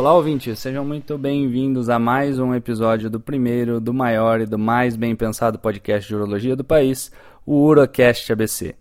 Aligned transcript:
Olá, 0.00 0.14
ouvintes, 0.14 0.58
sejam 0.58 0.82
muito 0.82 1.18
bem-vindos 1.18 1.90
a 1.90 1.98
mais 1.98 2.38
um 2.38 2.54
episódio 2.54 3.10
do 3.10 3.20
primeiro, 3.20 3.78
do 3.78 3.92
maior 3.92 4.40
e 4.40 4.46
do 4.46 4.58
mais 4.58 4.96
bem 4.96 5.14
pensado 5.14 5.58
podcast 5.58 6.08
de 6.08 6.16
urologia 6.16 6.56
do 6.56 6.64
país, 6.64 7.12
o 7.44 7.66
Urocast 7.66 8.32
ABC. 8.32 8.74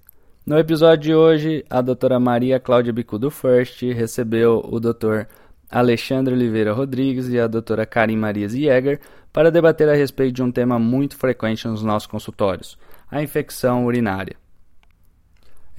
No 0.46 0.58
episódio 0.58 1.04
de 1.04 1.14
hoje, 1.14 1.66
a 1.70 1.82
doutora 1.82 2.22
Maria 2.22 2.58
Cláudia 2.58 2.94
Bicudo 2.94 3.30
First 3.30 3.82
recebeu 3.82 4.66
o 4.66 4.80
doutor 4.80 5.28
Alexandre 5.70 6.34
Oliveira 6.34 6.72
Rodrigues 6.72 7.28
e 7.28 7.38
a 7.38 7.48
doutora 7.48 7.86
Karim 7.86 8.16
Maria 8.16 8.48
Jäger 8.48 9.02
para 9.34 9.52
debater 9.52 9.90
a 9.90 9.96
respeito 9.96 10.36
de 10.36 10.44
um 10.44 10.54
tema 10.54 10.80
muito 10.80 11.18
frequente 11.18 11.68
nos 11.68 11.84
nossos 11.84 12.08
consultórios, 12.08 12.78
a 13.12 13.22
infecção 13.22 13.86
urinária. 13.86 14.38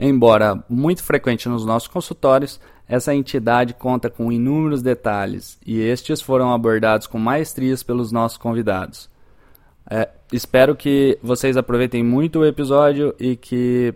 Embora 0.03 0.65
muito 0.67 1.03
frequente 1.03 1.47
nos 1.47 1.67
nossos 1.67 1.87
consultórios, 1.87 2.59
essa 2.89 3.15
entidade 3.15 3.75
conta 3.75 4.09
com 4.09 4.33
inúmeros 4.33 4.81
detalhes 4.81 5.59
e 5.65 5.79
estes 5.79 6.23
foram 6.23 6.55
abordados 6.55 7.07
com 7.07 7.19
maestrias 7.19 7.83
pelos 7.83 8.11
nossos 8.11 8.39
convidados. 8.39 9.11
É, 9.91 10.09
espero 10.33 10.75
que 10.75 11.19
vocês 11.23 11.55
aproveitem 11.55 12.03
muito 12.03 12.39
o 12.39 12.47
episódio 12.47 13.15
e 13.21 13.37
que 13.37 13.93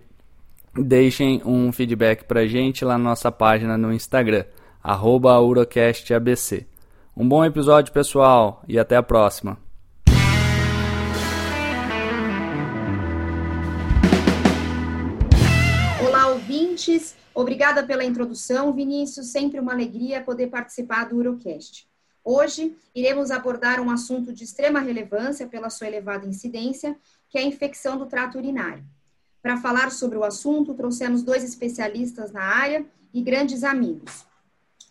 deixem 0.74 1.40
um 1.42 1.72
feedback 1.72 2.24
para 2.24 2.46
gente 2.46 2.84
lá 2.84 2.98
na 2.98 3.05
nossa 3.05 3.32
página 3.32 3.78
no 3.78 3.91
Instagram, 3.91 4.44
UrocastABC. 4.84 6.66
Um 7.16 7.27
bom 7.27 7.42
episódio, 7.42 7.94
pessoal, 7.94 8.62
e 8.68 8.78
até 8.78 8.96
a 8.96 9.02
próxima. 9.02 9.63
Ouvintes! 16.74 17.14
Obrigada 17.33 17.84
pela 17.84 18.05
introdução, 18.05 18.73
Vinícius. 18.73 19.28
Sempre 19.28 19.61
uma 19.61 19.72
alegria 19.72 20.22
poder 20.22 20.48
participar 20.48 21.08
do 21.08 21.16
Urocast. 21.16 21.89
Hoje 22.25 22.77
iremos 22.94 23.31
abordar 23.31 23.81
um 23.81 23.91
assunto 23.91 24.33
de 24.33 24.44
extrema 24.44 24.81
relevância 24.81 25.47
pela 25.47 25.70
sua 25.70 25.86
elevada 25.86 26.27
incidência, 26.27 26.97
que 27.28 27.39
é 27.39 27.42
a 27.42 27.44
infecção 27.44 27.97
do 27.97 28.06
trato 28.06 28.39
urinário. 28.39 28.84
Para 29.42 29.56
falar 29.58 29.91
sobre 29.91 30.16
o 30.16 30.25
assunto, 30.25 30.75
trouxemos 30.75 31.22
dois 31.22 31.44
especialistas 31.44 32.33
na 32.33 32.42
área 32.42 32.84
e 33.12 33.22
grandes 33.22 33.62
amigos. 33.62 34.25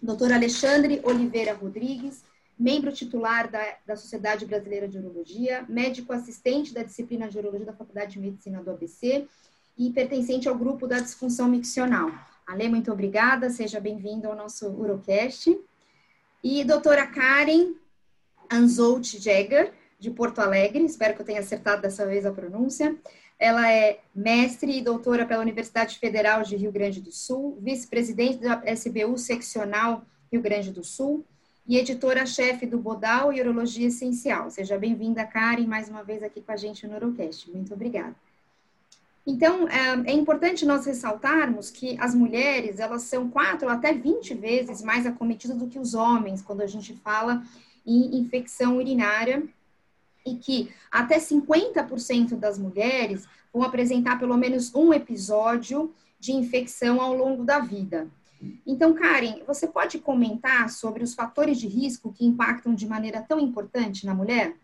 Dr. 0.02 0.32
Alexandre 0.34 1.02
Oliveira 1.04 1.54
Rodrigues, 1.54 2.24
membro 2.58 2.92
titular 2.92 3.50
da, 3.50 3.78
da 3.86 3.96
Sociedade 3.96 4.46
Brasileira 4.46 4.88
de 4.88 4.98
Urologia, 4.98 5.66
médico 5.68 6.14
assistente 6.14 6.74
da 6.74 6.84
disciplina 6.84 7.28
de 7.28 7.38
Urologia 7.38 7.66
da 7.66 7.74
Faculdade 7.74 8.14
de 8.14 8.20
Medicina 8.20 8.62
do 8.62 8.72
ABC 8.72 9.28
e 9.78 9.90
pertencente 9.92 10.48
ao 10.48 10.56
grupo 10.56 10.88
da 10.88 11.00
disfunção 11.00 11.48
miccional. 11.48 12.12
Ale, 12.46 12.68
muito 12.70 12.92
obrigada, 12.92 13.50
seja 13.50 13.80
bem-vindo 13.80 14.28
ao 14.28 14.36
nosso 14.36 14.68
Urocast. 14.68 15.58
E 16.44 16.64
doutora 16.64 17.08
Karen 17.08 17.74
Anzolt 18.52 19.18
Jäger, 19.18 19.74
de 19.98 20.12
Porto 20.12 20.40
Alegre, 20.40 20.84
espero 20.84 21.16
que 21.16 21.22
eu 21.22 21.26
tenha 21.26 21.40
acertado 21.40 21.82
dessa 21.82 22.06
vez 22.06 22.26
a 22.26 22.32
pronúncia. 22.32 22.96
Ela 23.40 23.72
é 23.72 24.00
mestre 24.14 24.78
e 24.78 24.82
doutora 24.82 25.26
pela 25.26 25.42
Universidade 25.42 25.98
Federal 25.98 26.44
de 26.44 26.56
Rio 26.56 26.72
Grande 26.72 27.02
do 27.02 27.12
Sul, 27.12 27.58
vice-presidente 27.62 28.40
da 28.40 28.62
SBU 28.66 29.18
Seccional 29.18 30.06
Rio 30.32 30.42
Grande 30.42 30.72
do 30.72 30.84
Sul 30.84 31.26
e 31.66 31.78
editora-chefe 31.78 32.66
do 32.66 32.78
Bodal 32.78 33.32
e 33.32 33.40
Urologia 33.40 33.88
Essencial. 33.88 34.50
Seja 34.50 34.78
bem-vinda, 34.78 35.26
Karen, 35.26 35.66
mais 35.66 35.88
uma 35.88 36.04
vez 36.04 36.22
aqui 36.22 36.42
com 36.42 36.52
a 36.52 36.58
gente 36.58 36.86
no 36.86 36.96
Urocast. 36.96 37.50
Muito 37.50 37.74
obrigada. 37.74 38.16
Então, 39.26 39.68
é, 39.70 40.12
é 40.12 40.14
importante 40.14 40.66
nós 40.66 40.86
ressaltarmos 40.86 41.70
que 41.70 41.98
as 42.00 42.14
mulheres, 42.14 42.80
elas 42.80 43.04
são 43.04 43.30
quatro 43.30 43.70
até 43.70 43.94
20 43.94 44.34
vezes 44.34 44.82
mais 44.82 45.06
acometidas 45.06 45.58
do 45.58 45.68
que 45.68 45.80
os 45.80 45.94
homens, 45.94 46.42
quando 46.42 46.62
a 46.62 46.68
gente 46.68 46.94
fala 46.96 47.42
em 47.86 48.18
infecção 48.18 48.78
urinária, 48.78 49.44
e 50.26 50.36
que 50.36 50.72
até 50.92 51.20
50% 51.20 52.36
das 52.36 52.58
mulheres 52.58 53.28
vão 53.54 53.64
apresentar 53.64 54.20
pelo 54.20 54.38
menos 54.38 54.74
um 54.74 54.94
episódio 54.94 55.94
de 56.20 56.32
infecção 56.32 57.02
ao 57.02 57.14
longo 57.14 57.44
da 57.44 57.60
vida. 57.60 58.08
Então, 58.66 58.94
Karen, 58.94 59.42
você 59.46 59.68
pode 59.68 60.00
comentar 60.00 60.70
sobre 60.70 61.04
os 61.04 61.14
fatores 61.14 61.58
de 61.58 61.68
risco 61.68 62.12
que 62.12 62.26
impactam 62.26 62.74
de 62.74 62.88
maneira 62.88 63.22
tão 63.22 63.40
importante 63.40 64.06
na 64.06 64.14
mulher? 64.14 64.56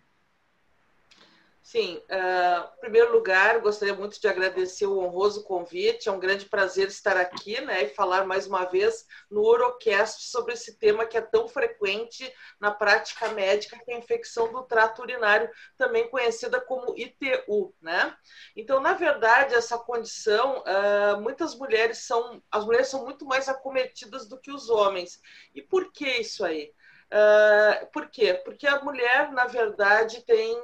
Sim, 1.61 1.97
uh, 2.09 2.73
em 2.77 2.79
primeiro 2.79 3.11
lugar, 3.11 3.59
gostaria 3.59 3.93
muito 3.93 4.19
de 4.19 4.27
agradecer 4.27 4.87
o 4.87 4.97
honroso 4.99 5.43
convite. 5.43 6.09
É 6.09 6.11
um 6.11 6.19
grande 6.19 6.45
prazer 6.45 6.87
estar 6.87 7.15
aqui 7.15 7.61
né, 7.61 7.83
e 7.83 7.89
falar 7.89 8.25
mais 8.25 8.47
uma 8.47 8.65
vez 8.65 9.05
no 9.29 9.41
Urocast 9.41 10.23
sobre 10.31 10.53
esse 10.53 10.79
tema 10.79 11.05
que 11.05 11.17
é 11.17 11.21
tão 11.21 11.47
frequente 11.47 12.33
na 12.59 12.71
prática 12.71 13.29
médica, 13.29 13.77
que 13.77 13.91
é 13.91 13.95
a 13.95 13.99
infecção 13.99 14.51
do 14.51 14.63
trato 14.63 15.03
urinário, 15.03 15.49
também 15.77 16.09
conhecida 16.09 16.59
como 16.59 16.97
ITU. 16.97 17.75
Né? 17.79 18.15
Então, 18.55 18.79
na 18.79 18.93
verdade, 18.93 19.53
essa 19.53 19.77
condição, 19.77 20.63
uh, 20.63 21.21
muitas 21.21 21.53
mulheres 21.53 21.99
são, 21.99 22.41
as 22.49 22.65
mulheres 22.65 22.87
são 22.87 23.03
muito 23.03 23.25
mais 23.25 23.47
acometidas 23.47 24.27
do 24.27 24.39
que 24.39 24.51
os 24.51 24.69
homens. 24.71 25.21
E 25.53 25.61
por 25.61 25.91
que 25.91 26.07
isso 26.07 26.43
aí? 26.43 26.73
Uh, 27.11 27.87
por 27.91 28.09
quê? 28.09 28.35
Porque 28.45 28.67
a 28.67 28.81
mulher, 28.81 29.31
na 29.31 29.45
verdade, 29.45 30.23
tem 30.25 30.59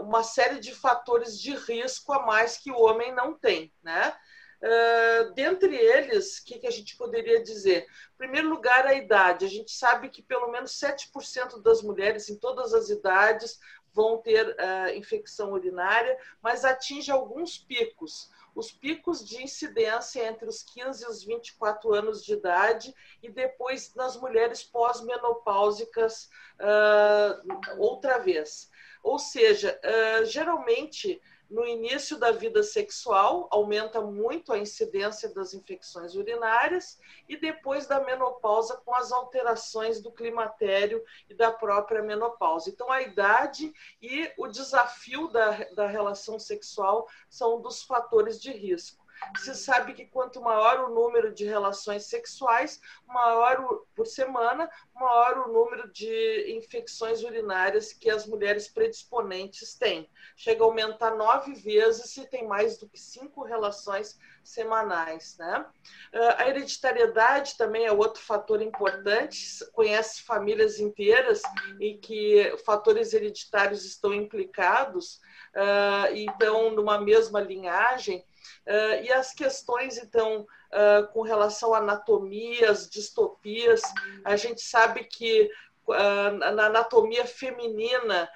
uma 0.00 0.22
série 0.22 0.60
de 0.60 0.74
fatores 0.74 1.38
de 1.38 1.54
risco 1.54 2.12
a 2.12 2.24
mais 2.24 2.56
que 2.56 2.70
o 2.70 2.80
homem 2.80 3.14
não 3.14 3.34
tem, 3.34 3.72
né? 3.82 4.14
Uh, 4.60 5.32
dentre 5.34 5.72
eles, 5.76 6.38
o 6.38 6.44
que, 6.44 6.58
que, 6.58 6.66
a 6.66 6.70
gente 6.70 6.96
poderia 6.96 7.40
dizer? 7.42 7.84
Em 7.84 8.18
primeiro 8.18 8.48
lugar, 8.48 8.86
a 8.86 8.94
idade. 8.94 9.44
A 9.44 9.48
gente 9.48 9.70
sabe 9.70 10.08
que 10.08 10.20
pelo 10.20 10.50
menos 10.50 10.72
7% 10.72 11.62
das 11.62 11.80
mulheres, 11.80 12.28
em 12.28 12.36
todas 12.36 12.74
as 12.74 12.88
idades, 12.88 13.60
vão 13.92 14.18
ter 14.18 14.48
uh, 14.48 14.96
infecção 14.96 15.52
urinária, 15.52 16.18
mas 16.42 16.64
atinge 16.64 17.10
alguns 17.10 17.56
picos. 17.56 18.30
Os 18.52 18.72
picos 18.72 19.24
de 19.24 19.40
incidência 19.40 20.26
entre 20.26 20.48
os 20.48 20.64
15 20.64 21.04
e 21.04 21.08
os 21.08 21.22
24 21.22 21.94
anos 21.94 22.24
de 22.24 22.32
idade, 22.32 22.92
e 23.22 23.30
depois 23.30 23.94
nas 23.94 24.16
mulheres 24.16 24.64
pós-menopáusicas, 24.64 26.28
uh, 26.58 27.78
outra 27.80 28.18
vez. 28.18 28.68
Ou 29.02 29.18
seja, 29.18 29.78
uh, 29.84 30.24
geralmente 30.24 31.20
no 31.50 31.66
início 31.66 32.18
da 32.18 32.30
vida 32.30 32.62
sexual 32.62 33.48
aumenta 33.50 34.02
muito 34.02 34.52
a 34.52 34.58
incidência 34.58 35.32
das 35.32 35.54
infecções 35.54 36.14
urinárias 36.14 37.00
e 37.26 37.38
depois 37.38 37.86
da 37.86 38.00
menopausa 38.04 38.76
com 38.84 38.94
as 38.94 39.10
alterações 39.12 40.02
do 40.02 40.12
climatério 40.12 41.02
e 41.28 41.34
da 41.34 41.50
própria 41.50 42.02
menopausa. 42.02 42.68
Então 42.68 42.92
a 42.92 43.00
idade 43.00 43.72
e 44.02 44.30
o 44.36 44.46
desafio 44.46 45.28
da, 45.28 45.64
da 45.74 45.86
relação 45.86 46.38
sexual 46.38 47.08
são 47.30 47.62
dos 47.62 47.82
fatores 47.82 48.40
de 48.40 48.50
risco 48.52 49.08
se 49.36 49.54
sabe 49.54 49.94
que 49.94 50.06
quanto 50.06 50.40
maior 50.40 50.88
o 50.88 50.94
número 50.94 51.32
de 51.32 51.44
relações 51.44 52.06
sexuais, 52.06 52.80
maior 53.06 53.82
por 53.94 54.06
semana, 54.06 54.70
maior 54.98 55.46
o 55.46 55.52
número 55.52 55.90
de 55.92 56.56
infecções 56.56 57.22
urinárias 57.22 57.92
que 57.92 58.10
as 58.10 58.26
mulheres 58.26 58.68
predisponentes 58.68 59.74
têm. 59.74 60.08
Chega 60.36 60.62
a 60.62 60.66
aumentar 60.66 61.14
nove 61.16 61.54
vezes 61.54 62.10
se 62.10 62.26
tem 62.26 62.46
mais 62.46 62.78
do 62.78 62.88
que 62.88 62.98
cinco 62.98 63.42
relações 63.42 64.18
semanais. 64.42 65.36
Né? 65.38 65.66
Ah, 66.12 66.42
a 66.42 66.48
hereditariedade 66.48 67.56
também 67.56 67.86
é 67.86 67.92
outro 67.92 68.22
fator 68.22 68.60
importante. 68.62 69.64
Conhece 69.72 70.22
famílias 70.22 70.78
inteiras 70.78 71.42
em 71.80 71.98
que 71.98 72.56
fatores 72.64 73.12
hereditários 73.12 73.84
estão 73.84 74.12
implicados, 74.12 75.20
ah, 75.54 76.08
então, 76.12 76.70
numa 76.70 77.00
mesma 77.00 77.40
linhagem. 77.40 78.24
Uh, 78.66 79.02
e 79.02 79.12
as 79.12 79.32
questões, 79.32 79.98
então, 79.98 80.46
uh, 80.72 81.06
com 81.12 81.22
relação 81.22 81.74
à 81.74 81.78
anatomia, 81.78 82.70
as 82.70 82.88
distopias, 82.88 83.82
a 84.24 84.36
gente 84.36 84.60
sabe 84.60 85.04
que 85.04 85.50
uh, 85.86 86.32
na 86.54 86.66
anatomia 86.66 87.26
feminina, 87.26 88.28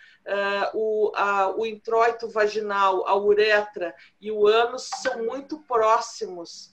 o, 0.73 1.11
a, 1.17 1.49
o 1.50 1.67
introito 1.67 2.29
vaginal, 2.29 3.05
a 3.08 3.17
uretra 3.17 3.93
e 4.20 4.31
o 4.31 4.46
ânus 4.46 4.88
são 5.02 5.25
muito 5.25 5.58
próximos. 5.67 6.73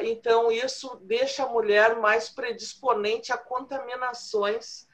então, 0.00 0.50
isso 0.50 0.98
deixa 1.02 1.42
a 1.42 1.48
mulher 1.48 1.96
mais 1.96 2.30
predisponente 2.30 3.34
a 3.34 3.36
contaminações 3.36 4.88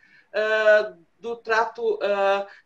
do 1.21 1.37
trato 1.37 1.99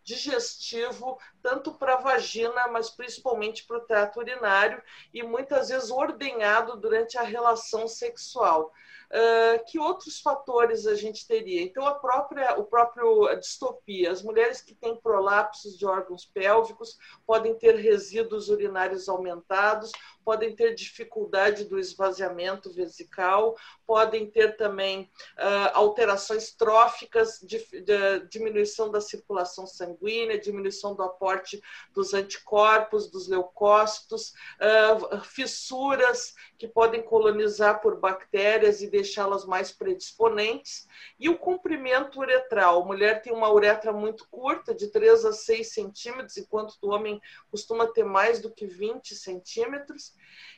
digestivo 0.02 1.18
tanto 1.42 1.74
para 1.74 1.94
a 1.94 2.00
vagina, 2.00 2.68
mas 2.68 2.88
principalmente 2.88 3.66
para 3.66 3.78
o 3.78 3.86
trato 3.86 4.18
urinário, 4.18 4.82
e 5.12 5.22
muitas 5.22 5.68
vezes 5.68 5.90
ordenhado 5.90 6.76
durante 6.76 7.18
a 7.18 7.22
relação 7.22 7.86
sexual. 7.86 8.72
Uh, 9.10 9.62
que 9.66 9.78
outros 9.78 10.20
fatores 10.20 10.86
a 10.86 10.94
gente 10.94 11.26
teria? 11.26 11.62
Então, 11.62 11.86
a 11.86 11.94
própria, 11.94 12.58
o 12.58 12.64
próprio 12.64 13.28
a 13.28 13.34
distopia. 13.34 14.10
As 14.10 14.22
mulheres 14.22 14.60
que 14.60 14.74
têm 14.74 14.96
prolapsos 14.96 15.78
de 15.78 15.86
órgãos 15.86 16.24
pélvicos 16.24 16.98
podem 17.26 17.54
ter 17.54 17.76
resíduos 17.76 18.48
urinários 18.48 19.08
aumentados, 19.08 19.92
podem 20.24 20.54
ter 20.54 20.74
dificuldade 20.74 21.64
do 21.64 21.78
esvaziamento 21.78 22.72
vesical, 22.72 23.56
podem 23.86 24.30
ter 24.30 24.56
também 24.56 25.02
uh, 25.38 25.70
alterações 25.74 26.52
tróficas, 26.52 27.38
de, 27.42 27.58
de, 27.82 28.26
diminuição 28.30 28.90
da 28.90 29.00
circulação 29.00 29.66
sanguínea, 29.66 30.40
diminuição 30.40 30.94
do 30.94 31.02
aporte 31.02 31.62
dos 31.92 32.14
anticorpos, 32.14 33.10
dos 33.10 33.28
leucócitos, 33.28 34.32
uh, 34.60 35.20
fissuras 35.20 36.34
que 36.58 36.66
podem 36.66 37.02
colonizar 37.02 37.80
por 37.82 38.00
bactérias 38.00 38.80
e 38.80 38.88
deixá-las 38.88 39.44
mais 39.44 39.70
predisponentes, 39.70 40.86
e 41.18 41.28
o 41.28 41.38
comprimento 41.38 42.20
uretral. 42.20 42.82
A 42.82 42.86
mulher 42.86 43.20
tem 43.20 43.32
uma 43.32 43.52
uretra 43.52 43.92
muito 43.92 44.26
curta, 44.30 44.74
de 44.74 44.88
3 44.88 45.26
a 45.26 45.32
6 45.32 45.72
centímetros, 45.72 46.36
enquanto 46.36 46.74
o 46.80 46.90
homem 46.90 47.20
costuma 47.50 47.86
ter 47.86 48.04
mais 48.04 48.40
do 48.40 48.50
que 48.50 48.66
20 48.66 49.14
centímetros. 49.14 50.13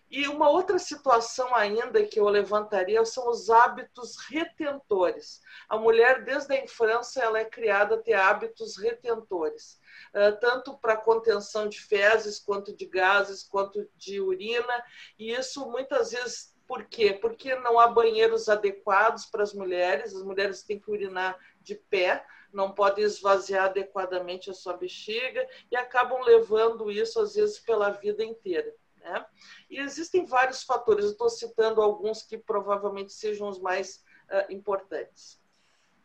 E 0.08 0.28
uma 0.28 0.48
outra 0.48 0.78
situação 0.78 1.54
ainda 1.54 2.04
que 2.04 2.20
eu 2.20 2.28
levantaria 2.28 3.04
são 3.04 3.28
os 3.28 3.50
hábitos 3.50 4.16
retentores. 4.28 5.40
A 5.68 5.76
mulher, 5.76 6.24
desde 6.24 6.54
a 6.54 6.62
infância, 6.62 7.20
ela 7.20 7.40
é 7.40 7.44
criada 7.44 7.96
a 7.96 7.98
ter 7.98 8.14
hábitos 8.14 8.76
retentores, 8.76 9.80
tanto 10.40 10.78
para 10.78 10.96
contenção 10.96 11.68
de 11.68 11.80
fezes, 11.80 12.38
quanto 12.38 12.74
de 12.74 12.86
gases, 12.86 13.42
quanto 13.42 13.88
de 13.96 14.20
urina, 14.20 14.84
e 15.18 15.32
isso 15.32 15.68
muitas 15.68 16.12
vezes 16.12 16.54
por 16.68 16.84
quê? 16.84 17.12
Porque 17.12 17.54
não 17.56 17.78
há 17.78 17.86
banheiros 17.88 18.48
adequados 18.48 19.26
para 19.26 19.42
as 19.42 19.52
mulheres, 19.52 20.14
as 20.14 20.22
mulheres 20.22 20.62
têm 20.62 20.78
que 20.80 20.90
urinar 20.90 21.38
de 21.60 21.74
pé, 21.74 22.24
não 22.52 22.72
podem 22.72 23.04
esvaziar 23.04 23.66
adequadamente 23.66 24.50
a 24.50 24.54
sua 24.54 24.76
bexiga 24.76 25.46
e 25.70 25.76
acabam 25.76 26.22
levando 26.22 26.90
isso, 26.90 27.20
às 27.20 27.34
vezes, 27.34 27.58
pela 27.58 27.90
vida 27.90 28.24
inteira. 28.24 28.74
Né? 29.06 29.24
E 29.70 29.78
existem 29.78 30.24
vários 30.24 30.64
fatores, 30.64 31.04
eu 31.04 31.12
estou 31.12 31.30
citando 31.30 31.80
alguns 31.80 32.22
que 32.22 32.36
provavelmente 32.36 33.12
sejam 33.12 33.48
os 33.48 33.60
mais 33.60 34.02
uh, 34.28 34.52
importantes. 34.52 35.40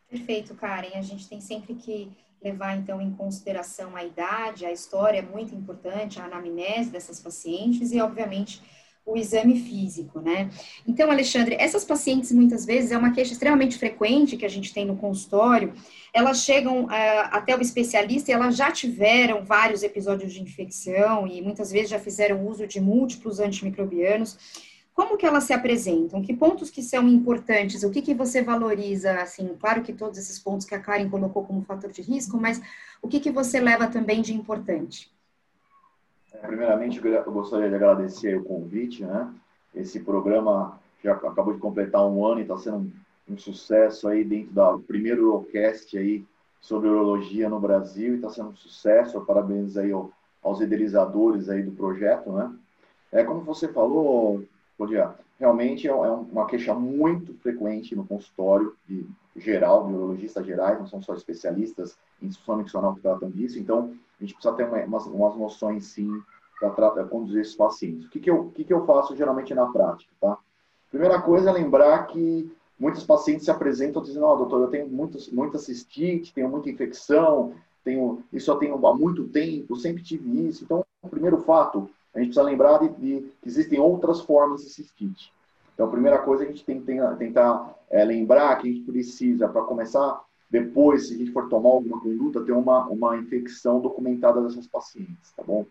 Perfeito, 0.07 0.53
Karen. 0.53 0.95
A 0.95 1.01
gente 1.01 1.27
tem 1.27 1.41
sempre 1.41 1.73
que 1.73 2.15
levar, 2.43 2.75
então, 2.75 3.01
em 3.01 3.11
consideração 3.13 3.95
a 3.95 4.03
idade, 4.03 4.65
a 4.65 4.71
história 4.71 5.19
é 5.19 5.21
muito 5.21 5.55
importante, 5.55 6.19
a 6.19 6.25
anamnese 6.25 6.91
dessas 6.91 7.19
pacientes 7.19 7.91
e, 7.91 7.99
obviamente, 7.99 8.61
o 9.05 9.17
exame 9.17 9.59
físico, 9.59 10.19
né? 10.19 10.49
Então, 10.87 11.09
Alexandre, 11.09 11.55
essas 11.59 11.83
pacientes 11.83 12.31
muitas 12.31 12.65
vezes 12.65 12.91
é 12.91 12.97
uma 12.97 13.11
queixa 13.11 13.33
extremamente 13.33 13.77
frequente 13.77 14.37
que 14.37 14.45
a 14.45 14.49
gente 14.49 14.73
tem 14.73 14.85
no 14.85 14.95
consultório. 14.95 15.73
Elas 16.13 16.43
chegam 16.43 16.85
uh, 16.85 16.89
até 17.31 17.55
o 17.55 17.61
especialista 17.61 18.31
e 18.31 18.33
elas 18.33 18.55
já 18.55 18.71
tiveram 18.71 19.43
vários 19.43 19.81
episódios 19.81 20.33
de 20.33 20.41
infecção 20.41 21.27
e 21.27 21.41
muitas 21.41 21.71
vezes 21.71 21.89
já 21.89 21.99
fizeram 21.99 22.45
uso 22.47 22.67
de 22.67 22.79
múltiplos 22.79 23.39
antimicrobianos. 23.39 24.37
Como 24.93 25.17
que 25.17 25.25
elas 25.25 25.45
se 25.45 25.53
apresentam? 25.53 26.21
Que 26.21 26.33
pontos 26.33 26.69
que 26.69 26.83
são 26.83 27.07
importantes? 27.07 27.81
O 27.83 27.89
que 27.89 28.01
que 28.01 28.13
você 28.13 28.41
valoriza? 28.43 29.13
Assim, 29.21 29.47
claro 29.59 29.81
que 29.81 29.93
todos 29.93 30.19
esses 30.19 30.37
pontos 30.37 30.65
que 30.65 30.75
a 30.75 30.79
Karen 30.79 31.09
colocou 31.09 31.43
como 31.43 31.63
fator 31.63 31.91
de 31.91 32.01
risco, 32.01 32.37
mas 32.37 32.61
o 33.01 33.07
que 33.07 33.19
que 33.19 33.31
você 33.31 33.59
leva 33.59 33.87
também 33.87 34.21
de 34.21 34.33
importante? 34.33 35.09
Primeiramente, 36.39 37.05
eu 37.05 37.31
gostaria 37.31 37.69
de 37.69 37.75
agradecer 37.75 38.37
o 38.37 38.43
convite, 38.43 39.03
né? 39.03 39.33
Esse 39.75 39.99
programa 39.99 40.79
já 41.03 41.13
acabou 41.13 41.53
de 41.53 41.59
completar 41.59 42.05
um 42.07 42.25
ano 42.25 42.39
e 42.39 42.43
está 42.43 42.57
sendo 42.57 42.77
um, 42.77 42.91
um, 43.29 43.37
sucesso 43.37 44.07
aí 44.07 44.23
dentro 44.23 44.53
do 44.53 44.79
primeiro 44.79 45.21
Eurocast 45.21 45.97
aí 45.97 46.25
sobre 46.61 46.87
urologia 46.89 47.49
no 47.49 47.59
Brasil 47.59 48.13
e 48.13 48.15
está 48.15 48.29
sendo 48.29 48.49
um 48.49 48.55
sucesso. 48.55 49.21
Parabéns 49.21 49.77
aí 49.77 49.91
ao, 49.91 50.11
aos 50.43 50.61
idealizadores 50.61 51.49
aí 51.49 51.63
do 51.63 51.71
projeto, 51.71 52.31
né? 52.31 52.53
É 53.11 53.23
como 53.23 53.41
você 53.41 53.67
falou, 53.67 54.43
Claudia, 54.77 55.13
realmente 55.39 55.87
é, 55.87 55.91
é 55.91 55.93
uma 55.93 56.45
queixa 56.45 56.73
muito 56.73 57.33
frequente 57.35 57.95
no 57.95 58.05
consultório 58.05 58.75
de 58.87 59.05
geral, 59.35 59.87
de 59.87 59.93
urologistas 59.93 60.45
gerais, 60.45 60.79
não 60.79 60.87
são 60.87 61.01
só 61.01 61.13
especialistas 61.13 61.97
em 62.21 62.27
disfunção 62.27 62.57
miccional 62.57 62.95
que 62.95 63.01
tratam 63.01 63.29
disso, 63.29 63.59
então 63.59 63.93
a 64.21 64.25
gente 64.25 64.35
precisa 64.35 64.55
ter 64.55 64.65
uma, 64.65 64.77
umas, 64.85 65.05
umas 65.07 65.35
noções, 65.35 65.85
sim, 65.87 66.21
para 66.59 67.05
conduzir 67.05 67.41
esses 67.41 67.55
pacientes. 67.55 68.05
O 68.05 68.09
que, 68.09 68.19
que, 68.19 68.29
eu, 68.29 68.51
que, 68.53 68.63
que 68.63 68.73
eu 68.73 68.85
faço 68.85 69.15
geralmente 69.15 69.53
na 69.53 69.65
prática, 69.65 70.11
tá? 70.21 70.37
Primeira 70.91 71.21
coisa 71.21 71.49
é 71.49 71.53
lembrar 71.53 72.05
que 72.07 72.51
muitos 72.77 73.03
pacientes 73.03 73.45
se 73.45 73.51
apresentam 73.51 74.01
dizendo, 74.01 74.25
oh, 74.25 74.35
doutor, 74.35 74.61
eu 74.61 74.67
tenho 74.67 74.87
muitos, 74.87 75.29
muita 75.29 75.57
cistite, 75.57 76.33
tenho 76.33 76.49
muita 76.49 76.69
infecção, 76.69 77.53
tenho, 77.83 78.23
isso 78.31 78.51
eu 78.51 78.57
tenho 78.57 78.87
há 78.87 78.93
muito 78.93 79.27
tempo, 79.27 79.75
sempre 79.75 80.03
tive 80.03 80.47
isso. 80.47 80.63
Então, 80.63 80.85
o 81.01 81.09
primeiro 81.09 81.37
fato, 81.39 81.89
a 82.13 82.19
gente 82.19 82.27
precisa 82.27 82.43
lembrar 82.43 82.77
de, 82.79 82.89
de 82.89 83.31
que 83.41 83.47
existem 83.47 83.79
outras 83.79 84.21
formas 84.21 84.61
de 84.61 84.69
cistite. 84.69 85.33
Então, 85.73 85.87
a 85.87 85.91
primeira 85.91 86.19
coisa 86.19 86.43
a 86.43 86.47
gente 86.47 86.63
tem 86.63 86.79
que 86.79 86.85
tentar 87.17 87.75
é, 87.89 88.03
lembrar 88.03 88.55
que 88.57 88.69
a 88.69 88.71
gente 88.71 88.83
precisa, 88.83 89.47
para 89.47 89.63
começar, 89.63 90.21
depois, 90.51 91.07
se 91.07 91.15
a 91.15 91.17
gente 91.17 91.31
for 91.31 91.47
tomar 91.47 91.69
alguma 91.69 92.01
conduta, 92.01 92.43
ter 92.43 92.51
uma, 92.51 92.85
uma 92.87 93.17
infecção 93.17 93.79
documentada 93.79 94.41
dessas 94.41 94.67
pacientes, 94.67 95.31
tá 95.35 95.41
bom? 95.41 95.65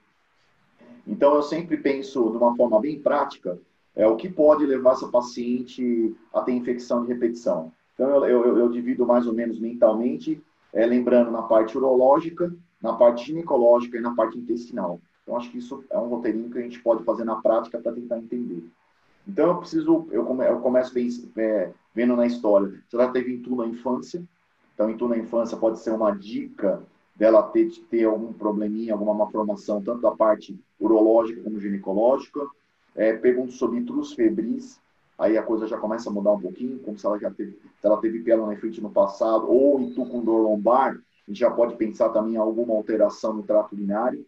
Então, 1.06 1.34
eu 1.34 1.42
sempre 1.42 1.76
penso 1.76 2.30
de 2.30 2.36
uma 2.38 2.56
forma 2.56 2.80
bem 2.80 2.98
prática, 2.98 3.58
é 3.94 4.06
o 4.06 4.16
que 4.16 4.28
pode 4.28 4.64
levar 4.64 4.92
essa 4.92 5.08
paciente 5.08 6.16
a 6.32 6.40
ter 6.40 6.52
infecção 6.52 7.02
de 7.02 7.12
repetição. 7.12 7.70
Então, 7.92 8.24
eu, 8.24 8.46
eu, 8.46 8.58
eu 8.58 8.68
divido 8.70 9.06
mais 9.06 9.26
ou 9.26 9.34
menos 9.34 9.60
mentalmente, 9.60 10.42
é, 10.72 10.86
lembrando 10.86 11.30
na 11.30 11.42
parte 11.42 11.76
urológica, 11.76 12.50
na 12.80 12.94
parte 12.94 13.26
ginecológica 13.26 13.98
e 13.98 14.00
na 14.00 14.14
parte 14.14 14.38
intestinal. 14.38 14.98
Então, 15.22 15.36
acho 15.36 15.50
que 15.50 15.58
isso 15.58 15.84
é 15.90 15.98
um 15.98 16.08
roteirinho 16.08 16.50
que 16.50 16.58
a 16.58 16.62
gente 16.62 16.82
pode 16.82 17.04
fazer 17.04 17.24
na 17.24 17.36
prática 17.36 17.78
para 17.78 17.92
tentar 17.92 18.18
entender. 18.18 18.64
Então, 19.28 19.48
eu 19.48 19.56
preciso, 19.58 20.08
eu, 20.10 20.24
come, 20.24 20.48
eu 20.48 20.58
começo 20.60 20.94
é, 21.36 21.70
vendo 21.94 22.16
na 22.16 22.26
história, 22.26 22.82
se 22.88 22.96
ela 22.96 23.08
teve 23.08 23.34
intu 23.34 23.54
na 23.54 23.66
infância, 23.66 24.24
então 24.80 24.90
intu 24.90 25.08
na 25.08 25.18
infância 25.18 25.58
pode 25.58 25.78
ser 25.78 25.90
uma 25.90 26.10
dica 26.10 26.82
dela 27.14 27.42
ter, 27.42 27.68
ter 27.90 28.04
algum 28.04 28.32
probleminha, 28.32 28.94
alguma 28.94 29.12
malformação, 29.12 29.82
tanto 29.82 30.00
da 30.00 30.10
parte 30.12 30.58
urológica 30.80 31.42
como 31.42 31.60
ginecológica. 31.60 32.40
É, 32.96 33.20
sobre 33.50 33.78
intrus 33.78 34.14
febris, 34.14 34.80
aí 35.18 35.38
a 35.38 35.42
coisa 35.42 35.66
já 35.66 35.78
começa 35.78 36.10
a 36.10 36.12
mudar 36.12 36.32
um 36.32 36.40
pouquinho, 36.40 36.78
como 36.80 36.98
se 36.98 37.06
ela 37.06 37.18
já 37.18 37.30
teve, 37.30 37.52
se 37.52 37.86
ela 37.86 37.98
teve 37.98 38.20
pielonefrite 38.20 38.80
no 38.80 38.90
passado, 38.90 39.48
ou 39.48 39.80
intu 39.80 40.04
com 40.06 40.24
dor 40.24 40.42
lombar, 40.42 40.94
a 40.94 41.30
gente 41.30 41.38
já 41.38 41.50
pode 41.50 41.76
pensar 41.76 42.08
também 42.08 42.34
em 42.34 42.38
alguma 42.38 42.74
alteração 42.74 43.34
no 43.34 43.42
trato 43.42 43.74
urinário 43.74 44.26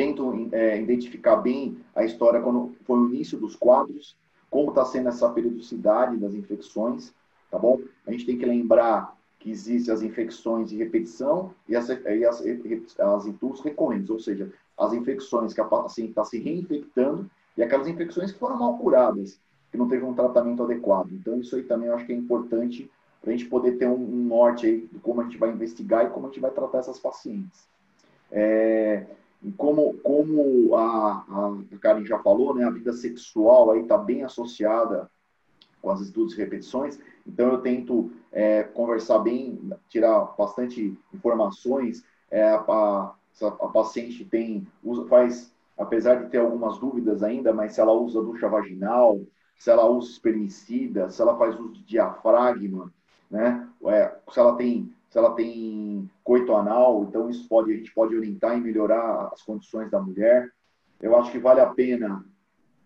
tento 0.00 0.48
é, 0.52 0.80
identificar 0.80 1.36
bem 1.36 1.76
a 1.94 2.04
história 2.04 2.40
quando 2.40 2.74
foi 2.86 2.98
o 2.98 3.08
início 3.08 3.38
dos 3.38 3.54
quadros, 3.54 4.16
como 4.48 4.70
está 4.70 4.82
sendo 4.84 5.10
essa 5.10 5.28
periodicidade 5.28 6.16
das 6.16 6.32
infecções, 6.32 7.12
tá 7.50 7.58
bom? 7.58 7.78
A 8.06 8.10
gente 8.10 8.24
tem 8.24 8.38
que 8.38 8.46
lembrar 8.46 9.14
que 9.40 9.50
existem 9.50 9.92
as 9.92 10.02
infecções 10.02 10.68
de 10.68 10.76
repetição 10.76 11.52
e 11.66 11.74
as, 11.74 11.88
e 11.88 12.24
as, 12.24 12.44
as 12.98 13.60
recorrentes, 13.64 14.10
ou 14.10 14.20
seja, 14.20 14.52
as 14.78 14.92
infecções 14.92 15.54
que 15.54 15.60
a 15.60 15.64
paciente 15.64 16.10
está 16.10 16.24
se 16.24 16.38
reinfectando 16.38 17.28
e 17.56 17.62
aquelas 17.62 17.88
infecções 17.88 18.30
que 18.30 18.38
foram 18.38 18.58
mal 18.58 18.76
curadas, 18.78 19.40
que 19.72 19.78
não 19.78 19.88
teve 19.88 20.04
um 20.04 20.14
tratamento 20.14 20.62
adequado. 20.62 21.10
Então, 21.12 21.40
isso 21.40 21.56
aí 21.56 21.62
também 21.62 21.88
eu 21.88 21.94
acho 21.94 22.04
que 22.04 22.12
é 22.12 22.16
importante 22.16 22.90
para 23.20 23.30
a 23.30 23.36
gente 23.36 23.48
poder 23.48 23.72
ter 23.72 23.86
um, 23.86 23.94
um, 23.94 24.24
norte 24.24 24.66
aí 24.66 24.88
de 24.92 24.98
como 24.98 25.22
a 25.22 25.24
gente 25.24 25.38
vai 25.38 25.50
investigar 25.50 26.06
e 26.06 26.10
como 26.10 26.26
a 26.26 26.30
gente 26.30 26.40
vai 26.40 26.50
tratar 26.50 26.78
essas 26.78 26.98
pacientes. 26.98 27.66
É, 28.30 29.06
como, 29.56 29.94
como 30.02 30.74
a, 30.76 31.24
a 31.28 31.78
Karen 31.80 32.04
já 32.04 32.18
falou, 32.18 32.54
né, 32.54 32.64
a 32.64 32.70
vida 32.70 32.92
sexual 32.92 33.70
aí 33.70 33.80
está 33.80 33.96
bem 33.96 34.22
associada 34.22 35.10
com 35.80 35.90
as 35.90 36.00
estudos 36.00 36.34
e 36.34 36.36
repetições, 36.36 36.98
então 37.32 37.52
eu 37.52 37.58
tento 37.58 38.10
é, 38.32 38.62
conversar 38.62 39.20
bem, 39.20 39.70
tirar 39.88 40.34
bastante 40.36 40.96
informações. 41.14 42.04
É, 42.30 42.42
a, 42.50 43.14
a, 43.42 43.68
paciente 43.68 44.24
tem, 44.24 44.66
usa, 44.82 45.06
faz, 45.06 45.52
apesar 45.78 46.16
de 46.16 46.30
ter 46.30 46.38
algumas 46.38 46.78
dúvidas 46.78 47.22
ainda, 47.22 47.52
mas 47.52 47.74
se 47.74 47.80
ela 47.80 47.92
usa 47.92 48.22
ducha 48.22 48.48
vaginal, 48.48 49.20
se 49.56 49.70
ela 49.70 49.86
usa 49.86 50.10
espermicida, 50.10 51.10
se 51.10 51.22
ela 51.22 51.36
faz 51.36 51.58
uso 51.58 51.72
de 51.72 51.84
diafragma, 51.84 52.92
né? 53.30 53.68
É, 53.86 54.14
se 54.30 54.38
ela 54.38 54.56
tem 54.56 54.92
se 55.08 55.18
ela 55.18 55.34
tem 55.34 56.08
coito 56.22 56.54
anal, 56.54 57.02
então 57.02 57.28
isso 57.28 57.48
pode, 57.48 57.72
a 57.72 57.76
gente 57.76 57.92
pode 57.92 58.16
orientar 58.16 58.56
e 58.56 58.60
melhorar 58.60 59.28
as 59.32 59.42
condições 59.42 59.90
da 59.90 60.00
mulher. 60.00 60.48
Eu 61.00 61.16
acho 61.16 61.32
que 61.32 61.38
vale 61.38 61.60
a 61.60 61.66
pena 61.66 62.24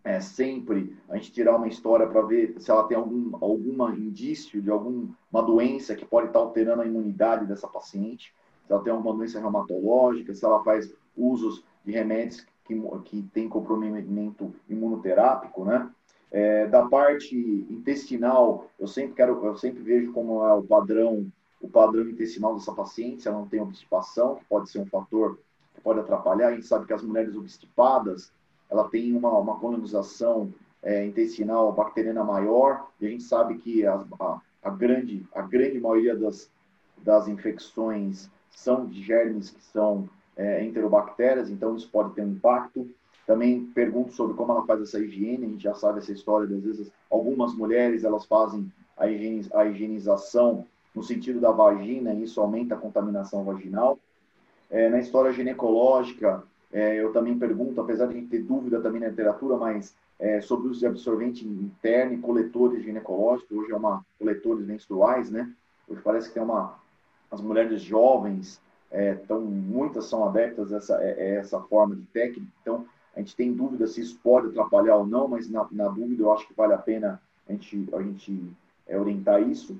é, 0.05 0.21
sempre 0.21 0.95
a 1.09 1.17
gente 1.17 1.33
tirar 1.33 1.57
uma 1.57 1.67
história 1.67 2.07
para 2.07 2.21
ver 2.21 2.55
se 2.59 2.71
ela 2.71 2.85
tem 2.85 2.97
algum 2.97 3.35
alguma 3.41 3.91
indício 3.97 4.61
de 4.61 4.71
alguma 4.71 5.43
doença 5.43 5.95
que 5.97 6.05
pode 6.05 6.27
estar 6.27 6.41
alterando 6.41 6.83
a 6.83 6.87
imunidade 6.87 7.47
dessa 7.47 7.67
paciente. 7.67 8.35
se 8.67 8.73
ela 8.73 8.83
tem 8.83 8.93
alguma 8.93 9.15
doença 9.15 9.41
reumatológica, 9.41 10.35
se 10.35 10.45
ela 10.45 10.63
faz 10.63 10.93
usos 11.17 11.65
de 11.85 11.93
remédios 11.93 12.47
que, 12.65 12.79
que 13.05 13.23
tem 13.33 13.49
comprometimento 13.49 14.55
imunoterápico, 14.69 15.65
né? 15.65 15.91
É, 16.31 16.67
da 16.67 16.87
parte 16.87 17.37
intestinal, 17.71 18.69
eu 18.79 18.89
sempre 18.89 19.15
quero, 19.15 19.45
eu 19.47 19.57
sempre 19.57 19.83
vejo 19.83 20.13
como 20.13 20.45
é 20.45 20.53
o 20.53 20.65
padrão, 20.65 21.31
o 21.61 21.69
padrão 21.69 22.09
intestinal 22.09 22.55
dessa 22.55 22.73
paciente, 22.73 23.23
se 23.23 23.29
ela 23.29 23.39
não 23.39 23.47
tem 23.47 23.61
obstipação, 23.61 24.35
que 24.35 24.45
pode 24.47 24.69
ser 24.69 24.81
um 24.81 24.87
fator 24.87 25.39
que 25.75 25.81
pode 25.81 26.01
atrapalhar. 26.01 26.49
A 26.49 26.55
gente 26.55 26.67
sabe 26.67 26.87
que 26.87 26.93
as 26.93 27.03
mulheres 27.03 27.37
obstipadas, 27.37 28.33
ela 28.75 28.89
tem 28.89 29.17
uma, 29.17 29.31
uma 29.39 29.57
colonização 29.59 30.53
é, 30.83 31.07
intestinal 31.07 31.73
bacteriana 31.73 32.25
maior, 32.25 32.89
e 33.01 33.07
a 33.07 33.11
gente 33.11 33.23
sabe 33.23 33.57
que 33.59 33.87
a, 33.87 34.05
a, 34.21 34.41
a, 34.63 34.71
grande, 34.71 35.25
a 35.35 35.43
grande 35.43 35.81
maioria 35.81 36.17
das, 36.17 36.51
das 36.99 37.29
infecções 37.29 38.29
são 38.51 38.87
de 38.87 39.01
germes 39.03 39.51
que 39.51 39.63
são 39.63 40.09
é, 40.37 40.65
enterobactérias, 40.65 41.49
então 41.51 41.77
isso 41.77 41.89
pode 41.91 42.15
ter 42.15 42.23
um 42.23 42.33
impacto. 42.33 42.89
Também 43.27 43.65
pergunto 43.67 44.13
sobre 44.13 44.37
como 44.37 44.53
ela 44.53 44.67
faz 44.67 44.83
essa 44.83 44.99
higiene, 44.99 45.47
a 45.47 45.49
gente 45.49 45.63
já 45.63 45.75
sabe 45.75 46.01
essa 46.01 46.13
história, 46.13 46.45
às 46.55 46.63
vezes 46.63 46.93
algumas 47.11 47.55
mulheres 47.55 48.05
elas 48.05 48.27
fazem 48.27 48.71
a, 48.97 49.05
a 49.05 49.67
higienização 49.67 50.67
no 50.95 51.03
sentido 51.03 51.41
da 51.41 51.51
vagina 51.51 52.13
e 52.13 52.25
isso 52.25 52.41
aumenta 52.41 52.75
a 52.75 52.79
contaminação 52.79 53.45
vaginal. 53.45 53.99
É, 54.71 54.89
na 54.89 54.99
história 54.99 55.33
ginecológica, 55.33 56.43
é, 56.75 57.01
eu 57.01 57.13
também 57.13 57.39
pergunto, 57.39 57.81
apesar 57.81 58.07
de 58.07 58.15
a 58.15 58.17
gente 58.17 58.31
ter 58.31 58.43
dúvida 58.43 58.81
também 58.81 59.01
na 59.01 59.07
literatura, 59.07 59.57
mas 59.57 59.95
é, 60.19 60.41
sobre 60.41 60.67
o 60.67 60.71
uso 60.73 60.81
de 60.81 60.87
absorvente 60.89 61.47
interno 61.47 62.15
e 62.15 62.19
coletores 62.19 62.83
ginecológicos, 62.83 63.57
hoje 63.57 63.71
é 63.71 63.77
uma 63.77 64.05
coletores 64.19 64.67
menstruais, 64.67 65.31
né? 65.31 65.53
Hoje 65.89 66.01
parece 66.03 66.29
que 66.29 66.35
tem 66.35 66.43
uma 66.43 66.77
as 67.31 67.41
mulheres 67.41 67.81
jovens 67.81 68.61
é, 68.91 69.15
tão, 69.15 69.41
muitas 69.41 70.07
são 70.07 70.25
adeptas 70.25 70.73
a 70.73 70.77
essa, 70.77 70.97
a 70.97 71.05
é, 71.05 71.15
é 71.17 71.37
essa 71.37 71.61
forma 71.61 71.95
de 71.95 72.03
técnica, 72.07 72.51
então 72.61 72.85
a 73.15 73.21
gente 73.21 73.37
tem 73.37 73.53
dúvida 73.53 73.87
se 73.87 74.01
isso 74.01 74.19
pode 74.21 74.49
atrapalhar 74.49 74.97
ou 74.97 75.07
não, 75.07 75.29
mas 75.29 75.49
na, 75.49 75.65
na 75.71 75.89
dúvida 75.89 76.25
eu 76.25 76.33
acho 76.33 76.47
que 76.49 76.55
vale 76.55 76.75
a 76.75 76.79
pena 76.79 77.23
a 77.49 77.53
gente, 77.53 77.89
a 77.93 78.03
gente 78.03 78.51
é, 78.89 78.99
orientar 78.99 79.41
isso. 79.43 79.77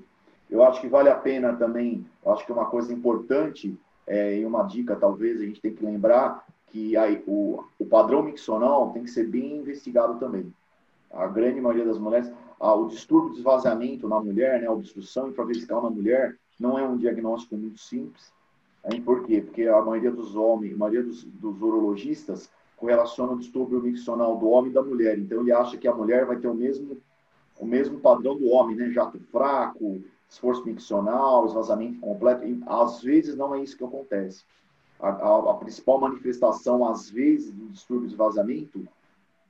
Eu 0.49 0.63
acho 0.63 0.79
que 0.79 0.87
vale 0.87 1.09
a 1.09 1.15
pena 1.15 1.53
também, 1.53 2.05
acho 2.25 2.45
que 2.45 2.53
uma 2.53 2.67
coisa 2.67 2.93
importante 2.93 3.77
é, 4.07 4.37
e 4.39 4.45
uma 4.45 4.63
dica 4.63 4.95
talvez 4.95 5.41
a 5.41 5.45
gente 5.45 5.59
tem 5.59 5.73
que 5.73 5.83
lembrar 5.83 6.45
que 6.75 6.97
aí, 6.97 7.23
o, 7.25 7.63
o 7.79 7.85
padrão 7.85 8.21
miccional 8.21 8.91
tem 8.91 9.03
que 9.03 9.09
ser 9.09 9.25
bem 9.25 9.59
investigado 9.59 10.19
também. 10.19 10.53
A 11.09 11.25
grande 11.25 11.61
maioria 11.61 11.85
das 11.85 11.97
mulheres, 11.97 12.29
ah, 12.59 12.75
o 12.75 12.89
distúrbio 12.89 13.31
de 13.31 13.37
esvaziamento 13.37 14.09
na 14.09 14.19
mulher, 14.19 14.59
né, 14.59 14.67
a 14.67 14.73
obstrução 14.73 15.29
infravesical 15.29 15.81
na 15.81 15.89
mulher, 15.89 16.35
não 16.59 16.77
é 16.77 16.85
um 16.85 16.97
diagnóstico 16.97 17.55
muito 17.55 17.79
simples. 17.79 18.29
Hein? 18.91 19.01
Por 19.01 19.23
quê? 19.23 19.39
Porque 19.39 19.63
a 19.63 19.81
maioria 19.81 20.11
dos 20.11 20.35
homens, 20.35 20.73
a 20.73 20.77
maioria 20.77 21.03
dos, 21.03 21.23
dos 21.23 21.61
urologistas 21.61 22.51
correlaciona 22.75 23.31
o 23.31 23.39
distúrbio 23.39 23.81
miccional 23.81 24.37
do 24.37 24.49
homem 24.49 24.69
e 24.69 24.73
da 24.73 24.83
mulher. 24.83 25.17
Então 25.17 25.39
ele 25.39 25.53
acha 25.53 25.77
que 25.77 25.87
a 25.87 25.95
mulher 25.95 26.25
vai 26.25 26.35
ter 26.35 26.49
o 26.49 26.53
mesmo 26.53 26.97
o 27.57 27.65
mesmo 27.65 28.01
padrão 28.01 28.37
do 28.37 28.49
homem, 28.49 28.75
né? 28.75 28.89
Jato 28.89 29.17
fraco, 29.31 30.03
esforço 30.29 30.65
miccional, 30.65 31.45
esvazamento 31.45 32.01
completo. 32.01 32.43
E, 32.45 32.61
às 32.65 33.01
vezes 33.01 33.33
não 33.33 33.55
é 33.55 33.63
isso 33.63 33.77
que 33.77 33.83
acontece. 33.85 34.43
A, 34.99 35.09
a, 35.09 35.51
a, 35.51 35.53
principal 35.55 35.99
manifestação, 35.99 36.87
às 36.87 37.09
vezes, 37.09 37.53
do 37.53 37.69
distúrbio 37.69 38.07
de 38.07 38.15
vazamento 38.15 38.87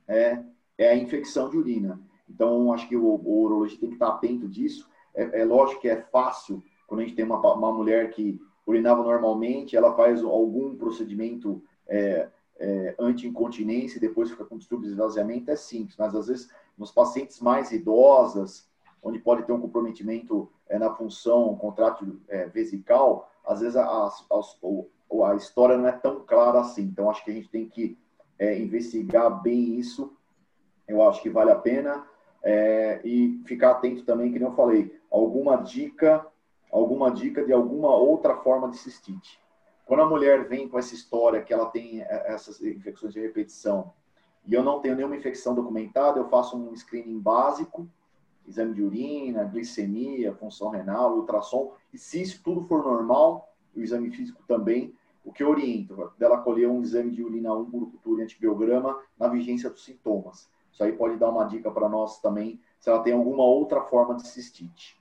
é, 0.08 0.42
é 0.76 0.90
a 0.90 0.96
infecção 0.96 1.48
de 1.48 1.56
urina. 1.56 2.00
Então, 2.28 2.72
acho 2.72 2.88
que 2.88 2.96
o, 2.96 3.04
o 3.04 3.42
urologista 3.44 3.80
tem 3.80 3.90
que 3.90 3.96
estar 3.96 4.08
atento 4.08 4.48
disso. 4.48 4.88
É, 5.14 5.42
é 5.42 5.44
lógico 5.44 5.80
que 5.80 5.88
é 5.88 5.96
fácil 5.96 6.62
quando 6.86 7.00
a 7.00 7.04
gente 7.04 7.16
tem 7.16 7.24
uma, 7.24 7.38
uma 7.54 7.72
mulher 7.72 8.10
que 8.10 8.40
urinava 8.66 9.02
normalmente, 9.02 9.76
ela 9.76 9.94
faz 9.94 10.22
algum 10.22 10.76
procedimento 10.76 11.62
é, 11.86 12.28
é, 12.58 12.94
anti-incontinência 12.98 13.98
e 13.98 14.00
depois 14.00 14.30
fica 14.30 14.44
com 14.44 14.58
distúrbio 14.58 14.86
de 14.86 14.92
esvaziamento, 14.92 15.50
é 15.50 15.56
simples, 15.56 15.96
mas 15.96 16.14
às 16.14 16.26
vezes 16.26 16.50
nos 16.76 16.90
pacientes 16.90 17.40
mais 17.40 17.72
idosas, 17.72 18.68
onde 19.02 19.18
pode 19.18 19.44
ter 19.44 19.52
um 19.52 19.60
comprometimento 19.60 20.50
é, 20.68 20.78
na 20.78 20.92
função 20.94 21.54
contrátil 21.56 22.20
é, 22.28 22.46
vesical, 22.46 23.30
às 23.44 23.60
vezes 23.60 23.76
a, 23.76 23.84
a, 23.84 24.06
a, 24.08 24.42
a, 25.24 25.34
história 25.34 25.76
não 25.76 25.88
é 25.88 25.92
tão 25.92 26.20
clara 26.20 26.60
assim. 26.60 26.82
Então, 26.82 27.10
acho 27.10 27.24
que 27.24 27.30
a 27.30 27.34
gente 27.34 27.48
tem 27.48 27.68
que 27.68 27.98
é, 28.38 28.58
investigar 28.58 29.42
bem 29.42 29.78
isso. 29.78 30.16
Eu 30.86 31.06
acho 31.08 31.22
que 31.22 31.30
vale 31.30 31.50
a 31.50 31.56
pena. 31.56 32.06
É, 32.42 33.00
e 33.04 33.42
ficar 33.44 33.72
atento 33.72 34.04
também, 34.04 34.32
que 34.32 34.38
nem 34.38 34.48
eu 34.48 34.54
falei, 34.54 34.96
alguma 35.10 35.56
dica 35.56 36.24
alguma 36.70 37.10
dica 37.10 37.44
de 37.44 37.52
alguma 37.52 37.94
outra 37.94 38.36
forma 38.36 38.68
de 38.68 38.76
cistite. 38.76 39.40
Quando 39.84 40.02
a 40.02 40.08
mulher 40.08 40.48
vem 40.48 40.68
com 40.68 40.78
essa 40.78 40.94
história 40.94 41.42
que 41.42 41.52
ela 41.52 41.66
tem 41.66 42.02
é, 42.02 42.32
essas 42.32 42.60
infecções 42.60 43.12
de 43.12 43.20
repetição 43.20 43.92
e 44.44 44.54
eu 44.54 44.62
não 44.62 44.80
tenho 44.80 44.96
nenhuma 44.96 45.16
infecção 45.16 45.54
documentada, 45.54 46.18
eu 46.18 46.28
faço 46.28 46.56
um 46.56 46.74
screening 46.74 47.18
básico, 47.18 47.88
exame 48.46 48.74
de 48.74 48.82
urina, 48.82 49.44
glicemia, 49.44 50.34
função 50.34 50.68
renal, 50.68 51.16
ultrassom, 51.16 51.72
e 51.92 51.98
se 51.98 52.22
isso 52.22 52.42
tudo 52.44 52.62
for 52.62 52.84
normal, 52.84 53.52
o 53.80 53.82
exame 53.82 54.10
físico 54.10 54.42
também, 54.46 54.94
o 55.24 55.32
que 55.32 55.42
eu 55.42 55.48
oriento, 55.48 56.12
dela 56.18 56.38
colher 56.38 56.68
um 56.68 56.82
exame 56.82 57.10
de 57.10 57.22
urina 57.22 57.52
1 57.52 57.70
por 57.70 57.90
cultura 57.90 58.22
e 58.22 58.24
antibiograma 58.24 58.96
na 59.18 59.28
vigência 59.28 59.68
dos 59.68 59.84
sintomas. 59.84 60.48
Isso 60.72 60.84
aí 60.84 60.92
pode 60.92 61.16
dar 61.16 61.30
uma 61.30 61.44
dica 61.44 61.70
para 61.70 61.88
nós 61.88 62.20
também, 62.20 62.60
se 62.78 62.88
ela 62.88 63.02
tem 63.02 63.12
alguma 63.12 63.42
outra 63.42 63.80
forma 63.82 64.14
de 64.14 64.28
cistite. 64.28 64.96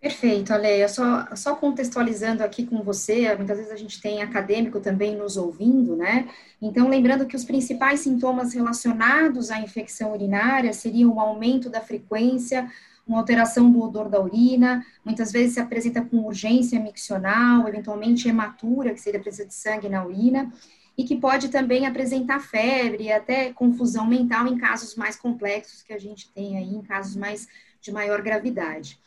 Perfeito, 0.00 0.54
Aleia. 0.54 0.88
Só, 0.88 1.26
só 1.36 1.54
contextualizando 1.54 2.42
aqui 2.42 2.64
com 2.64 2.82
você, 2.82 3.34
muitas 3.36 3.58
vezes 3.58 3.70
a 3.70 3.76
gente 3.76 4.00
tem 4.00 4.22
acadêmico 4.22 4.80
também 4.80 5.14
nos 5.14 5.36
ouvindo, 5.36 5.94
né? 5.94 6.30
Então, 6.62 6.88
lembrando 6.88 7.26
que 7.26 7.36
os 7.36 7.44
principais 7.44 8.00
sintomas 8.00 8.54
relacionados 8.54 9.50
à 9.50 9.60
infecção 9.60 10.12
urinária 10.12 10.72
seriam 10.72 11.12
o 11.12 11.20
aumento 11.20 11.68
da 11.68 11.82
frequência, 11.82 12.70
uma 13.10 13.18
alteração 13.18 13.70
do 13.70 13.82
odor 13.82 14.08
da 14.08 14.20
urina, 14.20 14.86
muitas 15.04 15.32
vezes 15.32 15.54
se 15.54 15.60
apresenta 15.60 16.00
com 16.00 16.18
urgência 16.18 16.78
miccional, 16.78 17.66
eventualmente 17.66 18.28
hematura, 18.28 18.94
que 18.94 19.00
seria 19.00 19.18
presença 19.18 19.48
de 19.48 19.54
sangue 19.54 19.88
na 19.88 20.04
urina, 20.04 20.52
e 20.96 21.02
que 21.02 21.16
pode 21.16 21.48
também 21.48 21.86
apresentar 21.86 22.40
febre 22.40 23.04
e 23.04 23.12
até 23.12 23.52
confusão 23.52 24.06
mental 24.06 24.46
em 24.46 24.56
casos 24.56 24.94
mais 24.94 25.16
complexos 25.16 25.82
que 25.82 25.92
a 25.92 25.98
gente 25.98 26.30
tem 26.30 26.56
aí, 26.56 26.72
em 26.72 26.82
casos 26.82 27.16
mais 27.16 27.48
de 27.80 27.90
maior 27.90 28.22
gravidade. 28.22 28.98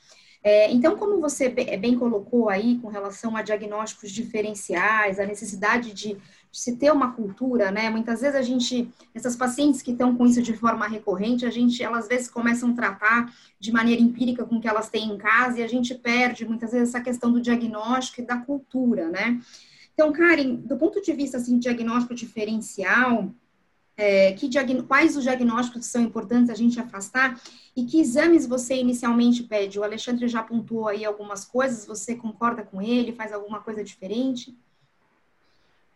É, 0.43 0.69
então, 0.69 0.97
como 0.97 1.21
você 1.21 1.47
bem 1.47 1.97
colocou 1.97 2.49
aí 2.49 2.77
com 2.79 2.89
relação 2.89 3.37
a 3.37 3.41
diagnósticos 3.41 4.11
diferenciais, 4.11 5.17
a 5.17 5.25
necessidade 5.25 5.93
de, 5.93 6.09
de, 6.09 6.17
se 6.53 6.75
ter 6.75 6.93
uma 6.93 7.11
cultura, 7.13 7.71
né? 7.71 7.89
Muitas 7.89 8.21
vezes 8.21 8.35
a 8.35 8.41
gente, 8.43 8.87
essas 9.13 9.35
pacientes 9.35 9.81
que 9.81 9.89
estão 9.89 10.15
com 10.15 10.23
isso 10.27 10.39
de 10.39 10.53
forma 10.53 10.87
recorrente, 10.87 11.47
a 11.47 11.49
gente, 11.49 11.81
elas 11.81 12.03
às 12.03 12.07
vezes 12.07 12.29
começam 12.29 12.69
a 12.69 12.73
tratar 12.75 13.33
de 13.59 13.71
maneira 13.71 13.99
empírica 13.99 14.45
com 14.45 14.57
o 14.57 14.61
que 14.61 14.67
elas 14.67 14.87
têm 14.87 15.09
em 15.09 15.17
casa 15.17 15.59
e 15.59 15.63
a 15.63 15.67
gente 15.67 15.95
perde 15.95 16.45
muitas 16.45 16.71
vezes 16.71 16.89
essa 16.89 17.01
questão 17.01 17.31
do 17.31 17.41
diagnóstico 17.41 18.21
e 18.21 18.25
da 18.25 18.37
cultura, 18.37 19.09
né? 19.09 19.41
Então, 19.95 20.13
Karen, 20.13 20.55
do 20.55 20.77
ponto 20.77 21.01
de 21.01 21.11
vista 21.11 21.37
assim, 21.37 21.57
diagnóstico 21.57 22.13
diferencial, 22.13 23.33
é, 23.97 24.33
que, 24.33 24.49
quais 24.83 25.17
os 25.17 25.23
diagnósticos 25.23 25.87
são 25.87 26.03
importantes 26.03 26.51
a 26.51 26.55
gente 26.55 26.79
afastar 26.79 27.39
e 27.75 27.83
que 27.83 27.99
exames 27.99 28.45
você 28.45 28.75
inicialmente 28.75 29.41
pede? 29.41 29.79
O 29.79 29.83
Alexandre 29.83 30.27
já 30.27 30.43
pontuou 30.43 30.87
aí 30.87 31.03
algumas 31.03 31.45
coisas, 31.45 31.85
você 31.85 32.15
concorda 32.15 32.61
com 32.61 32.79
ele, 32.79 33.11
faz 33.11 33.33
alguma 33.33 33.59
coisa 33.59 33.83
diferente? 33.83 34.55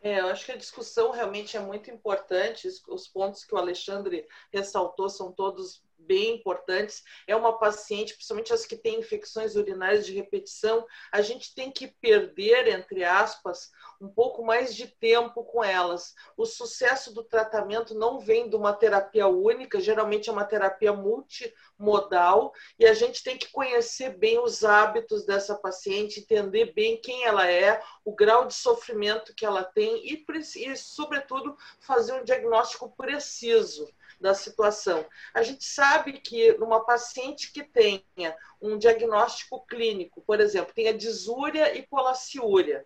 É, 0.07 0.21
eu 0.21 0.27
acho 0.27 0.45
que 0.45 0.53
a 0.53 0.57
discussão 0.57 1.11
realmente 1.11 1.57
é 1.57 1.59
muito 1.59 1.91
importante. 1.91 2.65
Os 2.87 3.09
pontos 3.09 3.43
que 3.43 3.53
o 3.53 3.57
Alexandre 3.57 4.25
ressaltou 4.53 5.09
são 5.09 5.33
todos 5.33 5.83
bem 5.99 6.35
importantes. 6.35 7.03
É 7.25 7.35
uma 7.35 7.57
paciente, 7.57 8.13
principalmente 8.13 8.53
as 8.53 8.65
que 8.65 8.75
têm 8.75 8.99
infecções 8.99 9.55
urinárias 9.55 10.05
de 10.05 10.13
repetição, 10.13 10.85
a 11.11 11.21
gente 11.21 11.53
tem 11.53 11.71
que 11.71 11.87
perder, 11.87 12.67
entre 12.67 13.03
aspas, 13.03 13.71
um 13.99 14.07
pouco 14.07 14.43
mais 14.43 14.75
de 14.75 14.87
tempo 14.87 15.43
com 15.43 15.63
elas. 15.63 16.13
O 16.35 16.45
sucesso 16.45 17.13
do 17.13 17.23
tratamento 17.23 17.95
não 17.95 18.19
vem 18.19 18.49
de 18.49 18.55
uma 18.55 18.73
terapia 18.73 19.27
única, 19.27 19.79
geralmente 19.79 20.29
é 20.29 20.31
uma 20.31 20.45
terapia 20.45 20.93
multimodal, 20.93 22.53
e 22.79 22.85
a 22.85 22.93
gente 22.93 23.23
tem 23.23 23.37
que 23.37 23.51
conhecer 23.51 24.17
bem 24.17 24.39
os 24.39 24.63
hábitos 24.63 25.25
dessa 25.25 25.55
paciente, 25.55 26.19
entender 26.19 26.73
bem 26.73 26.99
quem 27.01 27.25
ela 27.25 27.49
é, 27.49 27.81
o 28.05 28.13
grau 28.13 28.45
de 28.45 28.53
sofrimento 28.53 29.33
que 29.35 29.45
ela 29.45 29.63
tem 29.63 30.05
e, 30.05 30.25
e 30.55 30.75
sobretudo, 30.77 31.57
fazer 31.79 32.13
um 32.13 32.23
diagnóstico 32.23 32.93
preciso 32.95 33.87
da 34.19 34.33
situação. 34.33 35.05
A 35.33 35.43
gente 35.43 35.63
sabe 35.63 36.13
que 36.13 36.53
numa 36.57 36.83
paciente 36.83 37.51
que 37.51 37.63
tenha 37.63 38.35
um 38.61 38.77
diagnóstico 38.77 39.65
clínico, 39.65 40.21
por 40.21 40.39
exemplo, 40.39 40.73
tenha 40.73 40.93
disúria 40.93 41.75
e 41.77 41.85
polaciúria, 41.85 42.85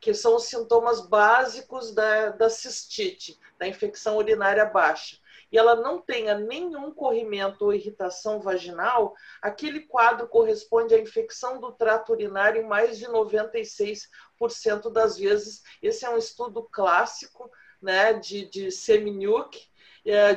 que 0.00 0.12
são 0.12 0.34
os 0.34 0.44
sintomas 0.44 1.00
básicos 1.00 1.94
da, 1.94 2.30
da 2.30 2.50
cistite, 2.50 3.38
da 3.56 3.68
infecção 3.68 4.16
urinária 4.16 4.64
baixa. 4.64 5.16
e 5.50 5.56
ela 5.56 5.76
não 5.76 6.00
tenha 6.00 6.36
nenhum 6.36 6.92
corrimento 6.92 7.64
ou 7.64 7.72
irritação 7.72 8.40
vaginal, 8.40 9.14
aquele 9.40 9.80
quadro 9.80 10.26
corresponde 10.26 10.94
à 10.94 10.98
infecção 10.98 11.60
do 11.60 11.70
trato 11.70 12.10
urinário 12.10 12.62
em 12.62 12.66
mais 12.66 12.98
de 12.98 13.06
96% 13.06 14.90
das 14.90 15.18
vezes. 15.18 15.62
Esse 15.80 16.04
é 16.04 16.10
um 16.10 16.18
estudo 16.18 16.64
clássico 16.64 17.48
né, 17.80 18.14
de, 18.14 18.46
de 18.46 18.72
Seminiuk, 18.72 19.56
é, 19.56 19.71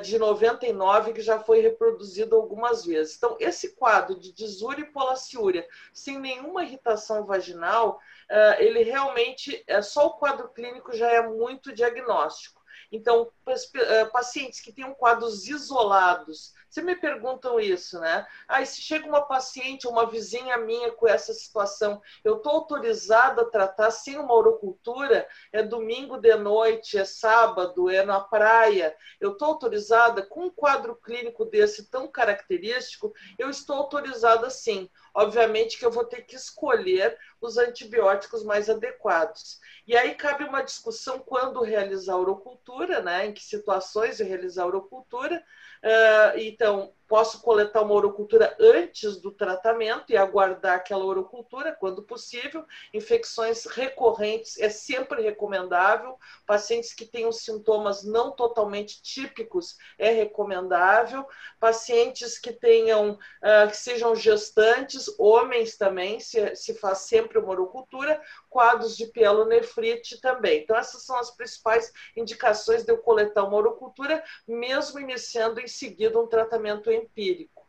de 0.03 0.19
99, 0.19 1.13
que 1.13 1.22
já 1.22 1.39
foi 1.39 1.60
reproduzido 1.60 2.36
algumas 2.36 2.86
vezes. 2.86 3.15
Então, 3.17 3.36
esse 3.39 3.75
quadro 3.75 4.19
de 4.19 4.31
disúria 4.31 4.84
e 4.84 4.91
polaciúria, 4.91 5.67
sem 5.91 6.19
nenhuma 6.19 6.63
irritação 6.63 7.25
vaginal, 7.25 8.00
é, 8.29 8.63
ele 8.63 8.84
realmente, 8.84 9.63
é 9.67 9.81
só 9.81 10.07
o 10.07 10.17
quadro 10.17 10.50
clínico 10.50 10.95
já 10.95 11.10
é 11.10 11.27
muito 11.27 11.74
diagnóstico. 11.74 12.63
Então, 12.91 13.31
é, 13.75 14.05
pacientes 14.05 14.60
que 14.60 14.72
tenham 14.72 14.93
quadros 14.93 15.48
isolados, 15.48 16.53
você 16.75 16.82
me 16.82 16.96
perguntam 16.96 17.58
isso, 17.58 17.98
né? 18.01 18.27
Ah, 18.50 18.63
se 18.65 18.82
chega 18.82 19.08
uma 19.08 19.22
paciente, 19.22 19.88
uma 19.88 20.10
vizinha 20.10 20.58
minha 20.58 20.91
com 20.91 21.08
essa 21.08 21.34
situação, 21.34 22.01
eu 22.22 22.36
estou 22.36 22.51
autorizada 22.51 23.44
a 23.44 23.50
tratar 23.50 23.91
sem 23.91 24.17
uma 24.17 24.34
orocultura? 24.34 25.25
É 25.53 25.63
domingo 25.63 26.17
de 26.17 26.36
noite, 26.36 26.98
é 26.98 27.05
sábado, 27.05 27.89
é 27.89 28.03
na 28.03 28.20
praia. 28.20 28.94
Eu 29.22 29.32
estou 29.32 29.48
autorizada 29.48 30.22
com 30.22 30.48
um 30.48 30.50
quadro 30.50 30.98
clínico 30.98 31.46
desse 31.46 31.89
tão 31.89 32.10
característico, 32.10 33.13
eu 33.39 33.50
estou 33.50 33.77
autorizada 33.77 34.50
sim. 34.50 34.89
Obviamente 35.13 35.79
que 35.79 35.86
eu 35.86 35.91
vou 35.91 36.03
ter 36.03 36.24
que 36.24 36.36
escolher 36.36 37.17
os 37.39 37.58
antibióticos 37.58 38.44
mais 38.44 38.70
adequados. 38.70 39.62
E 39.88 39.96
aí 39.96 40.13
cabe 40.13 40.44
uma 40.44 40.62
discussão 40.62 41.20
quando 41.20 41.63
realizar 41.63 42.15
a 42.15 42.20
orocultura, 42.20 43.01
né? 43.01 43.27
Em 43.27 43.34
que 43.34 43.41
situações 43.41 44.20
realizar 44.20 44.63
a 44.63 44.67
orocultura. 44.67 45.41
Uh, 45.86 46.34
então, 46.39 46.92
posso 47.07 47.41
coletar 47.41 47.81
uma 47.81 47.93
orocultura 47.93 48.55
antes 48.59 49.17
do 49.17 49.31
tratamento 49.31 50.12
e 50.12 50.17
aguardar 50.17 50.75
aquela 50.75 51.05
orocultura 51.05 51.71
quando 51.71 52.03
possível. 52.03 52.65
Infecções 52.93 53.65
recorrentes 53.65 54.59
é 54.59 54.69
sempre 54.69 55.21
recomendável. 55.21 56.17
Pacientes 56.45 56.93
que 56.93 57.05
tenham 57.05 57.31
sintomas 57.31 58.03
não 58.03 58.31
totalmente 58.31 59.01
típicos 59.01 59.77
é 59.97 60.09
recomendável. 60.12 61.27
Pacientes 61.59 62.39
que 62.39 62.51
tenham, 62.51 63.12
uh, 63.12 63.69
que 63.69 63.77
sejam 63.77 64.15
gestantes, 64.15 65.13
homens 65.19 65.77
também, 65.77 66.19
se, 66.19 66.55
se 66.55 66.74
faz 66.75 67.00
sempre 67.00 67.38
uma 67.38 67.51
orocultura. 67.51 68.21
Quadros 68.50 68.97
de 68.97 69.05
pielonefrite 69.07 70.19
também. 70.21 70.63
Então, 70.63 70.75
essas 70.75 71.03
são 71.03 71.17
as 71.17 71.29
principais 71.29 71.91
indicações 72.15 72.83
de 72.83 72.91
eu 72.91 72.97
coletar 72.97 73.43
uma 73.43 73.57
orocultura, 73.57 74.24
mesmo 74.47 75.00
iniciando 75.00 75.59
em 75.59 75.67
seguida 75.67 76.19
um 76.19 76.27
tratamento 76.27 76.89
empírico. 76.96 77.66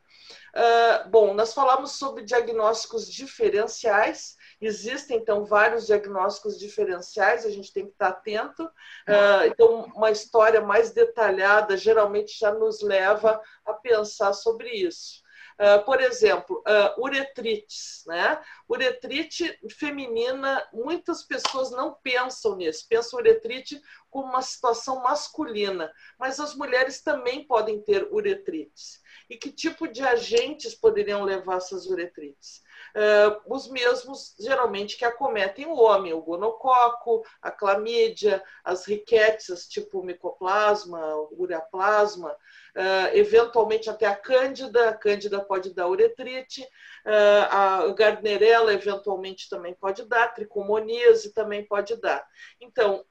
Uh, 0.57 1.09
bom, 1.11 1.35
nós 1.35 1.53
falamos 1.53 1.93
sobre 1.93 2.25
diagnósticos 2.25 3.11
diferenciais. 3.11 4.37
Existem, 4.61 5.19
então, 5.19 5.45
vários 5.45 5.87
diagnósticos 5.87 6.59
diferenciais, 6.59 7.45
a 7.45 7.51
gente 7.51 7.73
tem 7.73 7.85
que 7.85 7.93
estar 7.93 8.09
atento. 8.09 8.65
Uh, 8.65 9.47
então, 9.47 9.85
uma 9.95 10.11
história 10.11 10.63
mais 10.63 10.93
detalhada 10.93 11.77
geralmente 11.77 12.39
já 12.39 12.53
nos 12.53 12.81
leva 12.81 13.41
a 13.67 13.75
pensar 13.75 14.33
sobre 14.33 14.71
isso. 14.71 15.27
Uh, 15.59 15.83
por 15.87 16.03
exemplo, 16.03 16.63
uh, 16.69 17.03
uretrites, 17.03 18.03
né? 18.07 18.39
Uretrite 18.69 19.59
feminina, 19.71 20.67
muitas 20.71 21.23
pessoas 21.23 21.71
não 21.71 21.95
pensam 22.03 22.57
nisso, 22.57 22.87
pensam 22.89 23.19
uretrite 23.19 23.81
como 24.11 24.29
uma 24.29 24.43
situação 24.43 25.03
masculina, 25.03 25.91
mas 26.19 26.39
as 26.39 26.55
mulheres 26.55 27.01
também 27.01 27.47
podem 27.47 27.81
ter 27.81 28.07
uretrites. 28.13 29.01
E 29.29 29.37
que 29.37 29.51
tipo 29.51 29.89
de 29.89 30.03
agentes 30.03 30.75
poderiam 30.75 31.25
levar 31.25 31.57
essas 31.57 31.87
uretrites? 31.87 32.63
Uh, 32.95 33.55
os 33.55 33.69
mesmos, 33.69 34.35
geralmente, 34.39 34.97
que 34.97 35.05
acometem 35.05 35.67
o 35.67 35.75
homem, 35.75 36.13
o 36.13 36.23
gonococo, 36.23 37.23
a 37.43 37.51
clamídia, 37.51 38.43
as 38.65 38.87
riquetes, 38.87 39.67
tipo 39.69 40.03
micoplasma, 40.03 41.01
ureaplasma, 41.33 42.35
uh, 42.77 43.17
eventualmente 43.17 43.89
até 43.89 44.07
a 44.07 44.15
cândida, 44.15 44.91
a 44.91 44.95
cândida 44.95 45.43
pode 45.43 45.75
dar 45.75 45.89
uretrite, 45.89 46.63
uh, 46.63 47.47
a 47.51 47.95
gardnerella 47.95 48.73
eventualmente 48.73 49.49
também 49.49 49.75
pode 49.75 50.05
dar, 50.05 50.35
tricomoníase 50.35 51.33
também 51.33 51.65
pode 51.65 51.97
dar. 51.97 52.25
Então, 52.61 53.05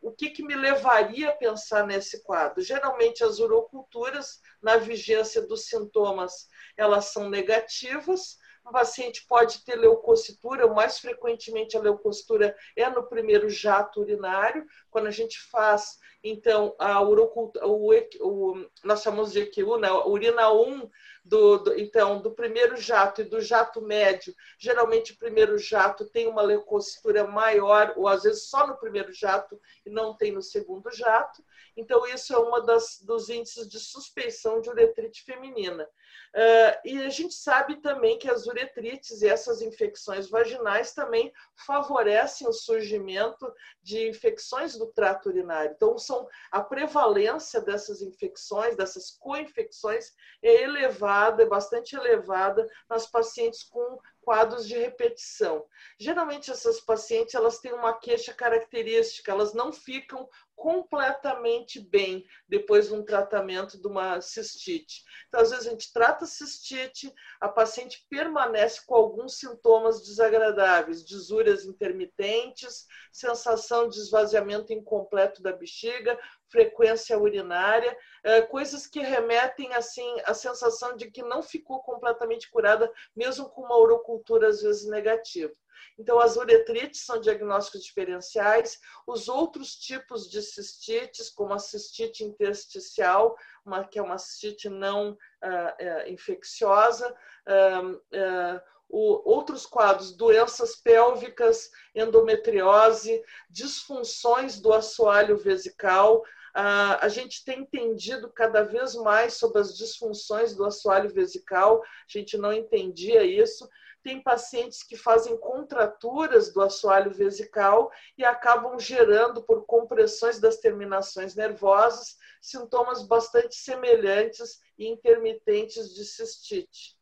o 0.00 0.10
que, 0.12 0.30
que 0.30 0.42
me 0.42 0.54
levaria 0.54 1.28
a 1.28 1.36
pensar 1.36 1.86
nesse 1.86 2.22
quadro? 2.22 2.62
Geralmente 2.62 3.22
as 3.22 3.38
uroculturas, 3.38 4.40
na 4.62 4.76
vigência 4.76 5.42
dos 5.42 5.66
sintomas, 5.66 6.48
elas 6.76 7.06
são 7.06 7.28
negativas, 7.28 8.38
o 8.64 8.72
paciente 8.72 9.26
pode 9.28 9.62
ter 9.64 9.76
leucocitura, 9.76 10.66
mais 10.66 10.98
frequentemente 10.98 11.76
a 11.76 11.80
leucocitura 11.80 12.56
é 12.74 12.88
no 12.88 13.02
primeiro 13.02 13.48
jato 13.50 14.00
urinário, 14.00 14.66
quando 14.90 15.06
a 15.06 15.10
gente 15.10 15.38
faz, 15.50 15.98
então, 16.22 16.74
a 16.78 17.02
urocultura, 17.02 17.66
o, 17.66 17.90
o, 18.20 18.66
nós 18.82 19.02
chamamos 19.02 19.32
de 19.32 19.40
EQU, 19.40 19.76
né? 19.76 19.90
urina 19.92 20.50
1, 20.50 20.88
do, 21.24 21.58
do, 21.58 21.78
então, 21.78 22.20
do 22.20 22.30
primeiro 22.30 22.76
jato 22.76 23.20
e 23.20 23.24
do 23.24 23.40
jato 23.40 23.80
médio, 23.82 24.34
geralmente 24.58 25.12
o 25.12 25.18
primeiro 25.18 25.56
jato 25.58 26.06
tem 26.06 26.26
uma 26.26 26.42
leucocitura 26.42 27.26
maior, 27.26 27.94
ou 27.96 28.08
às 28.08 28.22
vezes 28.22 28.48
só 28.48 28.66
no 28.66 28.76
primeiro 28.76 29.12
jato 29.12 29.60
e 29.84 29.90
não 29.90 30.14
tem 30.16 30.32
no 30.32 30.42
segundo 30.42 30.90
jato. 30.90 31.42
Então, 31.76 32.06
isso 32.06 32.34
é 32.34 32.60
das, 32.62 33.00
dos 33.00 33.28
índices 33.28 33.68
de 33.68 33.78
suspeição 33.78 34.60
de 34.60 34.70
uretrite 34.70 35.24
feminina. 35.24 35.88
Uh, 36.34 36.74
e 36.84 37.00
a 37.04 37.08
gente 37.10 37.32
sabe 37.32 37.76
também 37.76 38.18
que 38.18 38.28
as 38.28 38.44
uretrites 38.44 39.22
e 39.22 39.28
essas 39.28 39.62
infecções 39.62 40.28
vaginais 40.28 40.92
também 40.92 41.32
favorecem 41.64 42.48
o 42.48 42.52
surgimento 42.52 43.52
de 43.80 44.08
infecções 44.08 44.76
do 44.76 44.88
trato 44.88 45.28
urinário. 45.28 45.70
Então, 45.76 45.96
são, 45.96 46.28
a 46.50 46.60
prevalência 46.60 47.60
dessas 47.60 48.02
infecções, 48.02 48.74
dessas 48.74 49.12
co-infecções, 49.12 50.12
é 50.42 50.64
elevada, 50.64 51.44
é 51.44 51.46
bastante 51.46 51.94
elevada 51.94 52.68
nas 52.90 53.06
pacientes 53.06 53.62
com 53.62 54.00
quadros 54.24 54.66
de 54.66 54.76
repetição. 54.76 55.64
Geralmente 56.00 56.50
essas 56.50 56.80
pacientes 56.80 57.34
elas 57.34 57.58
têm 57.58 57.72
uma 57.72 57.92
queixa 57.92 58.32
característica, 58.32 59.30
elas 59.30 59.52
não 59.52 59.72
ficam 59.72 60.28
completamente 60.56 61.80
bem 61.80 62.24
depois 62.48 62.88
de 62.88 62.94
um 62.94 63.04
tratamento 63.04 63.80
de 63.80 63.86
uma 63.86 64.20
cistite. 64.20 65.02
Então, 65.28 65.40
às 65.40 65.50
vezes 65.50 65.66
a 65.66 65.70
gente 65.70 65.92
trata 65.92 66.24
a 66.24 66.28
cistite, 66.28 67.12
a 67.40 67.48
paciente 67.48 68.06
permanece 68.08 68.84
com 68.86 68.94
alguns 68.94 69.38
sintomas 69.38 70.02
desagradáveis, 70.02 71.04
disúrias 71.04 71.64
intermitentes, 71.64 72.86
sensação 73.12 73.88
de 73.88 73.98
esvaziamento 73.98 74.72
incompleto 74.72 75.42
da 75.42 75.52
bexiga, 75.52 76.18
frequência 76.48 77.18
urinária, 77.18 77.96
é, 78.22 78.42
coisas 78.42 78.86
que 78.86 79.00
remetem 79.00 79.74
assim 79.74 80.20
à 80.24 80.32
sensação 80.32 80.96
de 80.96 81.10
que 81.10 81.22
não 81.22 81.42
ficou 81.42 81.82
completamente 81.82 82.50
curada, 82.50 82.90
mesmo 83.14 83.48
com 83.50 83.62
uma 83.62 83.78
urocultura 83.78 84.48
às 84.48 84.62
vezes 84.62 84.88
negativa. 84.88 85.52
Então, 85.98 86.18
as 86.18 86.36
uretrites 86.36 87.04
são 87.04 87.20
diagnósticos 87.20 87.84
diferenciais. 87.84 88.78
Os 89.06 89.28
outros 89.28 89.74
tipos 89.76 90.30
de 90.30 90.42
cistites, 90.42 91.30
como 91.30 91.52
a 91.52 91.58
cistite 91.58 92.24
intersticial, 92.24 93.36
uma, 93.64 93.84
que 93.84 93.98
é 93.98 94.02
uma 94.02 94.18
cistite 94.18 94.68
não 94.68 95.12
uh, 95.12 95.16
uh, 95.16 96.08
infecciosa, 96.08 97.14
uh, 97.48 98.60
o, 98.88 99.30
outros 99.30 99.66
quadros, 99.66 100.14
doenças 100.14 100.76
pélvicas, 100.76 101.70
endometriose, 101.94 103.22
disfunções 103.50 104.60
do 104.60 104.72
assoalho 104.72 105.36
vesical, 105.36 106.22
Uh, 106.56 106.94
a 107.00 107.08
gente 107.08 107.44
tem 107.44 107.62
entendido 107.62 108.30
cada 108.30 108.62
vez 108.62 108.94
mais 108.94 109.34
sobre 109.34 109.60
as 109.60 109.76
disfunções 109.76 110.54
do 110.54 110.64
assoalho 110.64 111.12
vesical, 111.12 111.82
a 111.82 111.86
gente 112.06 112.38
não 112.38 112.52
entendia 112.52 113.24
isso. 113.24 113.68
Tem 114.04 114.22
pacientes 114.22 114.82
que 114.82 114.98
fazem 114.98 115.34
contraturas 115.38 116.52
do 116.52 116.60
assoalho 116.60 117.10
vesical 117.10 117.90
e 118.18 118.24
acabam 118.24 118.78
gerando, 118.78 119.42
por 119.42 119.64
compressões 119.64 120.38
das 120.38 120.58
terminações 120.58 121.34
nervosas, 121.34 122.18
sintomas 122.40 123.02
bastante 123.02 123.56
semelhantes 123.56 124.60
e 124.78 124.86
intermitentes 124.86 125.94
de 125.94 126.04
cistite. 126.04 126.94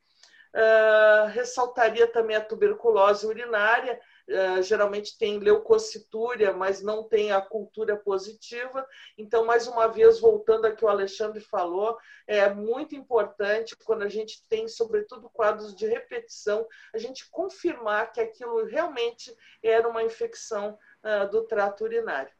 Uh, 0.54 1.26
ressaltaria 1.30 2.06
também 2.06 2.36
a 2.36 2.44
tuberculose 2.44 3.26
urinária, 3.26 4.00
uh, 4.32 4.62
geralmente 4.62 5.16
tem 5.18 5.38
leucocitúria, 5.38 6.52
mas 6.52 6.82
não 6.82 7.02
tem 7.04 7.32
a 7.32 7.40
cultura 7.40 7.96
positiva. 7.96 8.86
Então, 9.16 9.44
mais 9.44 9.66
uma 9.66 9.86
vez, 9.86 10.18
voltando 10.18 10.66
ao 10.66 10.74
que 10.74 10.84
o 10.84 10.88
Alexandre 10.88 11.40
falou, 11.40 11.98
é 12.26 12.48
muito 12.52 12.94
importante 12.94 13.76
quando 13.76 14.02
a 14.02 14.08
gente 14.08 14.42
tem, 14.48 14.66
sobretudo, 14.68 15.30
quadros 15.30 15.74
de 15.74 15.86
repetição, 15.86 16.66
a 16.94 16.98
gente 16.98 17.28
confirmar 17.30 18.12
que 18.12 18.20
aquilo 18.20 18.64
realmente 18.64 19.34
era 19.62 19.88
uma 19.88 20.02
infecção 20.02 20.78
uh, 21.02 21.30
do 21.30 21.42
trato 21.44 21.84
urinário. 21.84 22.32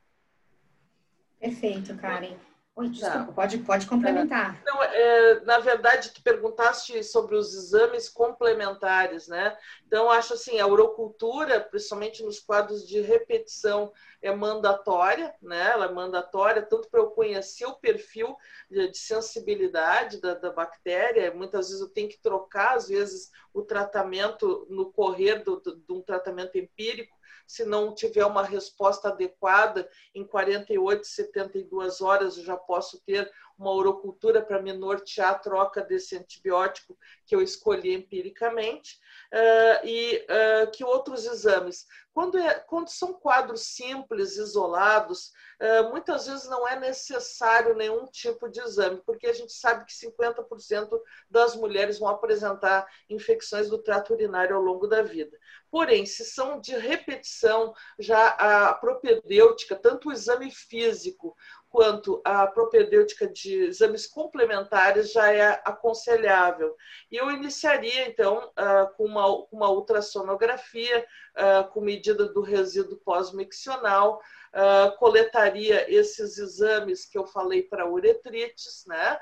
Perfeito, 1.38 1.96
Karen. 1.96 2.36
Oi, 2.74 2.88
desculpa, 2.88 3.26
tá. 3.26 3.32
pode, 3.32 3.58
pode 3.58 3.86
complementar. 3.86 4.58
É, 4.58 4.64
não, 4.64 4.82
é, 4.82 5.40
na 5.44 5.58
verdade, 5.58 6.10
tu 6.10 6.22
perguntaste 6.22 7.04
sobre 7.04 7.36
os 7.36 7.54
exames 7.54 8.08
complementares, 8.08 9.28
né? 9.28 9.54
Então, 9.86 10.10
acho 10.10 10.32
assim, 10.32 10.58
a 10.58 10.66
urocultura, 10.66 11.60
principalmente 11.60 12.22
nos 12.22 12.40
quadros 12.40 12.88
de 12.88 12.98
repetição, 13.02 13.92
é 14.22 14.34
mandatória, 14.34 15.34
né? 15.42 15.70
Ela 15.70 15.84
é 15.84 15.92
mandatória, 15.92 16.62
tanto 16.62 16.88
para 16.88 17.00
eu 17.00 17.10
conhecer 17.10 17.66
o 17.66 17.74
perfil 17.74 18.34
de, 18.70 18.88
de 18.88 18.96
sensibilidade 18.96 20.18
da, 20.18 20.32
da, 20.32 20.50
bactéria, 20.50 21.34
muitas 21.34 21.68
vezes 21.68 21.82
eu 21.82 21.90
tenho 21.90 22.08
que 22.08 22.22
trocar, 22.22 22.76
às 22.76 22.88
vezes, 22.88 23.30
o 23.52 23.60
tratamento 23.60 24.66
no 24.70 24.90
correr 24.90 25.44
do, 25.44 25.60
do, 25.60 25.76
de 25.76 25.92
um 25.92 26.00
tratamento 26.00 26.56
empírico, 26.56 27.14
se 27.52 27.66
não 27.66 27.94
tiver 27.94 28.24
uma 28.24 28.42
resposta 28.42 29.08
adequada, 29.08 29.86
em 30.14 30.26
48, 30.26 31.06
72 31.06 32.00
horas 32.00 32.38
eu 32.38 32.44
já 32.44 32.56
posso 32.56 32.98
ter 33.04 33.30
uma 33.58 33.72
urocultura 33.72 34.42
para 34.42 34.60
me 34.60 34.72
nortear 34.72 35.30
a 35.30 35.38
troca 35.38 35.82
desse 35.82 36.16
antibiótico 36.16 36.96
que 37.26 37.34
eu 37.34 37.42
escolhi 37.42 37.94
empiricamente. 37.94 39.00
Uh, 39.32 39.86
e 39.86 40.26
uh, 40.28 40.70
que 40.70 40.84
outros 40.84 41.24
exames? 41.24 41.86
Quando, 42.12 42.36
é, 42.36 42.54
quando 42.60 42.88
são 42.88 43.14
quadros 43.14 43.62
simples, 43.62 44.36
isolados, 44.36 45.32
uh, 45.58 45.88
muitas 45.90 46.26
vezes 46.26 46.46
não 46.46 46.68
é 46.68 46.78
necessário 46.78 47.74
nenhum 47.74 48.06
tipo 48.06 48.50
de 48.50 48.60
exame, 48.60 49.00
porque 49.06 49.26
a 49.26 49.32
gente 49.32 49.52
sabe 49.54 49.86
que 49.86 49.92
50% 49.94 51.00
das 51.30 51.56
mulheres 51.56 51.98
vão 51.98 52.08
apresentar 52.08 52.86
infecções 53.08 53.70
do 53.70 53.78
trato 53.78 54.12
urinário 54.12 54.54
ao 54.54 54.62
longo 54.62 54.86
da 54.86 55.02
vida. 55.02 55.38
Porém, 55.70 56.04
se 56.04 56.22
são 56.26 56.60
de 56.60 56.76
repetição, 56.76 57.72
já 57.98 58.28
a 58.28 58.74
propedêutica, 58.74 59.74
tanto 59.74 60.10
o 60.10 60.12
exame 60.12 60.50
físico 60.50 61.34
quanto 61.72 62.20
a 62.22 62.46
propedêutica 62.46 63.26
de 63.26 63.64
exames 63.64 64.06
complementares 64.06 65.10
já 65.10 65.32
é 65.32 65.58
aconselhável. 65.64 66.76
E 67.10 67.16
eu 67.16 67.30
iniciaria, 67.30 68.06
então, 68.06 68.52
ah, 68.54 68.92
com 68.94 69.06
uma, 69.06 69.26
uma 69.50 69.70
ultrassonografia, 69.70 71.04
ah, 71.34 71.64
com 71.64 71.80
medida 71.80 72.28
do 72.28 72.42
resíduo 72.42 72.98
pós-miccional, 72.98 74.20
ah, 74.52 74.94
coletaria 74.98 75.90
esses 75.90 76.36
exames 76.36 77.06
que 77.06 77.16
eu 77.16 77.26
falei 77.26 77.62
para 77.62 77.90
uretrites, 77.90 78.84
né? 78.86 79.18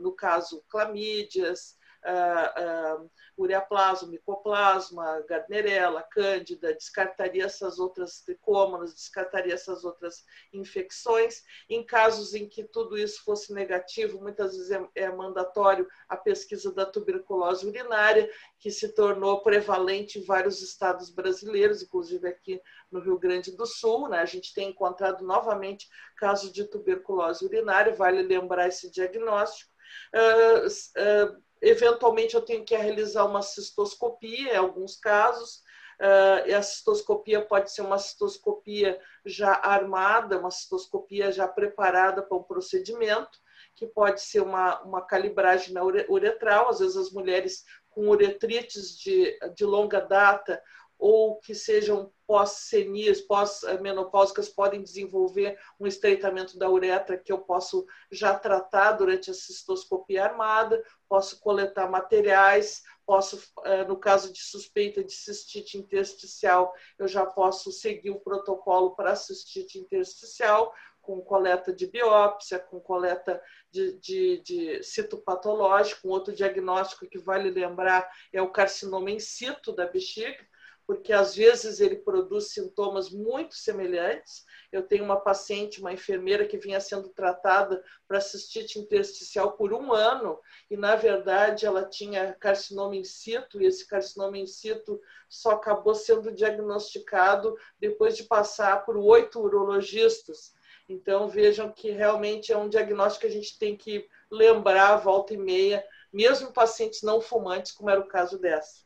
no 0.00 0.10
caso, 0.10 0.64
clamídias, 0.68 1.76
uh, 2.04 3.02
uh, 3.04 3.10
ureaplasma, 3.36 4.08
micoplasma, 4.08 5.24
gardnerella, 5.28 6.02
cândida, 6.02 6.74
descartaria 6.74 7.44
essas 7.44 7.78
outras 7.78 8.20
tricômonas, 8.20 8.94
descartaria 8.94 9.54
essas 9.54 9.84
outras 9.84 10.24
infecções. 10.52 11.42
Em 11.68 11.84
casos 11.84 12.34
em 12.34 12.48
que 12.48 12.64
tudo 12.64 12.98
isso 12.98 13.22
fosse 13.24 13.52
negativo, 13.52 14.20
muitas 14.20 14.56
vezes 14.56 14.70
é, 14.70 14.88
é 14.94 15.10
mandatório 15.10 15.88
a 16.08 16.16
pesquisa 16.16 16.72
da 16.72 16.84
tuberculose 16.84 17.66
urinária, 17.66 18.30
que 18.58 18.70
se 18.70 18.88
tornou 18.88 19.42
prevalente 19.42 20.18
em 20.18 20.24
vários 20.24 20.62
estados 20.62 21.10
brasileiros, 21.10 21.82
inclusive 21.82 22.28
aqui 22.28 22.60
no 22.90 23.00
Rio 23.00 23.18
Grande 23.18 23.52
do 23.52 23.66
Sul. 23.66 24.08
Né? 24.08 24.18
A 24.18 24.26
gente 24.26 24.54
tem 24.54 24.70
encontrado 24.70 25.24
novamente 25.24 25.88
casos 26.16 26.52
de 26.52 26.64
tuberculose 26.64 27.44
urinária, 27.44 27.94
vale 27.94 28.22
lembrar 28.22 28.68
esse 28.68 28.90
diagnóstico. 28.90 29.72
Uh, 30.14 30.66
uh, 30.66 31.42
Eventualmente, 31.62 32.34
eu 32.34 32.42
tenho 32.42 32.64
que 32.64 32.76
realizar 32.76 33.24
uma 33.24 33.40
cistoscopia, 33.40 34.54
em 34.54 34.56
alguns 34.56 34.96
casos. 34.96 35.62
Uh, 36.00 36.48
e 36.48 36.54
a 36.54 36.62
cistoscopia 36.62 37.40
pode 37.40 37.72
ser 37.72 37.82
uma 37.82 37.98
cistoscopia 37.98 39.00
já 39.24 39.52
armada, 39.52 40.38
uma 40.38 40.50
cistoscopia 40.50 41.30
já 41.30 41.46
preparada 41.46 42.22
para 42.22 42.36
o 42.36 42.42
procedimento, 42.42 43.38
que 43.76 43.86
pode 43.86 44.20
ser 44.20 44.40
uma, 44.40 44.82
uma 44.82 45.02
calibragem 45.02 45.72
na 45.72 45.84
uretral. 45.84 46.68
Às 46.68 46.80
vezes, 46.80 46.96
as 46.96 47.12
mulheres 47.12 47.64
com 47.88 48.08
uretrites 48.08 48.98
de, 48.98 49.38
de 49.54 49.64
longa 49.64 50.00
data 50.00 50.60
ou 50.98 51.38
que 51.38 51.54
sejam 51.54 52.12
pós-senias, 52.32 53.20
pós-menopáusicas, 53.20 54.48
podem 54.48 54.82
desenvolver 54.82 55.58
um 55.78 55.86
estreitamento 55.86 56.58
da 56.58 56.66
uretra 56.66 57.18
que 57.18 57.30
eu 57.30 57.36
posso 57.36 57.86
já 58.10 58.34
tratar 58.34 58.92
durante 58.92 59.30
a 59.30 59.34
cistoscopia 59.34 60.24
armada, 60.24 60.82
posso 61.06 61.38
coletar 61.40 61.90
materiais, 61.90 62.84
posso, 63.04 63.38
eh, 63.64 63.84
no 63.84 63.98
caso 63.98 64.32
de 64.32 64.40
suspeita 64.40 65.04
de 65.04 65.12
cistite 65.12 65.76
intersticial, 65.76 66.72
eu 66.98 67.06
já 67.06 67.26
posso 67.26 67.70
seguir 67.70 68.08
o 68.08 68.20
protocolo 68.20 68.96
para 68.96 69.14
cistite 69.14 69.78
intersticial, 69.78 70.72
com 71.02 71.20
coleta 71.20 71.70
de 71.70 71.86
biópsia, 71.86 72.58
com 72.58 72.80
coleta 72.80 73.42
de, 73.70 73.92
de, 73.98 74.40
de 74.40 74.82
citopatológico. 74.82 76.08
Um 76.08 76.12
outro 76.12 76.34
diagnóstico 76.34 77.06
que 77.06 77.18
vale 77.18 77.50
lembrar 77.50 78.10
é 78.32 78.40
o 78.40 78.50
carcinoma 78.50 79.10
in 79.10 79.20
situ 79.20 79.72
da 79.72 79.86
bexiga, 79.86 80.46
porque 80.86 81.12
às 81.12 81.34
vezes 81.34 81.80
ele 81.80 81.96
produz 81.96 82.52
sintomas 82.52 83.10
muito 83.10 83.54
semelhantes. 83.54 84.44
Eu 84.70 84.82
tenho 84.82 85.04
uma 85.04 85.20
paciente, 85.20 85.80
uma 85.80 85.92
enfermeira, 85.92 86.46
que 86.46 86.58
vinha 86.58 86.80
sendo 86.80 87.08
tratada 87.10 87.82
para 88.08 88.20
cistite 88.20 88.78
intersticial 88.78 89.52
por 89.52 89.72
um 89.72 89.92
ano, 89.92 90.38
e 90.70 90.76
na 90.76 90.96
verdade 90.96 91.66
ela 91.66 91.84
tinha 91.84 92.34
carcinoma 92.34 92.96
in 92.96 93.04
situ, 93.04 93.60
e 93.60 93.66
esse 93.66 93.86
carcinoma 93.86 94.38
in 94.38 94.46
situ 94.46 95.00
só 95.28 95.52
acabou 95.52 95.94
sendo 95.94 96.32
diagnosticado 96.32 97.56
depois 97.78 98.16
de 98.16 98.24
passar 98.24 98.84
por 98.84 98.96
oito 98.96 99.40
urologistas. 99.40 100.52
Então 100.88 101.28
vejam 101.28 101.70
que 101.70 101.90
realmente 101.90 102.52
é 102.52 102.56
um 102.56 102.68
diagnóstico 102.68 103.22
que 103.22 103.32
a 103.32 103.34
gente 103.34 103.58
tem 103.58 103.76
que 103.76 104.06
lembrar 104.30 104.96
volta 104.96 105.32
e 105.32 105.36
meia, 105.36 105.84
mesmo 106.12 106.52
pacientes 106.52 107.02
não 107.02 107.20
fumantes, 107.20 107.72
como 107.72 107.88
era 107.88 108.00
o 108.00 108.08
caso 108.08 108.38
dessa. 108.38 108.82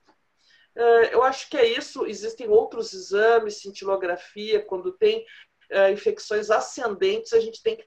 Eh, 0.77 1.15
eu 1.15 1.23
acho 1.23 1.49
que 1.49 1.57
é 1.57 1.67
isso. 1.67 2.07
Existem 2.07 2.49
outros 2.49 2.93
exames, 2.93 3.61
cintilografia, 3.61 4.63
quando 4.63 4.93
tem 4.93 5.25
uh, 5.73 5.93
infecções 5.93 6.51
ascendentes, 6.51 7.33
a 7.33 7.41
gente 7.41 7.63
tem 7.63 7.77
que 7.77 7.87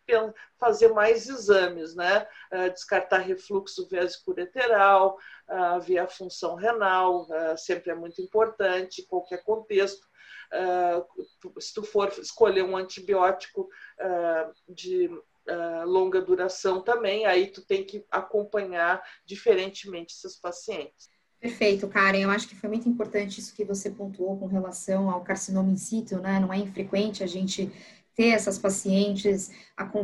fazer 0.57 0.89
mais 0.89 1.29
exames, 1.29 1.95
né? 1.95 2.27
Uh, 2.51 2.71
descartar 2.71 3.19
refluxo 3.19 3.87
vésico-ureteral, 3.87 5.17
uh, 5.47 5.79
ver 5.81 5.99
a 5.99 6.07
função 6.07 6.55
renal, 6.55 7.27
sempre 7.57 7.91
é 7.91 7.95
muito 7.95 8.21
importante, 8.21 9.01
em 9.01 9.05
qualquer 9.05 9.43
contexto. 9.43 10.07
se 11.59 11.73
tu 11.73 11.83
for 11.83 12.09
escolher 12.19 12.63
um 12.63 12.75
antibiótico 12.75 13.69
de 14.67 15.09
longa 15.85 16.21
duração 16.21 16.81
também, 16.81 17.25
aí 17.25 17.51
tu 17.51 17.65
tem 17.65 17.83
que 17.83 18.05
acompanhar 18.11 19.01
diferentemente 19.25 20.13
esses 20.13 20.39
pacientes. 20.39 21.09
Perfeito, 21.39 21.87
Karen. 21.87 22.19
Eu 22.19 22.29
acho 22.29 22.47
que 22.47 22.55
foi 22.55 22.69
muito 22.69 22.89
importante 22.89 23.39
isso 23.39 23.55
que 23.55 23.63
você 23.63 23.89
pontuou 23.89 24.37
com 24.37 24.45
relação 24.45 25.09
ao 25.09 25.21
carcinoma 25.21 25.71
in 25.71 25.77
situ, 25.77 26.17
né? 26.17 26.39
Não 26.39 26.51
é 26.51 26.57
infrequente 26.57 27.23
a 27.23 27.27
gente 27.27 27.71
ter 28.13 28.31
essas 28.31 28.57
pacientes 28.57 29.49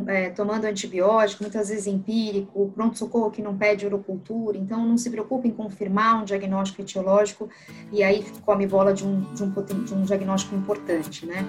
é, 0.06 0.30
tomando 0.30 0.64
antibiótico, 0.64 1.42
muitas 1.42 1.68
vezes 1.68 1.86
empírico, 1.86 2.72
pronto-socorro 2.74 3.30
que 3.30 3.42
não 3.42 3.54
pede 3.54 3.84
urocultura, 3.84 4.56
então 4.56 4.86
não 4.86 4.96
se 4.96 5.10
preocupe 5.10 5.48
em 5.48 5.50
confirmar 5.50 6.22
um 6.22 6.24
diagnóstico 6.24 6.80
etiológico 6.80 7.50
e 7.92 8.02
aí 8.02 8.24
come 8.40 8.66
bola 8.66 8.94
de 8.94 9.04
um, 9.04 9.20
de 9.34 9.42
um, 9.42 9.50
de 9.84 9.94
um 9.94 10.02
diagnóstico 10.02 10.54
importante, 10.54 11.26
né? 11.26 11.44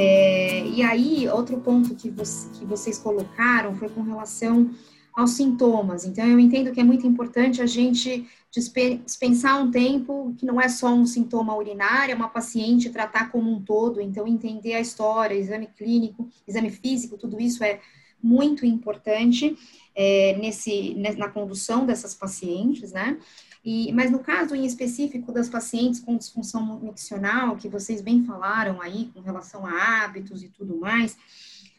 É, 0.00 0.64
e 0.64 0.80
aí, 0.80 1.28
outro 1.28 1.58
ponto 1.58 1.92
que, 1.96 2.08
você, 2.08 2.48
que 2.56 2.64
vocês 2.64 2.98
colocaram 2.98 3.74
foi 3.74 3.88
com 3.88 4.02
relação 4.02 4.70
aos 5.12 5.32
sintomas. 5.32 6.04
Então, 6.04 6.24
eu 6.24 6.38
entendo 6.38 6.70
que 6.70 6.78
é 6.78 6.84
muito 6.84 7.04
importante 7.04 7.60
a 7.60 7.66
gente 7.66 8.24
dispensar 8.48 9.60
um 9.60 9.72
tempo 9.72 10.32
que 10.38 10.46
não 10.46 10.60
é 10.60 10.68
só 10.68 10.94
um 10.94 11.04
sintoma 11.04 11.56
urinário, 11.56 12.12
é 12.12 12.14
uma 12.14 12.28
paciente 12.28 12.90
tratar 12.90 13.32
como 13.32 13.50
um 13.50 13.60
todo, 13.60 14.00
então 14.00 14.24
entender 14.24 14.74
a 14.74 14.80
história, 14.80 15.34
exame 15.34 15.66
clínico, 15.76 16.28
exame 16.46 16.70
físico, 16.70 17.18
tudo 17.18 17.40
isso 17.40 17.64
é 17.64 17.80
muito 18.22 18.64
importante 18.64 19.56
é, 19.96 20.36
nesse, 20.38 20.94
na 20.94 21.28
condução 21.28 21.84
dessas 21.84 22.14
pacientes, 22.14 22.92
né? 22.92 23.18
E, 23.70 23.92
mas 23.92 24.10
no 24.10 24.20
caso 24.20 24.54
em 24.54 24.64
específico 24.64 25.30
das 25.30 25.46
pacientes 25.46 26.00
com 26.00 26.16
disfunção 26.16 26.80
miccional, 26.80 27.54
que 27.54 27.68
vocês 27.68 28.00
bem 28.00 28.24
falaram 28.24 28.80
aí 28.80 29.10
com 29.12 29.20
relação 29.20 29.66
a 29.66 30.04
hábitos 30.04 30.42
e 30.42 30.48
tudo 30.48 30.78
mais, 30.78 31.18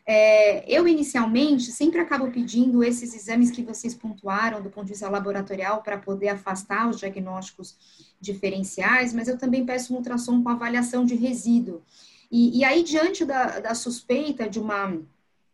é, 0.05 0.71
eu 0.71 0.87
inicialmente 0.87 1.71
sempre 1.71 1.99
acabo 1.99 2.29
pedindo 2.29 2.83
esses 2.83 3.15
exames 3.15 3.49
que 3.49 3.63
vocês 3.63 3.95
pontuaram 3.95 4.61
do 4.61 4.69
ponto 4.69 4.85
de 4.85 4.91
vista 4.91 5.09
laboratorial 5.09 5.81
para 5.81 5.97
poder 5.97 6.27
afastar 6.27 6.87
os 6.87 6.99
diagnósticos 6.99 7.75
diferenciais, 8.21 9.11
mas 9.11 9.27
eu 9.27 9.35
também 9.35 9.65
peço 9.65 9.91
um 9.91 9.97
ultrassom 9.97 10.43
com 10.43 10.49
avaliação 10.49 11.03
de 11.03 11.15
resíduo. 11.15 11.81
E, 12.31 12.59
e 12.59 12.63
aí, 12.63 12.83
diante 12.83 13.25
da, 13.25 13.59
da 13.59 13.73
suspeita 13.73 14.47
de 14.47 14.59
uma, 14.59 14.95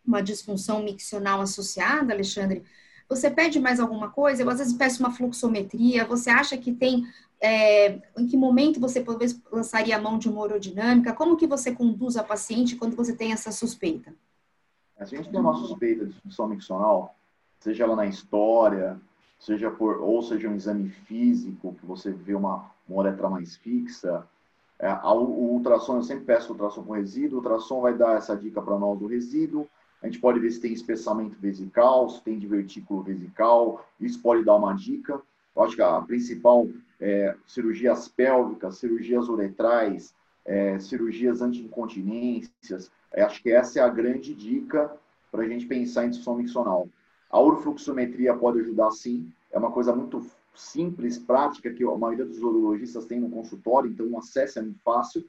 uma 0.05 0.21
disfunção 0.21 0.83
miccional 0.83 1.39
associada, 1.39 2.11
Alexandre, 2.13 2.61
Você 3.07 3.29
pede 3.29 3.59
mais 3.59 3.79
alguma 3.79 4.09
coisa? 4.09 4.41
Eu 4.41 4.49
às 4.49 4.57
vezes 4.57 4.73
peço 4.73 5.01
uma 5.01 5.11
fluxometria. 5.11 6.05
Você 6.05 6.29
acha 6.29 6.57
que 6.57 6.73
tem 6.73 7.05
é, 7.39 8.01
em 8.17 8.25
que 8.25 8.35
momento 8.35 8.79
você 8.79 9.03
talvez 9.03 9.39
lançaria 9.51 9.95
a 9.95 10.01
mão 10.01 10.17
de 10.17 10.27
uma 10.27 10.41
urodinâmica? 10.41 11.13
Como 11.13 11.37
que 11.37 11.47
você 11.47 11.71
conduz 11.73 12.17
a 12.17 12.23
paciente 12.23 12.75
quando 12.75 12.95
você 12.95 13.15
tem 13.15 13.31
essa 13.31 13.51
suspeita? 13.51 14.13
A 14.97 15.05
gente 15.05 15.29
tem 15.29 15.39
uma 15.39 15.55
suspeita 15.55 16.05
de 16.05 16.13
disfunção 16.13 16.47
miccional, 16.47 17.15
seja 17.59 17.83
ela 17.83 17.95
na 17.95 18.05
história, 18.05 18.99
seja 19.39 19.69
por 19.69 20.01
ou 20.01 20.21
seja 20.21 20.47
um 20.47 20.55
exame 20.55 20.89
físico 20.89 21.75
que 21.79 21.85
você 21.85 22.11
vê 22.11 22.33
uma, 22.33 22.71
uma 22.87 22.99
uretra 22.99 23.29
mais 23.29 23.57
fixa, 23.57 24.25
é, 24.79 24.87
a, 24.87 25.13
o 25.13 25.53
ultrassom 25.53 25.97
eu 25.97 26.03
sempre 26.03 26.25
peço 26.25 26.51
ultrassom 26.51 26.83
com 26.83 26.93
resíduo, 26.93 27.39
o 27.39 27.41
ultrassom 27.41 27.81
vai 27.81 27.93
dar 27.93 28.17
essa 28.17 28.35
dica 28.35 28.61
para 28.61 28.77
nós 28.77 28.99
do 28.99 29.07
resíduo. 29.07 29.67
A 30.05 30.07
gente 30.07 30.19
pode 30.19 30.39
ver 30.39 30.51
se 30.51 30.61
tem 30.61 30.71
espessamento 30.71 31.35
vesical, 31.39 32.07
se 32.11 32.21
tem 32.21 32.37
divertículo 32.37 33.01
vesical, 33.01 33.83
isso 33.99 34.21
pode 34.21 34.45
dar 34.45 34.55
uma 34.55 34.71
dica. 34.71 35.19
Eu 35.55 35.63
acho 35.63 35.75
que 35.75 35.81
a 35.81 35.99
principal 35.99 36.69
é 37.01 37.35
cirurgias 37.47 38.07
pélvicas, 38.07 38.77
cirurgias 38.77 39.27
uretrais, 39.27 40.13
é, 40.45 40.77
cirurgias 40.77 41.41
anti-incontinências. 41.41 42.91
É, 43.11 43.23
acho 43.23 43.41
que 43.41 43.49
essa 43.49 43.79
é 43.79 43.81
a 43.81 43.89
grande 43.89 44.35
dica 44.35 44.95
para 45.31 45.41
a 45.41 45.47
gente 45.47 45.65
pensar 45.65 46.05
em 46.05 46.11
disfunção 46.11 46.35
miccional. 46.35 46.87
A 47.27 47.41
urofluxometria 47.41 48.35
pode 48.35 48.59
ajudar 48.59 48.91
sim, 48.91 49.27
é 49.51 49.57
uma 49.57 49.71
coisa 49.71 49.91
muito 49.95 50.23
simples, 50.53 51.17
prática, 51.17 51.73
que 51.73 51.83
a 51.83 51.97
maioria 51.97 52.25
dos 52.25 52.37
urologistas 52.37 53.07
tem 53.07 53.19
no 53.19 53.31
consultório, 53.31 53.89
então 53.89 54.05
o 54.07 54.19
acesso 54.19 54.59
é 54.59 54.61
muito 54.61 54.81
fácil. 54.83 55.25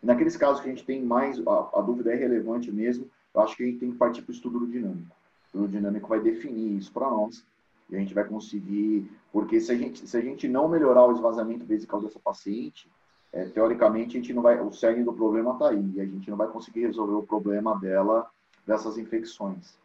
E 0.00 0.06
naqueles 0.06 0.36
casos 0.36 0.62
que 0.62 0.68
a 0.68 0.72
gente 0.72 0.86
tem 0.86 1.02
mais, 1.02 1.44
a, 1.44 1.70
a 1.74 1.80
dúvida 1.80 2.12
é 2.12 2.14
relevante 2.14 2.70
mesmo, 2.70 3.10
eu 3.34 3.40
acho 3.40 3.56
que 3.56 3.62
a 3.62 3.66
gente 3.66 3.78
tem 3.78 3.90
que 3.90 3.98
partir 3.98 4.22
para 4.22 4.30
o 4.30 4.34
estudo 4.34 4.66
dinâmico. 4.66 5.14
O 5.42 5.46
estudo 5.46 5.68
dinâmico 5.68 6.08
vai 6.08 6.20
definir 6.20 6.78
isso 6.78 6.92
para 6.92 7.08
nós 7.08 7.44
e 7.88 7.96
a 7.96 7.98
gente 7.98 8.14
vai 8.14 8.24
conseguir, 8.24 9.10
porque 9.32 9.60
se 9.60 9.72
a 9.72 9.74
gente, 9.74 10.06
se 10.06 10.16
a 10.16 10.20
gente 10.20 10.48
não 10.48 10.68
melhorar 10.68 11.06
o 11.06 11.12
esvaziamento 11.12 11.64
vesical 11.64 12.00
dessa 12.00 12.20
paciente, 12.20 12.88
é, 13.32 13.44
teoricamente 13.46 14.16
a 14.16 14.20
gente 14.20 14.32
não 14.32 14.42
vai, 14.42 14.60
o 14.60 14.72
cerne 14.72 15.04
do 15.04 15.12
problema 15.12 15.52
está 15.52 15.70
aí 15.70 15.92
e 15.94 16.00
a 16.00 16.04
gente 16.04 16.28
não 16.30 16.36
vai 16.36 16.48
conseguir 16.48 16.80
resolver 16.80 17.14
o 17.14 17.22
problema 17.22 17.78
dela 17.78 18.28
dessas 18.66 18.98
infecções. 18.98 19.78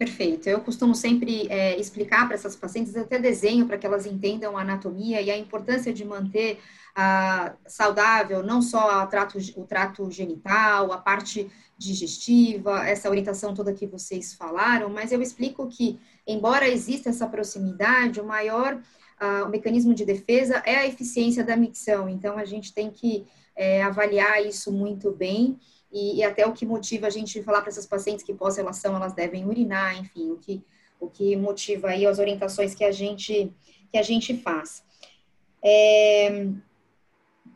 Perfeito. 0.00 0.48
Eu 0.48 0.62
costumo 0.62 0.94
sempre 0.94 1.46
é, 1.50 1.78
explicar 1.78 2.24
para 2.24 2.34
essas 2.34 2.56
pacientes, 2.56 2.96
até 2.96 3.18
desenho 3.18 3.66
para 3.66 3.76
que 3.76 3.86
elas 3.86 4.06
entendam 4.06 4.56
a 4.56 4.62
anatomia 4.62 5.20
e 5.20 5.30
a 5.30 5.36
importância 5.36 5.92
de 5.92 6.06
manter 6.06 6.58
saudável 7.66 8.42
não 8.42 8.62
só 8.62 9.04
trato, 9.06 9.36
o 9.56 9.64
trato 9.64 10.10
genital, 10.10 10.90
a 10.90 10.96
parte 10.96 11.50
digestiva, 11.76 12.88
essa 12.88 13.10
orientação 13.10 13.52
toda 13.52 13.74
que 13.74 13.86
vocês 13.86 14.32
falaram, 14.32 14.88
mas 14.88 15.12
eu 15.12 15.20
explico 15.20 15.68
que, 15.68 16.00
embora 16.26 16.66
exista 16.66 17.10
essa 17.10 17.26
proximidade, 17.26 18.20
o 18.20 18.26
maior 18.26 18.80
ah, 19.18 19.44
o 19.44 19.50
mecanismo 19.50 19.92
de 19.92 20.06
defesa 20.06 20.62
é 20.64 20.76
a 20.76 20.86
eficiência 20.86 21.44
da 21.44 21.56
micção. 21.56 22.08
Então, 22.08 22.38
a 22.38 22.46
gente 22.46 22.72
tem 22.72 22.90
que 22.90 23.26
é, 23.54 23.82
avaliar 23.82 24.44
isso 24.44 24.72
muito 24.72 25.12
bem 25.12 25.58
e, 25.92 26.18
e, 26.18 26.24
até 26.24 26.46
o 26.46 26.52
que 26.52 26.64
motiva 26.64 27.06
a 27.06 27.10
gente 27.10 27.42
falar 27.42 27.60
para 27.60 27.70
essas 27.70 27.86
pacientes 27.86 28.24
que 28.24 28.34
pós-relação 28.34 28.94
elas 28.96 29.12
devem 29.12 29.44
urinar, 29.44 29.98
enfim, 29.98 30.30
o 30.30 30.36
que, 30.36 30.62
o 31.00 31.08
que 31.08 31.36
motiva 31.36 31.88
aí 31.88 32.06
as 32.06 32.18
orientações 32.18 32.74
que 32.74 32.84
a 32.84 32.92
gente, 32.92 33.52
que 33.90 33.98
a 33.98 34.02
gente 34.02 34.36
faz. 34.36 34.84
É, 35.62 36.46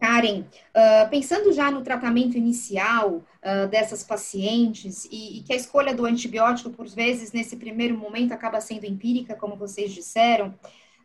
Karen, 0.00 0.40
uh, 0.40 1.08
pensando 1.08 1.52
já 1.52 1.70
no 1.70 1.82
tratamento 1.82 2.36
inicial 2.36 3.22
uh, 3.42 3.68
dessas 3.68 4.02
pacientes 4.02 5.06
e, 5.10 5.38
e, 5.38 5.42
que 5.42 5.52
a 5.52 5.56
escolha 5.56 5.94
do 5.94 6.04
antibiótico, 6.04 6.70
por 6.70 6.86
vezes, 6.88 7.32
nesse 7.32 7.56
primeiro 7.56 7.96
momento, 7.96 8.32
acaba 8.32 8.60
sendo 8.60 8.84
empírica, 8.84 9.34
como 9.34 9.56
vocês 9.56 9.92
disseram, 9.92 10.54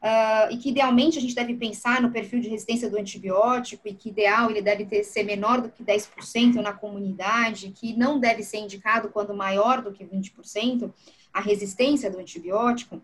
Uh, 0.01 0.53
e 0.53 0.57
que 0.57 0.69
idealmente 0.69 1.17
a 1.17 1.21
gente 1.21 1.35
deve 1.35 1.55
pensar 1.55 2.01
no 2.01 2.09
perfil 2.09 2.39
de 2.39 2.47
resistência 2.47 2.89
do 2.89 2.97
antibiótico 2.97 3.85
e 3.85 3.93
que 3.93 4.07
ideal 4.07 4.49
ele 4.49 4.61
deve 4.61 4.85
ter, 4.85 5.03
ser 5.03 5.23
menor 5.23 5.59
do 5.59 5.67
que 5.67 5.83
10% 5.83 6.55
na 6.61 6.71
comunidade, 6.71 7.73
que 7.75 7.97
não 7.97 8.17
deve 8.17 8.41
ser 8.41 8.59
indicado 8.59 9.09
quando 9.09 9.33
maior 9.33 9.81
do 9.81 9.91
que 9.91 10.05
20% 10.05 10.89
a 11.33 11.41
resistência 11.41 12.09
do 12.09 12.17
antibiótico. 12.17 13.01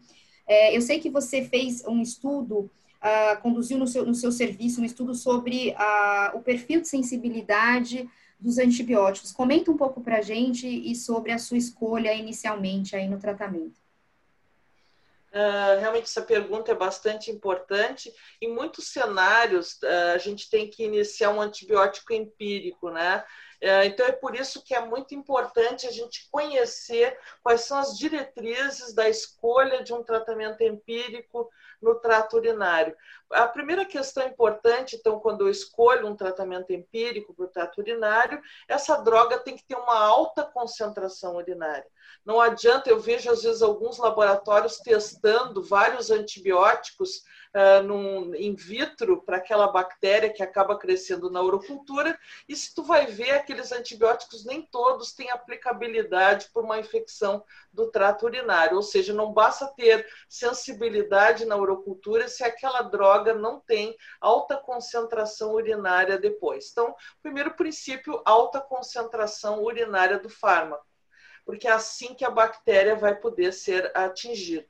É, 0.47 0.75
eu 0.75 0.81
sei 0.81 0.99
que 0.99 1.09
você 1.09 1.43
fez 1.43 1.83
um 1.85 2.01
estudo, 2.01 2.59
uh, 2.59 3.41
conduziu 3.41 3.77
no 3.77 3.87
seu, 3.87 4.05
no 4.05 4.15
seu 4.15 4.31
serviço 4.31 4.81
um 4.81 4.85
estudo 4.85 5.13
sobre 5.13 5.71
uh, 5.71 6.37
o 6.37 6.41
perfil 6.41 6.79
de 6.79 6.87
sensibilidade 6.87 8.09
dos 8.39 8.57
antibióticos. 8.57 9.31
Comenta 9.31 9.71
um 9.71 9.77
pouco 9.77 10.01
para 10.01 10.19
a 10.19 10.21
gente 10.21 10.67
e 10.67 10.95
sobre 10.95 11.31
a 11.31 11.37
sua 11.37 11.57
escolha 11.57 12.13
inicialmente 12.13 12.95
aí 12.95 13.07
no 13.07 13.17
tratamento. 13.17 13.84
Uh, 15.35 15.77
realmente 15.81 16.05
essa 16.05 16.21
pergunta 16.21 16.71
é 16.71 16.75
bastante 16.75 17.29
importante. 17.29 18.09
Em 18.41 18.53
muitos 18.53 18.87
cenários, 18.87 19.73
uh, 19.83 20.13
a 20.15 20.17
gente 20.17 20.49
tem 20.49 20.69
que 20.69 20.85
iniciar 20.85 21.29
um 21.31 21.41
antibiótico 21.41 22.13
empírico, 22.13 22.89
né? 22.89 23.21
Uh, 23.61 23.83
então 23.83 24.05
é 24.05 24.13
por 24.13 24.33
isso 24.33 24.63
que 24.63 24.73
é 24.73 24.79
muito 24.79 25.13
importante 25.13 25.87
a 25.87 25.91
gente 25.91 26.29
conhecer 26.31 27.19
quais 27.43 27.61
são 27.61 27.77
as 27.77 27.97
diretrizes 27.97 28.93
da 28.93 29.09
escolha 29.09 29.83
de 29.83 29.93
um 29.93 30.03
tratamento 30.03 30.61
empírico 30.61 31.49
no 31.85 31.95
trato 31.95 32.37
urinário. 32.37 32.97
A 33.31 33.47
primeira 33.47 33.85
questão 33.85 34.25
importante, 34.27 34.95
então, 34.95 35.19
quando 35.19 35.41
eu 35.41 35.49
escolho 35.49 36.07
um 36.07 36.15
tratamento 36.15 36.73
empírico 36.73 37.33
para 37.33 37.45
o 37.45 37.49
trato 37.49 37.79
urinário, 37.79 38.41
essa 38.67 38.97
droga 38.97 39.39
tem 39.39 39.55
que 39.55 39.63
ter 39.63 39.75
uma 39.75 39.97
alta 39.97 40.43
concentração 40.43 41.35
urinária. 41.35 41.85
Não 42.23 42.41
adianta, 42.41 42.89
eu 42.89 42.99
vejo 42.99 43.31
às 43.31 43.43
vezes 43.43 43.61
alguns 43.61 43.97
laboratórios 43.97 44.77
testando 44.77 45.63
vários 45.63 46.09
antibióticos 46.11 47.23
uh, 47.55 47.83
num, 47.83 48.35
in 48.35 48.55
vitro 48.55 49.23
para 49.23 49.37
aquela 49.37 49.67
bactéria 49.67 50.31
que 50.31 50.43
acaba 50.43 50.77
crescendo 50.77 51.29
na 51.29 51.41
urocultura, 51.41 52.17
e 52.47 52.55
se 52.55 52.73
tu 52.73 52.83
vai 52.83 53.05
ver, 53.07 53.31
aqueles 53.31 53.71
antibióticos 53.71 54.45
nem 54.45 54.61
todos 54.61 55.13
têm 55.13 55.29
aplicabilidade 55.31 56.49
por 56.53 56.63
uma 56.63 56.79
infecção 56.79 57.43
do 57.71 57.89
trato 57.91 58.25
urinário, 58.25 58.75
ou 58.77 58.83
seja, 58.83 59.13
não 59.13 59.33
basta 59.33 59.67
ter 59.75 60.07
sensibilidade 60.29 61.45
na 61.45 61.55
urocultura 61.55 61.74
se 62.29 62.43
aquela 62.43 62.81
droga 62.81 63.33
não 63.33 63.59
tem 63.59 63.95
alta 64.19 64.57
concentração 64.57 65.53
urinária 65.53 66.17
depois. 66.17 66.69
Então, 66.71 66.95
primeiro 67.21 67.55
princípio, 67.55 68.21
alta 68.25 68.61
concentração 68.61 69.63
urinária 69.63 70.19
do 70.19 70.29
fármaco 70.29 70.85
porque 71.45 71.67
é 71.67 71.71
assim 71.71 72.15
que 72.15 72.25
a 72.25 72.29
bactéria 72.29 72.95
vai 72.95 73.15
poder 73.15 73.53
ser 73.53 73.95
atingida. 73.95 74.67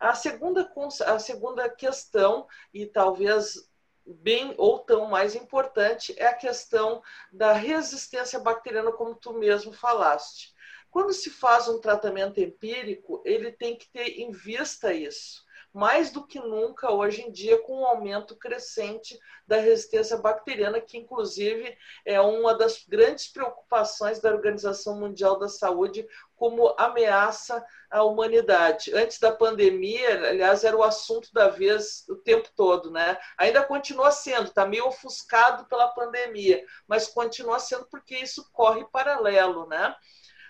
A 0.00 0.14
segunda, 0.14 0.70
a 1.06 1.18
segunda 1.18 1.68
questão, 1.70 2.46
e 2.74 2.84
talvez 2.84 3.68
bem 4.04 4.54
ou 4.58 4.80
tão 4.80 5.06
mais 5.06 5.34
importante, 5.34 6.14
é 6.16 6.26
a 6.26 6.34
questão 6.34 7.02
da 7.32 7.52
resistência 7.52 8.38
bacteriana, 8.38 8.92
como 8.92 9.14
tu 9.14 9.32
mesmo 9.32 9.72
falaste. 9.72 10.54
Quando 10.90 11.12
se 11.12 11.30
faz 11.30 11.68
um 11.68 11.80
tratamento 11.80 12.40
empírico, 12.40 13.22
ele 13.24 13.52
tem 13.52 13.76
que 13.76 13.90
ter 13.90 14.20
em 14.20 14.30
vista 14.30 14.92
isso 14.92 15.46
mais 15.78 16.10
do 16.10 16.26
que 16.26 16.40
nunca 16.40 16.90
hoje 16.90 17.22
em 17.22 17.30
dia, 17.30 17.56
com 17.62 17.74
o 17.74 17.82
um 17.82 17.86
aumento 17.86 18.34
crescente 18.34 19.16
da 19.46 19.58
resistência 19.58 20.16
bacteriana, 20.16 20.80
que 20.80 20.98
inclusive 20.98 21.78
é 22.04 22.20
uma 22.20 22.52
das 22.52 22.84
grandes 22.84 23.28
preocupações 23.28 24.18
da 24.18 24.28
Organização 24.28 24.98
Mundial 24.98 25.38
da 25.38 25.48
Saúde 25.48 26.04
como 26.34 26.74
ameaça 26.76 27.64
à 27.88 28.02
humanidade. 28.02 28.92
Antes 28.92 29.20
da 29.20 29.30
pandemia, 29.30 30.30
aliás, 30.30 30.64
era 30.64 30.76
o 30.76 30.82
assunto 30.82 31.32
da 31.32 31.46
vez 31.46 32.04
o 32.08 32.16
tempo 32.16 32.48
todo, 32.56 32.90
né? 32.90 33.16
Ainda 33.36 33.62
continua 33.62 34.10
sendo, 34.10 34.48
está 34.48 34.66
meio 34.66 34.84
ofuscado 34.88 35.64
pela 35.66 35.86
pandemia, 35.94 36.64
mas 36.88 37.06
continua 37.06 37.60
sendo 37.60 37.86
porque 37.86 38.16
isso 38.16 38.50
corre 38.52 38.84
paralelo, 38.90 39.64
né? 39.68 39.94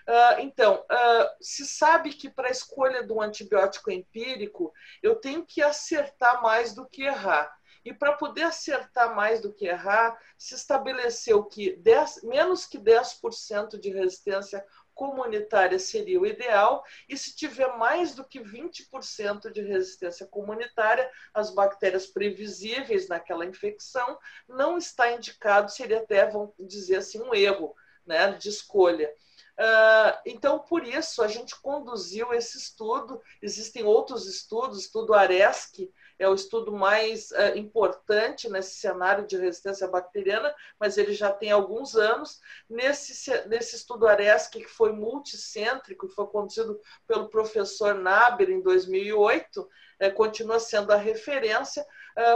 Uh, 0.09 0.39
então, 0.39 0.83
uh, 0.91 1.29
se 1.39 1.67
sabe 1.67 2.09
que 2.09 2.31
para 2.31 2.47
a 2.47 2.51
escolha 2.51 3.03
do 3.03 3.21
antibiótico 3.21 3.91
empírico, 3.91 4.73
eu 5.03 5.15
tenho 5.15 5.45
que 5.45 5.61
acertar 5.61 6.41
mais 6.41 6.73
do 6.73 6.89
que 6.89 7.03
errar. 7.03 7.55
E 7.85 7.93
para 7.93 8.13
poder 8.13 8.41
acertar 8.41 9.15
mais 9.15 9.39
do 9.39 9.53
que 9.53 9.67
errar, 9.67 10.19
se 10.35 10.55
estabeleceu 10.55 11.43
que 11.43 11.75
10, 11.75 12.23
menos 12.23 12.65
que 12.65 12.79
10% 12.79 13.79
de 13.79 13.91
resistência 13.91 14.65
comunitária 14.95 15.77
seria 15.77 16.19
o 16.19 16.25
ideal, 16.25 16.83
e 17.07 17.15
se 17.15 17.35
tiver 17.35 17.77
mais 17.77 18.15
do 18.15 18.25
que 18.25 18.39
20% 18.39 19.51
de 19.51 19.61
resistência 19.61 20.25
comunitária, 20.25 21.07
as 21.35 21.51
bactérias 21.51 22.07
previsíveis 22.07 23.07
naquela 23.07 23.45
infecção, 23.45 24.17
não 24.47 24.75
está 24.75 25.11
indicado, 25.11 25.71
seria 25.71 25.99
até, 25.99 26.25
vamos 26.25 26.51
dizer 26.59 26.95
assim, 26.95 27.21
um 27.21 27.35
erro 27.35 27.75
né, 28.07 28.31
de 28.31 28.49
escolha. 28.49 29.13
Uh, 29.59 30.15
então, 30.25 30.57
por 30.57 30.87
isso, 30.87 31.21
a 31.21 31.27
gente 31.27 31.53
conduziu 31.59 32.33
esse 32.33 32.57
estudo. 32.57 33.21
Existem 33.41 33.83
outros 33.83 34.25
estudos, 34.25 34.79
estudo 34.79 35.13
ARESC, 35.13 35.91
é 36.17 36.29
o 36.29 36.33
estudo 36.33 36.71
mais 36.71 37.31
uh, 37.31 37.57
importante 37.57 38.49
nesse 38.49 38.75
cenário 38.75 39.27
de 39.27 39.35
resistência 39.35 39.85
bacteriana, 39.85 40.55
mas 40.79 40.97
ele 40.97 41.13
já 41.13 41.29
tem 41.29 41.51
alguns 41.51 41.95
anos. 41.95 42.39
Nesse, 42.69 43.47
nesse 43.47 43.75
estudo 43.75 44.07
ARESC, 44.07 44.59
que 44.59 44.63
foi 44.63 44.93
multicêntrico, 44.93 46.07
foi 46.07 46.27
conduzido 46.27 46.79
pelo 47.05 47.27
professor 47.27 47.93
Naber 47.93 48.49
em 48.49 48.61
2008, 48.61 49.69
é, 49.99 50.09
continua 50.09 50.59
sendo 50.61 50.93
a 50.93 50.95
referência, 50.95 51.85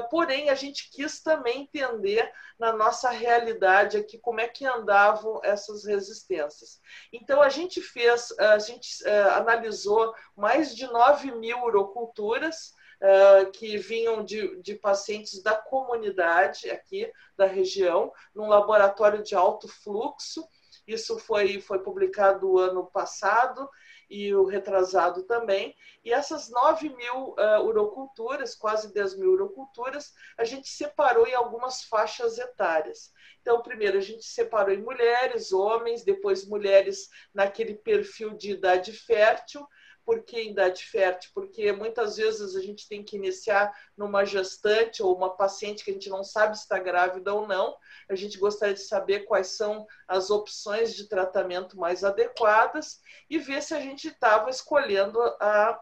porém 0.10 0.50
a 0.50 0.56
gente 0.56 0.90
quis 0.92 1.22
também 1.22 1.62
entender 1.64 2.32
na 2.58 2.72
nossa 2.72 3.10
realidade 3.10 3.98
aqui 3.98 4.18
como 4.18 4.40
é 4.40 4.48
que 4.48 4.66
andavam 4.66 5.42
essas 5.44 5.86
resistências. 5.86 6.80
Então 7.12 7.42
a 7.42 7.50
gente 7.50 7.82
fez, 7.82 8.32
a 8.40 8.60
gente 8.60 9.04
uh, 9.04 9.32
analisou 9.34 10.14
mais 10.36 10.76
de 10.76 10.88
9 10.88 11.32
mil 11.32 11.64
uroculturas, 11.64 12.74
Uh, 13.04 13.52
que 13.52 13.76
vinham 13.76 14.24
de, 14.24 14.62
de, 14.62 14.76
pacientes 14.76 15.44
da 15.44 15.54
comunidade 15.54 16.70
aqui 16.70 17.12
da 17.36 17.46
região, 17.46 18.14
num 18.34 18.48
laboratório 18.48 19.22
de 19.22 19.36
alto 19.36 19.68
fluxo. 19.68 20.48
Isso 20.88 21.20
foi, 21.20 21.60
foi 21.60 21.80
publicado 21.80 22.58
ano 22.58 22.86
passado 22.86 23.70
e 24.10 24.34
o 24.34 24.46
retrasado 24.46 25.24
também. 25.24 25.76
E 26.04 26.12
essas 26.12 26.50
9 26.50 26.90
mil 26.90 27.36
uh, 27.38 27.64
uroculturas, 27.64 28.56
quase 28.56 28.94
10 28.94 29.18
mil 29.18 29.32
uroculturas, 29.32 30.14
a 30.38 30.44
gente 30.44 30.68
separou 30.68 31.28
em 31.28 31.34
algumas 31.34 31.84
faixas 31.84 32.38
etárias. 32.38 33.12
Então, 33.42 33.62
primeiro 33.62 33.98
a 33.98 34.02
gente 34.02 34.24
separou 34.24 34.74
em 34.74 34.82
mulheres, 34.82 35.52
homens, 35.52 36.04
depois 36.04 36.46
mulheres 36.46 37.10
naquele 37.34 37.76
perfil 37.76 38.32
de 38.38 38.52
idade 38.52 38.94
fértil, 38.94 39.68
por 40.06 40.24
que 40.24 40.50
idade 40.50 40.84
fértil? 40.86 41.32
Porque 41.34 41.72
muitas 41.72 42.18
vezes 42.18 42.56
a 42.56 42.62
gente 42.62 42.88
tem 42.88 43.04
que 43.04 43.16
iniciar 43.16 43.74
numa 43.98 44.26
gestante 44.26 45.02
ou 45.02 45.16
uma 45.16 45.36
paciente 45.36 45.84
que 45.84 45.92
a 45.92 45.94
gente 45.94 46.10
não 46.10 46.24
sabe 46.24 46.58
se 46.58 46.64
está 46.64 46.80
grávida 46.80 47.34
ou 47.34 47.48
não. 47.48 47.76
A 48.10 48.16
gente 48.16 48.38
gostaria 48.38 48.74
de 48.74 48.82
saber 48.82 49.22
quais 49.22 49.48
são 49.56 49.86
as 50.08 50.30
opções 50.30 50.94
de 50.94 51.08
tratamento 51.08 51.78
mais 51.78 52.04
adequadas 52.04 53.00
e 53.30 53.38
ver 53.38 53.62
se 53.62 53.74
a 53.74 53.80
gente 53.80 54.08
estava 54.08 54.50
escolhendo 54.50 55.20
a, 55.40 55.82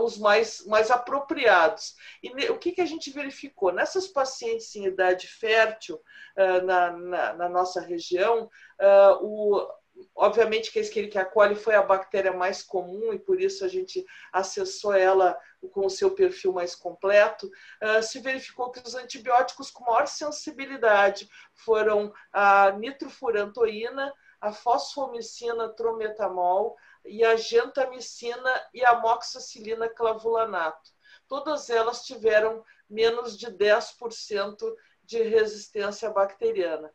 os 0.00 0.16
mais, 0.16 0.64
mais 0.66 0.90
apropriados. 0.90 1.94
E 2.22 2.30
o 2.50 2.58
que, 2.58 2.72
que 2.72 2.80
a 2.80 2.86
gente 2.86 3.10
verificou? 3.10 3.72
Nessas 3.72 4.06
pacientes 4.06 4.74
em 4.76 4.86
idade 4.86 5.26
fértil, 5.26 5.96
uh, 6.36 6.64
na, 6.64 6.92
na, 6.92 7.32
na, 7.34 7.48
nossa 7.48 7.80
região, 7.80 8.44
uh, 8.80 9.24
o 9.24 9.68
obviamente 10.14 10.70
que 10.70 10.78
a 10.78 10.82
Escherichia 10.82 11.24
coli 11.24 11.54
foi 11.54 11.74
a 11.74 11.82
bactéria 11.82 12.32
mais 12.32 12.62
comum 12.62 13.12
e 13.12 13.18
por 13.18 13.40
isso 13.40 13.64
a 13.64 13.68
gente 13.68 14.04
acessou 14.32 14.92
ela 14.92 15.38
com 15.72 15.86
o 15.86 15.90
seu 15.90 16.10
perfil 16.12 16.52
mais 16.52 16.74
completo, 16.74 17.50
uh, 17.82 18.02
se 18.02 18.20
verificou 18.20 18.70
que 18.70 18.80
os 18.86 18.94
antibióticos 18.94 19.70
com 19.70 19.84
maior 19.84 20.06
sensibilidade 20.06 21.28
foram 21.54 22.12
a 22.32 22.72
nitrofurantoína, 22.72 24.12
a 24.40 24.52
fosfomicina 24.52 25.68
trometamol 25.70 26.76
e 27.04 27.24
a 27.24 27.36
gentamicina 27.36 28.68
e 28.72 28.84
a 28.84 28.98
moxicilina 29.00 29.88
clavulanato. 29.88 30.90
Todas 31.28 31.70
elas 31.70 32.04
tiveram 32.04 32.64
menos 32.88 33.36
de 33.36 33.46
10% 33.46 34.56
de 35.02 35.22
resistência 35.22 36.10
bacteriana. 36.10 36.92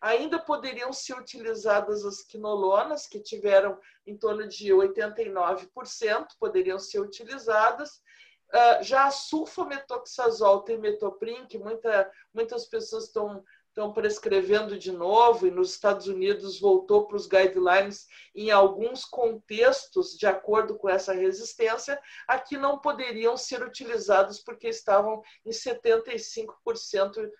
Ainda 0.00 0.38
poderiam 0.38 0.92
ser 0.92 1.14
utilizadas 1.14 2.04
as 2.04 2.22
quinolonas, 2.22 3.06
que 3.06 3.20
tiveram 3.20 3.78
em 4.06 4.16
torno 4.16 4.48
de 4.48 4.72
89%, 4.72 6.26
poderiam 6.38 6.78
ser 6.78 7.00
utilizadas. 7.00 8.00
Uh, 8.52 8.82
já 8.82 9.04
a 9.04 9.10
sulfametoxazol 9.10 10.62
temetoprim, 10.62 11.46
que 11.46 11.58
muita, 11.58 12.10
muitas 12.34 12.66
pessoas 12.66 13.04
estão 13.04 13.44
estão 13.70 13.92
prescrevendo 13.92 14.76
de 14.76 14.90
novo 14.90 15.46
e 15.46 15.50
nos 15.50 15.70
Estados 15.70 16.08
Unidos 16.08 16.60
voltou 16.60 17.06
para 17.06 17.16
os 17.16 17.26
guidelines 17.26 18.06
em 18.34 18.50
alguns 18.50 19.04
contextos 19.04 20.16
de 20.18 20.26
acordo 20.26 20.76
com 20.76 20.88
essa 20.88 21.12
resistência, 21.12 22.00
aqui 22.26 22.56
não 22.56 22.78
poderiam 22.78 23.36
ser 23.36 23.62
utilizados 23.62 24.40
porque 24.40 24.68
estavam 24.68 25.22
em 25.46 25.50
75% 25.50 27.30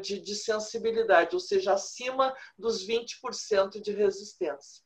de, 0.00 0.18
de 0.18 0.34
sensibilidade, 0.34 1.34
ou 1.34 1.40
seja, 1.40 1.74
acima 1.74 2.34
dos 2.58 2.86
20% 2.86 3.80
de 3.80 3.92
resistência. 3.92 4.82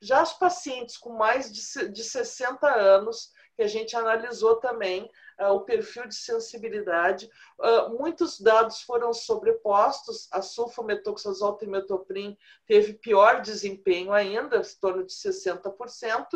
Já 0.00 0.22
os 0.22 0.32
pacientes 0.34 0.96
com 0.96 1.16
mais 1.16 1.52
de, 1.52 1.88
de 1.88 2.04
60 2.04 2.68
anos, 2.68 3.32
que 3.56 3.62
a 3.62 3.66
gente 3.66 3.96
analisou 3.96 4.56
também 4.56 5.10
uh, 5.40 5.46
o 5.52 5.60
perfil 5.62 6.06
de 6.06 6.14
sensibilidade, 6.14 7.28
uh, 7.58 7.98
muitos 7.98 8.38
dados 8.38 8.82
foram 8.82 9.14
sobrepostos, 9.14 10.28
a 10.30 10.42
sulfametoxazol 10.42 11.54
trimetoprim 11.54 12.36
teve 12.66 12.92
pior 12.92 13.40
desempenho 13.40 14.12
ainda, 14.12 14.58
em 14.58 14.80
torno 14.80 15.04
de 15.04 15.12
60%, 15.14 16.26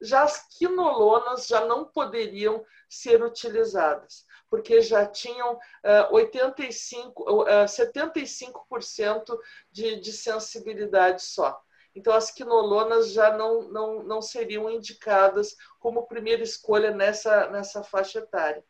já 0.00 0.22
as 0.22 0.46
quinolonas 0.56 1.46
já 1.46 1.64
não 1.64 1.84
poderiam 1.84 2.64
ser 2.88 3.22
utilizadas 3.22 4.24
porque 4.50 4.82
já 4.82 5.06
tinham 5.06 5.54
uh, 5.54 6.12
85, 6.14 7.22
uh, 7.22 7.46
75% 7.64 9.38
de, 9.70 10.00
de 10.00 10.12
sensibilidade 10.12 11.22
só. 11.22 11.62
Então, 11.94 12.12
as 12.12 12.30
quinolonas 12.30 13.12
já 13.12 13.36
não, 13.36 13.62
não, 13.70 14.02
não 14.02 14.20
seriam 14.20 14.68
indicadas 14.68 15.56
como 15.78 16.06
primeira 16.06 16.42
escolha 16.42 16.90
nessa, 16.90 17.48
nessa 17.48 17.82
faixa 17.84 18.18
etária. 18.18 18.64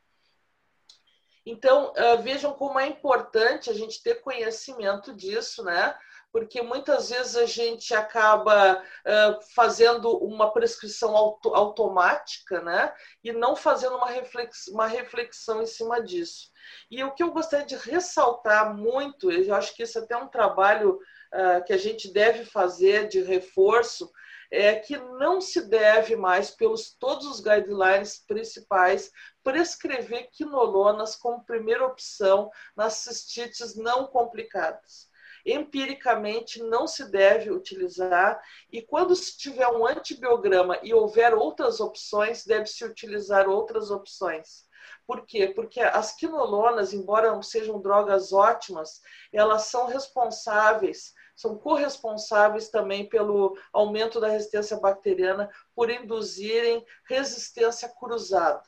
Então, 1.45 1.93
uh, 1.93 2.23
vejam 2.23 2.53
como 2.53 2.79
é 2.79 2.87
importante 2.87 3.71
a 3.71 3.75
gente 3.75 4.03
ter 4.03 4.21
conhecimento 4.21 5.15
disso, 5.15 5.65
né? 5.65 5.99
Porque 6.33 6.63
muitas 6.63 7.11
vezes 7.11 7.37
a 7.37 7.47
gente 7.47 7.93
acaba 7.95 8.81
uh, 8.81 9.55
fazendo 9.55 10.17
uma 10.19 10.53
prescrição 10.53 11.17
auto, 11.17 11.55
automática, 11.55 12.61
né? 12.61 12.93
E 13.23 13.33
não 13.33 13.57
fazendo 13.57 13.97
uma, 13.97 14.09
reflex, 14.09 14.69
uma 14.69 14.87
reflexão 14.87 15.61
em 15.63 15.67
cima 15.67 16.03
disso. 16.03 16.51
E 16.91 17.03
o 17.03 17.13
que 17.13 17.23
eu 17.23 17.33
gostaria 17.33 17.67
de 17.67 17.77
ressaltar 17.77 18.75
muito, 18.75 19.31
eu 19.31 19.55
acho 19.55 19.75
que 19.75 19.83
isso 19.83 19.99
é 19.99 20.03
até 20.03 20.17
um 20.17 20.29
trabalho 20.29 20.99
uh, 21.35 21.65
que 21.65 21.73
a 21.73 21.79
gente 21.79 22.13
deve 22.13 22.45
fazer 22.45 23.09
de 23.09 23.21
reforço, 23.23 24.11
é 24.53 24.75
que 24.75 24.97
não 24.99 25.41
se 25.41 25.69
deve 25.69 26.17
mais, 26.17 26.51
pelos 26.51 26.93
todos 26.99 27.25
os 27.27 27.41
guidelines 27.41 28.25
principais, 28.27 29.13
prescrever 29.45 30.29
quinolonas 30.33 31.15
como 31.15 31.45
primeira 31.45 31.87
opção 31.87 32.51
nas 32.77 32.95
cistites 32.95 33.77
não 33.77 34.09
complicadas 34.09 35.10
empiricamente 35.45 36.63
não 36.63 36.87
se 36.87 37.11
deve 37.11 37.51
utilizar 37.51 38.41
e 38.71 38.83
quando 38.83 39.15
se 39.15 39.37
tiver 39.37 39.69
um 39.69 39.87
antibiograma 39.87 40.79
e 40.83 40.93
houver 40.93 41.35
outras 41.35 41.81
opções, 41.81 42.45
deve-se 42.45 42.85
utilizar 42.85 43.49
outras 43.49 43.91
opções. 43.91 44.69
Por 45.07 45.27
quê? 45.27 45.49
Porque 45.49 45.81
as 45.81 46.15
quinolonas, 46.15 46.93
embora 46.93 47.41
sejam 47.43 47.81
drogas 47.81 48.33
ótimas, 48.33 49.01
elas 49.33 49.63
são 49.65 49.87
responsáveis, 49.87 51.13
são 51.35 51.59
corresponsáveis 51.59 52.69
também 52.69 53.09
pelo 53.09 53.57
aumento 53.73 54.21
da 54.21 54.29
resistência 54.29 54.79
bacteriana, 54.79 55.51
por 55.75 55.91
induzirem 55.91 56.85
resistência 57.09 57.89
cruzada. 57.89 58.63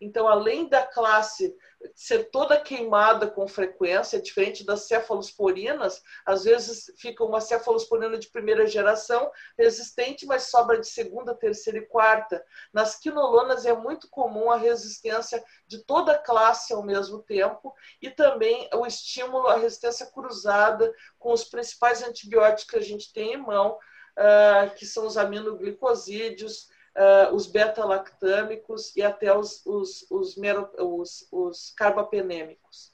Então, 0.00 0.28
além 0.28 0.68
da 0.68 0.86
classe 0.86 1.56
ser 1.94 2.30
toda 2.30 2.60
queimada 2.60 3.28
com 3.28 3.48
frequência, 3.48 4.20
diferente 4.20 4.64
das 4.64 4.86
cefalosporinas, 4.86 6.02
às 6.24 6.44
vezes 6.44 6.92
fica 6.98 7.24
uma 7.24 7.40
cefalosporina 7.40 8.16
de 8.16 8.28
primeira 8.28 8.66
geração 8.66 9.30
resistente, 9.56 10.24
mas 10.26 10.44
sobra 10.44 10.78
de 10.78 10.86
segunda, 10.86 11.34
terceira 11.34 11.78
e 11.78 11.86
quarta. 11.86 12.44
Nas 12.72 12.96
quinolonas 12.96 13.66
é 13.66 13.72
muito 13.72 14.08
comum 14.08 14.50
a 14.50 14.56
resistência 14.56 15.42
de 15.66 15.84
toda 15.84 16.12
a 16.12 16.18
classe 16.18 16.72
ao 16.72 16.82
mesmo 16.82 17.22
tempo 17.22 17.74
e 18.00 18.10
também 18.10 18.68
o 18.74 18.86
estímulo 18.86 19.48
à 19.48 19.56
resistência 19.56 20.06
cruzada 20.06 20.92
com 21.18 21.32
os 21.32 21.44
principais 21.44 22.02
antibióticos 22.02 22.70
que 22.70 22.76
a 22.76 22.82
gente 22.82 23.12
tem 23.12 23.34
em 23.34 23.36
mão, 23.36 23.76
ah, 24.16 24.70
que 24.76 24.86
são 24.86 25.06
os 25.06 25.16
aminoglicosídeos, 25.16 26.68
uh, 26.98 27.34
os 27.34 27.46
beta-lactâmicos 27.46 28.94
e 28.96 29.02
até 29.02 29.36
os, 29.36 29.64
os, 29.64 30.04
os, 30.10 30.36
mero, 30.36 30.68
os, 30.78 31.28
os 31.30 31.72
carbapenêmicos. 31.76 32.92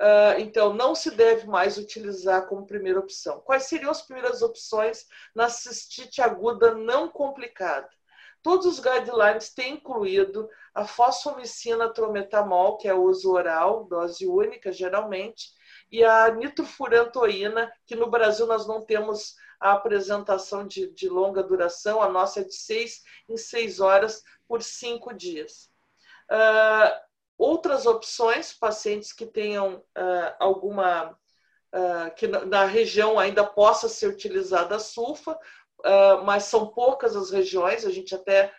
Uh, 0.00 0.38
então, 0.38 0.72
não 0.72 0.94
se 0.94 1.10
deve 1.10 1.46
mais 1.46 1.76
utilizar 1.76 2.46
como 2.48 2.66
primeira 2.66 3.00
opção. 3.00 3.40
Quais 3.40 3.64
seriam 3.64 3.90
as 3.90 4.02
primeiras 4.02 4.42
opções 4.42 5.06
na 5.34 5.48
cistite 5.48 6.22
aguda 6.22 6.74
não 6.74 7.08
complicada? 7.08 7.88
Todos 8.42 8.66
os 8.66 8.80
guidelines 8.80 9.54
têm 9.54 9.74
incluído 9.74 10.48
a 10.74 10.84
fosfomicina 10.84 11.92
trometamol, 11.92 12.76
que 12.76 12.88
é 12.88 12.94
o 12.94 13.02
uso 13.02 13.32
oral, 13.32 13.84
dose 13.84 14.26
única, 14.26 14.72
geralmente, 14.72 15.50
e 15.90 16.02
a 16.02 16.32
nitrofurantoína, 16.32 17.70
que 17.86 17.94
no 17.94 18.10
Brasil 18.10 18.46
nós 18.46 18.66
não 18.66 18.84
temos 18.84 19.36
a 19.62 19.72
apresentação 19.72 20.66
de, 20.66 20.92
de 20.92 21.08
longa 21.08 21.42
duração, 21.42 22.02
a 22.02 22.08
nossa 22.08 22.40
é 22.40 22.44
de 22.44 22.54
seis 22.54 23.02
em 23.28 23.36
seis 23.36 23.78
horas 23.78 24.22
por 24.48 24.60
cinco 24.60 25.14
dias. 25.14 25.70
Uh, 26.28 26.92
outras 27.38 27.86
opções, 27.86 28.52
pacientes 28.52 29.12
que 29.12 29.24
tenham 29.24 29.76
uh, 29.76 30.34
alguma, 30.40 31.10
uh, 31.12 32.14
que 32.16 32.26
na, 32.26 32.64
região 32.64 33.20
ainda 33.20 33.44
possa 33.44 33.88
ser 33.88 34.08
utilizada 34.08 34.74
a 34.74 34.80
sulfa, 34.80 35.32
uh, 35.32 36.24
mas 36.24 36.44
são 36.44 36.66
poucas 36.66 37.14
as 37.14 37.30
regiões, 37.30 37.86
a 37.86 37.90
gente 37.90 38.14
até 38.16 38.52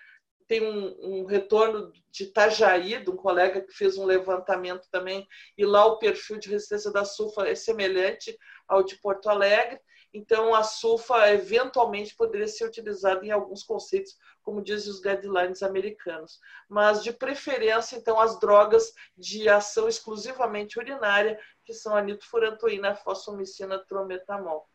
tem 0.48 0.62
um, 0.62 0.96
um, 1.02 1.26
retorno 1.26 1.92
de 2.12 2.26
Itajaí, 2.26 3.04
de 3.04 3.10
um 3.10 3.16
colega 3.18 3.62
que 3.62 3.74
fez 3.74 3.98
um 3.98 4.06
levantamento 4.06 4.88
também, 4.90 5.28
e 5.58 5.66
lá 5.66 5.86
o 5.86 5.98
perfil 5.98 6.38
de 6.38 6.50
resistência 6.50 6.92
da 6.92 7.04
sulfa 7.04 7.48
é 7.48 7.56
semelhante 7.56 8.38
ao 8.68 8.84
de 8.84 8.96
Porto 8.98 9.30
Alegre. 9.30 9.80
Então, 10.14 10.54
a 10.54 10.62
sulfa 10.62 11.32
eventualmente 11.32 12.16
poderia 12.16 12.48
ser 12.48 12.66
utilizada 12.66 13.26
em 13.26 13.32
alguns 13.32 13.64
conceitos, 13.64 14.16
como 14.44 14.62
dizem 14.62 14.92
os 14.92 15.02
guidelines 15.02 15.64
americanos. 15.64 16.40
Mas, 16.70 17.04
de 17.04 17.12
preferência, 17.12 17.96
então, 17.96 18.20
as 18.20 18.40
drogas 18.40 18.94
de 19.18 19.50
ação 19.50 19.90
exclusivamente 19.90 20.78
urinária, 20.78 21.40
que 21.66 21.74
são 21.74 21.96
a 21.96 22.02
nitrofurantoína, 22.02 22.94
fosfomicina, 22.96 23.80
trometamol. 23.80 24.70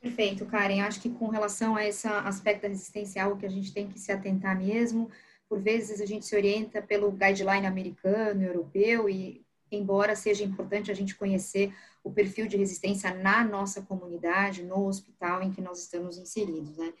Perfeito, 0.00 0.44
Karen. 0.46 0.80
Acho 0.82 1.00
que 1.00 1.10
com 1.10 1.28
relação 1.28 1.76
a 1.76 1.86
esse 1.86 2.08
aspecto 2.08 2.66
algo 3.20 3.38
que 3.38 3.46
a 3.46 3.50
gente 3.50 3.72
tem 3.72 3.88
que 3.88 4.00
se 4.00 4.10
atentar 4.10 4.58
mesmo. 4.58 5.08
Por 5.48 5.60
vezes 5.60 6.00
a 6.00 6.06
gente 6.06 6.26
se 6.26 6.34
orienta 6.34 6.82
pelo 6.82 7.12
guideline 7.12 7.66
americano, 7.66 8.42
europeu, 8.42 9.08
e 9.08 9.46
embora 9.76 10.14
seja 10.14 10.44
importante 10.44 10.90
a 10.90 10.94
gente 10.94 11.14
conhecer 11.14 11.74
o 12.04 12.10
perfil 12.10 12.46
de 12.46 12.56
resistência 12.56 13.14
na 13.14 13.44
nossa 13.44 13.82
comunidade, 13.82 14.62
no 14.62 14.86
hospital 14.86 15.42
em 15.42 15.50
que 15.50 15.60
nós 15.60 15.80
estamos 15.80 16.18
inseridos, 16.18 16.76
né? 16.76 16.92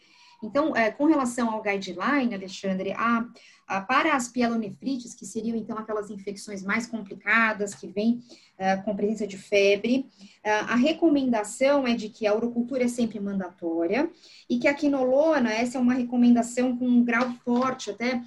Então, 0.42 0.74
é, 0.74 0.90
com 0.90 1.04
relação 1.04 1.50
ao 1.50 1.62
guideline, 1.62 2.34
Alexandre, 2.34 2.92
a, 2.92 3.24
a, 3.66 3.80
para 3.80 4.16
as 4.16 4.26
pielonefrites, 4.26 5.14
que 5.14 5.24
seriam 5.24 5.56
então 5.56 5.78
aquelas 5.78 6.10
infecções 6.10 6.64
mais 6.64 6.84
complicadas, 6.84 7.74
que 7.74 7.86
vêm 7.86 8.20
é, 8.58 8.76
com 8.76 8.96
presença 8.96 9.26
de 9.26 9.38
febre, 9.38 10.10
é, 10.42 10.50
a 10.50 10.74
recomendação 10.74 11.86
é 11.86 11.94
de 11.94 12.08
que 12.08 12.26
a 12.26 12.34
urocultura 12.34 12.84
é 12.84 12.88
sempre 12.88 13.20
mandatória 13.20 14.10
e 14.50 14.58
que 14.58 14.66
a 14.66 14.74
quinolona, 14.74 15.52
essa 15.52 15.78
é 15.78 15.80
uma 15.80 15.94
recomendação 15.94 16.76
com 16.76 16.86
um 16.86 17.04
grau 17.04 17.30
forte, 17.44 17.90
até 17.90 18.20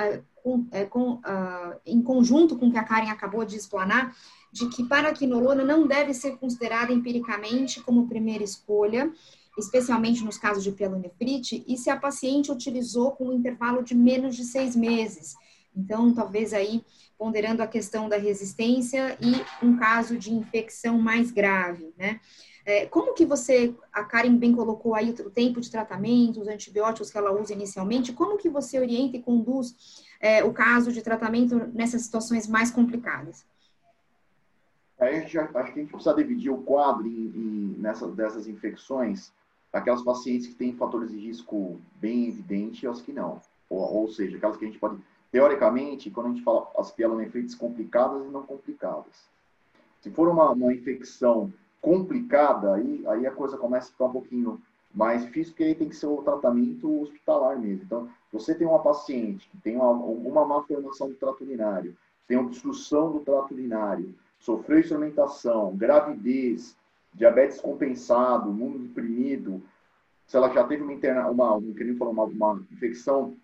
é, 0.00 0.20
com, 0.42 0.66
é, 0.70 0.84
com, 0.84 1.14
uh, 1.14 1.80
em 1.86 2.02
conjunto 2.02 2.56
com 2.56 2.68
o 2.68 2.72
que 2.72 2.78
a 2.78 2.84
Karen 2.84 3.10
acabou 3.10 3.44
de 3.44 3.56
explanar, 3.56 4.16
de 4.52 4.68
que 4.68 4.84
para 4.84 5.08
a 5.08 5.12
quinolona 5.12 5.64
não 5.64 5.86
deve 5.86 6.12
ser 6.12 6.36
considerada 6.36 6.92
empiricamente 6.92 7.80
como 7.80 8.08
primeira 8.08 8.44
escolha, 8.44 9.12
especialmente 9.58 10.24
nos 10.24 10.36
casos 10.36 10.64
de 10.64 10.72
pielonefrite, 10.72 11.64
e 11.66 11.76
se 11.76 11.90
a 11.90 11.96
paciente 11.96 12.50
utilizou 12.50 13.12
com 13.12 13.28
um 13.28 13.32
intervalo 13.32 13.82
de 13.82 13.94
menos 13.94 14.34
de 14.34 14.44
seis 14.44 14.74
meses. 14.74 15.34
Então, 15.74 16.12
talvez 16.12 16.52
aí 16.52 16.84
ponderando 17.16 17.62
a 17.62 17.66
questão 17.66 18.08
da 18.08 18.16
resistência 18.16 19.16
e 19.20 19.64
um 19.64 19.76
caso 19.76 20.18
de 20.18 20.32
infecção 20.32 20.98
mais 20.98 21.30
grave, 21.30 21.94
né? 21.96 22.20
É, 22.64 22.86
como 22.86 23.14
que 23.14 23.26
você, 23.26 23.74
a 23.92 24.04
Karen 24.04 24.36
bem 24.36 24.54
colocou 24.54 24.94
aí 24.94 25.10
o 25.10 25.30
tempo 25.30 25.60
de 25.60 25.70
tratamento, 25.70 26.40
os 26.40 26.48
antibióticos 26.48 27.10
que 27.10 27.18
ela 27.18 27.32
usa 27.32 27.52
inicialmente, 27.52 28.12
como 28.12 28.38
que 28.38 28.48
você 28.48 28.78
orienta 28.78 29.16
e 29.16 29.22
conduz 29.22 30.04
é, 30.20 30.44
o 30.44 30.52
caso 30.52 30.92
de 30.92 31.02
tratamento 31.02 31.56
nessas 31.74 32.02
situações 32.02 32.46
mais 32.46 32.70
complicadas? 32.70 33.44
A 34.98 35.10
gente, 35.10 35.36
acho 35.36 35.52
que 35.52 35.80
a 35.80 35.82
gente 35.82 35.90
precisa 35.90 36.14
dividir 36.14 36.52
o 36.52 36.62
quadro 36.62 37.06
em, 37.06 37.10
em, 37.10 37.76
nessas, 37.78 38.14
dessas 38.14 38.46
infecções 38.46 39.32
aquelas 39.72 40.02
pacientes 40.02 40.46
que 40.46 40.54
têm 40.54 40.74
fatores 40.74 41.10
de 41.10 41.18
risco 41.18 41.80
bem 41.94 42.28
evidentes 42.28 42.82
e 42.82 42.86
as 42.86 43.00
que 43.00 43.12
não. 43.12 43.40
Ou, 43.70 43.80
ou, 43.80 44.08
seja, 44.08 44.36
aquelas 44.36 44.56
que 44.56 44.64
a 44.64 44.68
gente 44.68 44.78
pode, 44.78 44.98
teoricamente, 45.30 46.10
quando 46.10 46.26
a 46.26 46.28
gente 46.30 46.42
fala 46.42 46.70
as 46.76 46.92
pielonefrites 46.92 47.54
complicadas 47.54 48.24
e 48.24 48.28
não 48.28 48.42
complicadas. 48.42 49.30
Se 50.00 50.10
for 50.10 50.28
uma, 50.28 50.50
uma 50.50 50.72
infecção 50.74 51.52
complicada, 51.82 52.74
aí, 52.74 53.04
aí 53.08 53.26
a 53.26 53.32
coisa 53.32 53.58
começa 53.58 53.88
a 53.88 53.92
ficar 53.92 54.04
um 54.06 54.12
pouquinho 54.12 54.62
mais 54.94 55.22
difícil, 55.24 55.52
porque 55.52 55.64
aí 55.64 55.74
tem 55.74 55.88
que 55.88 55.96
ser 55.96 56.06
o 56.06 56.22
tratamento 56.22 57.02
hospitalar 57.02 57.58
mesmo. 57.58 57.82
Então, 57.84 58.08
você 58.32 58.54
tem 58.54 58.66
uma 58.66 58.82
paciente 58.82 59.48
que 59.50 59.58
tem 59.58 59.76
uma, 59.76 59.86
alguma 59.86 60.46
malformação 60.46 61.08
do 61.08 61.14
trato 61.14 61.42
urinário, 61.42 61.96
tem 62.28 62.38
obstrução 62.38 63.12
do 63.12 63.20
trato 63.20 63.52
urinário, 63.52 64.14
sofreu 64.38 64.78
instrumentação, 64.78 65.76
gravidez, 65.76 66.76
diabetes 67.12 67.60
compensado, 67.60 68.50
imunodeprimido, 68.50 69.60
se 70.26 70.36
ela 70.36 70.48
já 70.50 70.64
teve 70.64 70.82
uma, 70.82 70.92
interna, 70.92 71.28
uma, 71.28 71.54
uma, 71.54 72.24
uma 72.24 72.62
infecção 72.70 73.36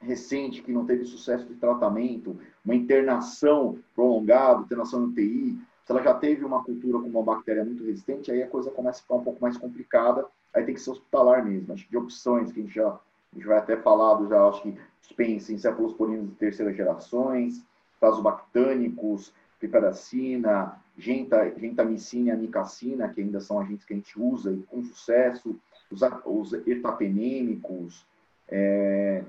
recente 0.00 0.62
que 0.62 0.72
não 0.72 0.84
teve 0.84 1.04
sucesso 1.04 1.46
de 1.46 1.54
tratamento, 1.54 2.38
uma 2.64 2.74
internação 2.74 3.78
prolongada, 3.94 4.62
internação 4.62 5.00
no 5.00 5.06
UTI, 5.06 5.58
se 5.84 5.92
ela 5.92 6.02
já 6.02 6.14
teve 6.14 6.44
uma 6.44 6.64
cultura 6.64 6.98
com 6.98 7.08
uma 7.08 7.22
bactéria 7.22 7.64
muito 7.64 7.84
resistente, 7.84 8.30
aí 8.30 8.42
a 8.42 8.48
coisa 8.48 8.70
começa 8.70 9.00
a 9.00 9.02
ficar 9.02 9.14
um 9.16 9.24
pouco 9.24 9.42
mais 9.42 9.58
complicada, 9.58 10.26
aí 10.52 10.64
tem 10.64 10.74
que 10.74 10.80
ser 10.80 10.90
hospitalar 10.90 11.44
mesmo. 11.44 11.72
Acho 11.72 11.84
que 11.84 11.90
de 11.90 11.96
opções 11.98 12.50
que 12.50 12.60
a 12.60 12.62
gente 12.62 12.74
já 12.74 12.88
a 12.88 13.36
gente 13.36 13.46
vai 13.48 13.58
até 13.58 13.76
falado 13.76 14.28
já, 14.28 14.46
acho 14.46 14.62
que 14.62 14.78
dispensa 15.00 15.52
encefalosporinos 15.52 16.28
de 16.30 16.36
terceira 16.36 16.72
gerações, 16.72 17.64
tasobactânicos, 18.00 19.34
piperacina, 19.58 20.80
genta, 20.96 21.52
gentamicina 21.58 22.28
e 22.28 22.32
amicacina, 22.32 23.08
que 23.08 23.20
ainda 23.20 23.40
são 23.40 23.58
agentes 23.58 23.84
que 23.84 23.92
a 23.92 23.96
gente 23.96 24.18
usa 24.20 24.52
e 24.52 24.62
com 24.62 24.84
sucesso, 24.84 25.58
os, 25.90 26.00
os 26.24 26.52
etapenêmicos, 26.66 28.06
é, 28.48 29.24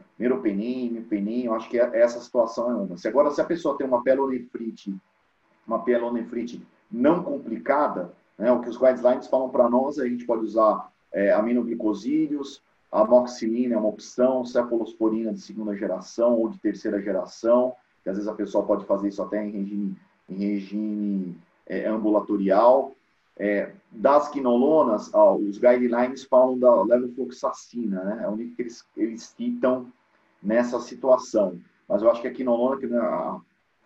acho 1.56 1.70
que 1.70 1.80
é, 1.80 2.00
essa 2.00 2.20
situação 2.20 2.70
é 2.70 2.76
uma. 2.76 2.98
Se 2.98 3.08
agora, 3.08 3.32
se 3.32 3.42
a 3.42 3.46
pessoa 3.46 3.78
tem 3.78 3.88
uma 3.88 4.04
pelonefrite, 4.04 4.96
uma 5.68 5.84
pelonefrite 5.84 6.66
não 6.92 7.24
complicada, 7.24 8.14
né, 8.38 8.52
o 8.52 8.62
que 8.62 8.70
os 8.70 8.78
guidelines 8.78 9.28
falam 9.28 9.50
para 9.50 9.70
nós, 9.70 9.98
a 9.98 10.08
gente 10.08 10.26
pode 10.26 10.44
usar 10.44 10.92
é, 11.12 11.32
aminoglicosídeos, 11.32 12.62
amoxicilina 12.92 13.76
é 13.76 13.78
uma 13.78 13.90
opção, 13.90 14.46
cefalosporina 14.46 15.34
de 15.34 15.42
segunda 15.42 15.76
geração 15.76 16.40
ou 16.40 16.50
de 16.50 16.58
terceira 16.60 17.02
geração, 17.02 17.74
que 18.04 18.10
às 18.10 18.18
vezes 18.18 18.32
a 18.32 18.36
pessoa 18.36 18.66
pode 18.66 18.86
fazer 18.86 19.10
isso 19.10 19.22
até 19.22 19.44
em 19.44 19.52
regime 19.52 19.98
em 20.30 20.36
regime 20.36 21.38
é, 21.66 21.88
ambulatorial. 21.88 22.96
É, 23.38 23.74
das 23.92 24.30
quinolonas, 24.30 25.14
ó, 25.14 25.36
os 25.36 25.58
guidelines 25.58 26.24
falam 26.24 26.58
da 26.58 26.82
levofloxacina, 26.84 28.04
né? 28.04 28.22
É 28.24 28.28
o 28.28 28.32
único 28.32 28.56
que 28.56 28.62
eles, 28.62 28.86
eles 28.96 29.24
citam 29.24 29.88
nessa 30.42 30.80
situação. 30.80 31.60
Mas 31.88 32.02
eu 32.02 32.10
acho 32.10 32.22
que 32.22 32.28
a 32.28 32.34
quinolona, 32.34 32.78
que 32.78 32.86
a, 32.86 33.38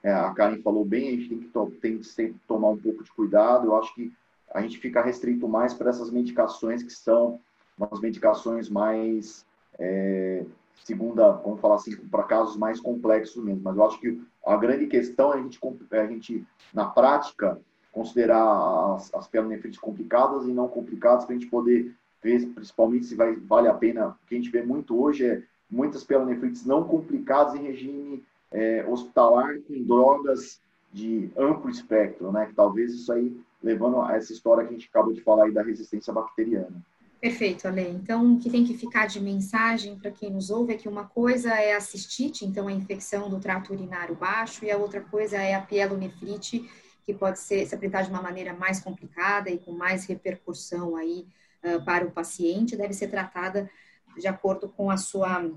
é, 0.03 0.11
a 0.11 0.31
Karen 0.31 0.61
falou 0.61 0.85
bem, 0.85 1.09
a 1.09 1.11
gente 1.11 1.29
tem 1.29 1.39
que, 1.39 1.77
tem 1.77 1.97
que 1.97 2.05
sempre 2.05 2.39
tomar 2.47 2.69
um 2.69 2.77
pouco 2.77 3.03
de 3.03 3.11
cuidado. 3.11 3.67
Eu 3.67 3.75
acho 3.75 3.93
que 3.93 4.11
a 4.51 4.61
gente 4.61 4.77
fica 4.77 5.01
restrito 5.01 5.47
mais 5.47 5.73
para 5.73 5.89
essas 5.89 6.09
medicações 6.09 6.81
que 6.81 6.91
são 6.91 7.39
umas 7.77 7.99
medicações 7.99 8.69
mais 8.69 9.45
é, 9.77 10.43
segunda, 10.83 11.31
vamos 11.31 11.59
falar 11.59 11.75
assim, 11.75 11.95
para 11.95 12.23
casos 12.23 12.57
mais 12.57 12.79
complexos 12.79 13.43
mesmo. 13.43 13.61
Mas 13.63 13.75
eu 13.75 13.85
acho 13.85 13.99
que 13.99 14.21
a 14.45 14.55
grande 14.57 14.87
questão 14.87 15.33
é 15.33 15.37
a 15.37 15.41
gente, 15.41 15.59
é 15.91 15.99
a 15.99 16.07
gente 16.07 16.45
na 16.73 16.85
prática, 16.85 17.59
considerar 17.91 18.95
as, 18.95 19.13
as 19.13 19.29
complicadas 19.77 20.45
e 20.45 20.51
não 20.51 20.67
complicadas 20.67 21.25
para 21.25 21.35
a 21.35 21.37
gente 21.37 21.49
poder 21.49 21.93
ver, 22.21 22.47
principalmente, 22.47 23.05
se 23.05 23.15
vai, 23.15 23.35
vale 23.35 23.67
a 23.67 23.73
pena. 23.73 24.09
O 24.09 24.27
que 24.27 24.35
a 24.35 24.37
gente 24.37 24.51
vê 24.51 24.61
muito 24.61 25.01
hoje 25.01 25.25
é 25.25 25.43
muitas 25.69 26.03
pielonefrites 26.03 26.65
não 26.65 26.83
complicadas 26.83 27.55
em 27.55 27.63
regime 27.63 28.23
é, 28.51 28.85
hospitalar 28.87 29.59
com 29.61 29.83
drogas 29.83 30.61
de 30.91 31.31
amplo 31.37 31.69
espectro, 31.69 32.31
né? 32.31 32.47
Que 32.47 32.53
talvez 32.53 32.93
isso 32.93 33.11
aí 33.11 33.35
levando 33.61 34.01
a 34.01 34.15
essa 34.15 34.31
história 34.31 34.63
que 34.63 34.73
a 34.73 34.77
gente 34.77 34.89
acabou 34.89 35.13
de 35.13 35.21
falar 35.21 35.45
aí 35.45 35.51
da 35.51 35.61
resistência 35.61 36.13
bacteriana. 36.13 36.83
Perfeito, 37.19 37.67
Ale. 37.67 37.81
Então, 37.81 38.35
o 38.35 38.39
que 38.39 38.49
tem 38.49 38.63
que 38.63 38.77
ficar 38.77 39.05
de 39.05 39.19
mensagem 39.19 39.99
para 39.99 40.09
quem 40.09 40.31
nos 40.31 40.49
ouve 40.49 40.73
é 40.73 40.77
que 40.77 40.87
uma 40.87 41.03
coisa 41.03 41.53
é 41.53 41.75
a 41.75 41.81
cistite, 41.81 42.45
então 42.45 42.67
a 42.67 42.71
infecção 42.71 43.29
do 43.29 43.39
trato 43.39 43.73
urinário 43.73 44.15
baixo, 44.15 44.63
e 44.63 44.71
a 44.71 44.77
outra 44.77 45.01
coisa 45.01 45.35
é 45.35 45.53
a 45.53 45.61
pielonefrite, 45.61 46.69
que 47.05 47.13
pode 47.13 47.39
ser, 47.39 47.65
se 47.65 47.75
apresentar 47.75 48.03
de 48.03 48.09
uma 48.09 48.21
maneira 48.21 48.53
mais 48.53 48.79
complicada 48.79 49.49
e 49.49 49.59
com 49.59 49.73
mais 49.73 50.05
repercussão 50.05 50.95
aí 50.95 51.27
uh, 51.63 51.83
para 51.83 52.05
o 52.05 52.11
paciente, 52.11 52.77
deve 52.77 52.93
ser 52.93 53.09
tratada 53.09 53.69
de 54.17 54.27
acordo 54.27 54.69
com 54.69 54.89
a 54.89 54.95
sua 54.95 55.51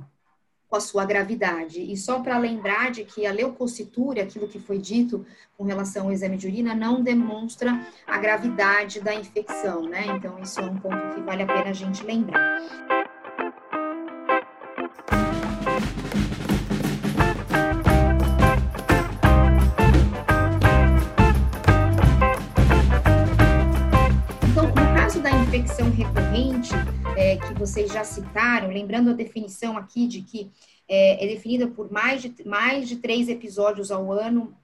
com 0.72 0.76
a 0.76 0.80
sua 0.80 1.04
gravidade. 1.04 1.82
E 1.82 1.94
só 1.98 2.20
para 2.20 2.38
lembrar 2.38 2.90
de 2.90 3.04
que 3.04 3.26
a 3.26 3.30
leucocitura, 3.30 4.22
aquilo 4.22 4.48
que 4.48 4.58
foi 4.58 4.78
dito 4.78 5.26
com 5.54 5.64
relação 5.64 6.06
ao 6.06 6.12
exame 6.12 6.38
de 6.38 6.46
urina, 6.46 6.74
não 6.74 7.02
demonstra 7.02 7.78
a 8.06 8.16
gravidade 8.16 8.98
da 8.98 9.14
infecção, 9.14 9.82
né? 9.82 10.06
Então, 10.16 10.38
isso 10.38 10.58
é 10.60 10.64
um 10.64 10.78
ponto 10.78 11.14
que 11.14 11.20
vale 11.20 11.42
a 11.42 11.46
pena 11.46 11.68
a 11.68 11.74
gente 11.74 12.02
lembrar. 12.02 13.01
Vocês 27.62 27.92
já 27.92 28.02
citaram, 28.02 28.68
lembrando 28.68 29.10
a 29.10 29.12
definição 29.12 29.76
aqui 29.76 30.08
de 30.08 30.20
que 30.22 30.50
é, 30.88 31.24
é 31.24 31.28
definida 31.28 31.68
por 31.68 31.92
mais 31.92 32.20
de, 32.20 32.34
mais 32.44 32.88
de 32.88 32.96
três 32.96 33.28
episódios 33.28 33.92
ao 33.92 34.10
ano, 34.10 34.56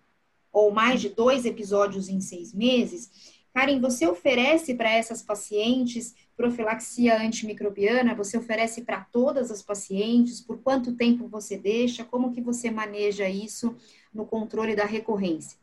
ou 0.53 0.73
mais 0.73 1.01
de 1.01 1.09
dois 1.09 1.45
episódios 1.45 2.09
em 2.09 2.21
seis 2.21 2.53
meses, 2.53 3.39
Karen, 3.55 3.81
você 3.81 4.05
oferece 4.07 4.75
para 4.75 4.91
essas 4.91 5.23
pacientes 5.23 6.15
profilaxia 6.37 7.21
antimicrobiana? 7.21 8.17
Você 8.17 8.37
oferece 8.37 8.83
para 8.83 9.01
todas 9.13 9.51
as 9.53 9.63
pacientes? 9.63 10.41
Por 10.41 10.59
quanto 10.59 10.97
tempo 10.97 11.29
você 11.29 11.57
deixa? 11.57 12.05
Como 12.05 12.33
que 12.33 12.41
você 12.41 12.69
maneja 12.69 13.29
isso 13.29 13.77
no 14.13 14.27
controle 14.27 14.75
da 14.75 14.85
recorrência? 14.85 15.57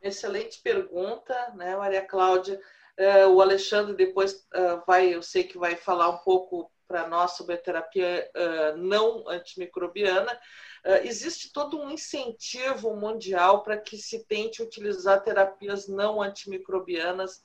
Excelente 0.00 0.60
pergunta, 0.62 1.34
né, 1.56 1.76
Maria 1.76 2.02
Cláudia? 2.02 2.60
Uh, 2.98 3.28
o 3.28 3.42
Alexandre 3.42 3.94
depois 3.94 4.32
uh, 4.54 4.82
vai, 4.86 5.14
eu 5.14 5.22
sei 5.22 5.44
que 5.44 5.58
vai 5.58 5.76
falar 5.76 6.08
um 6.08 6.16
pouco 6.18 6.72
para 6.88 7.06
nós 7.06 7.32
sobre 7.32 7.54
a 7.54 7.58
terapia 7.58 8.30
uh, 8.34 8.76
não 8.78 9.28
antimicrobiana. 9.28 10.38
existe 11.02 11.52
todo 11.52 11.78
um 11.78 11.90
incentivo 11.90 12.94
mundial 12.96 13.62
para 13.62 13.76
que 13.76 13.98
se 13.98 14.24
tente 14.24 14.62
utilizar 14.62 15.22
terapias 15.22 15.88
não 15.88 16.22
antimicrobianas, 16.22 17.42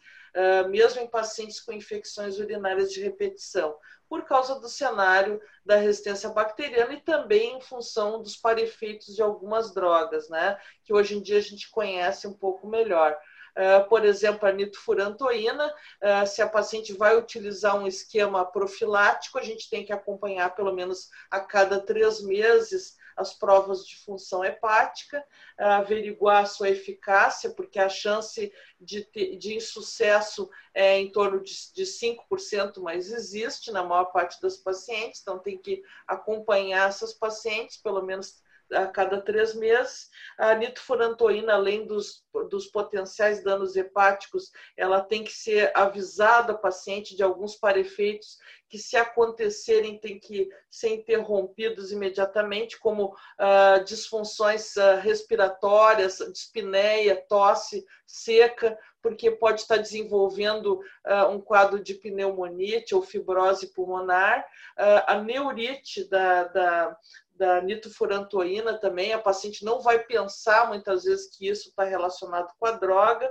mesmo 0.70 1.02
em 1.02 1.08
pacientes 1.08 1.60
com 1.60 1.74
infecções 1.74 2.38
urinárias 2.38 2.92
de 2.94 3.02
repetição, 3.02 3.76
por 4.08 4.26
causa 4.26 4.60
do 4.60 4.70
cenário 4.70 5.42
da 5.66 5.76
resistência 5.78 6.30
bacteriana 6.30 6.94
e 6.94 7.02
também 7.02 7.58
em 7.58 7.62
função 7.62 8.22
dos 8.22 8.38
parefeitos 8.38 9.16
de 9.16 9.24
algumas 9.24 9.74
drogas, 9.74 10.30
né? 10.30 10.56
Que 10.84 10.94
hoje 10.94 11.18
em 11.18 11.22
dia 11.22 11.40
a 11.40 11.42
gente 11.42 11.72
conhece 11.72 12.28
um 12.28 12.34
pouco 12.34 12.68
melhor. 12.68 13.18
Uh, 13.52 13.88
por 13.90 14.06
exemplo, 14.06 14.48
a 14.48 14.52
nitofurantoína, 14.52 15.68
uh, 15.68 16.28
se 16.28 16.42
a 16.42 16.48
paciente 16.48 16.94
vai 16.94 17.18
utilizar 17.18 17.76
um 17.78 17.86
esquema 17.86 18.46
profilático, 18.46 19.38
a 19.38 19.44
gente 19.44 19.70
tem 19.70 19.86
que 19.86 19.92
acompanhar 19.92 20.56
pelo 20.56 20.74
menos 20.74 21.10
a 21.30 21.40
cada 21.40 21.80
três 21.80 22.22
meses 22.22 22.96
as 23.16 23.34
provas 23.34 23.86
de 23.86 23.98
função 23.98 24.44
hepática, 24.44 25.24
averiguar 25.58 26.44
a 26.44 26.46
sua 26.46 26.70
eficácia, 26.70 27.50
porque 27.50 27.78
a 27.80 27.90
chance 27.90 28.52
de, 28.80 29.04
ter, 29.04 29.38
de 29.38 29.56
insucesso 29.56 30.50
é 30.74 30.98
em 30.98 31.12
torno 31.12 31.42
de, 31.42 31.54
de 31.74 31.84
5%, 31.84 32.82
mas 32.82 33.12
existe 33.12 33.72
na 33.72 33.84
maior 33.84 34.06
parte 34.06 34.42
das 34.42 34.58
pacientes, 34.58 35.22
então 35.22 35.40
tem 35.40 35.58
que 35.58 35.84
acompanhar 36.08 36.90
essas 36.90 37.14
pacientes, 37.14 37.78
pelo 37.78 38.02
menos 38.02 38.42
a 38.74 38.88
cada 38.88 39.22
três 39.22 39.54
meses. 39.54 40.10
A 40.38 40.56
nitofurantoína, 40.56 41.54
além 41.54 41.86
dos, 41.86 42.24
dos 42.50 42.68
potenciais 42.68 43.44
danos 43.44 43.76
hepáticos, 43.76 44.52
ela 44.78 45.02
tem 45.02 45.24
que 45.24 45.32
ser 45.32 45.72
avisada 45.76 46.54
a 46.54 46.58
paciente 46.58 47.16
de 47.16 47.24
alguns 47.24 47.56
parefeitos 47.56 48.38
que, 48.70 48.78
se 48.78 48.96
acontecerem, 48.96 50.00
tem 50.00 50.18
que 50.18 50.50
ser 50.70 50.96
interrompidos 50.96 51.92
imediatamente, 51.92 52.80
como 52.80 53.14
ah, 53.38 53.80
disfunções 53.80 54.78
ah, 54.78 54.96
respiratórias, 54.96 56.20
dispneia, 56.32 57.16
tosse 57.28 57.86
seca, 58.12 58.78
porque 59.02 59.32
pode 59.32 59.62
estar 59.62 59.78
desenvolvendo 59.78 60.80
uh, 61.06 61.28
um 61.30 61.42
quadro 61.42 61.82
de 61.82 61.96
pneumonite 61.96 62.94
ou 62.94 63.02
fibrose 63.02 63.74
pulmonar. 63.74 64.46
Uh, 64.78 65.04
a 65.08 65.22
neurite 65.22 66.08
da, 66.08 66.44
da, 66.46 66.98
da 67.42 67.60
nitofurantoína 67.60 68.78
também, 68.78 69.14
a 69.14 69.20
paciente 69.20 69.66
não 69.66 69.82
vai 69.82 69.98
pensar 69.98 70.68
muitas 70.68 71.06
vezes 71.06 71.36
que 71.36 71.50
isso 71.50 71.70
está 71.70 71.84
relacionado 71.84 72.54
com 72.60 72.68
a 72.68 72.74
droga 72.74 73.28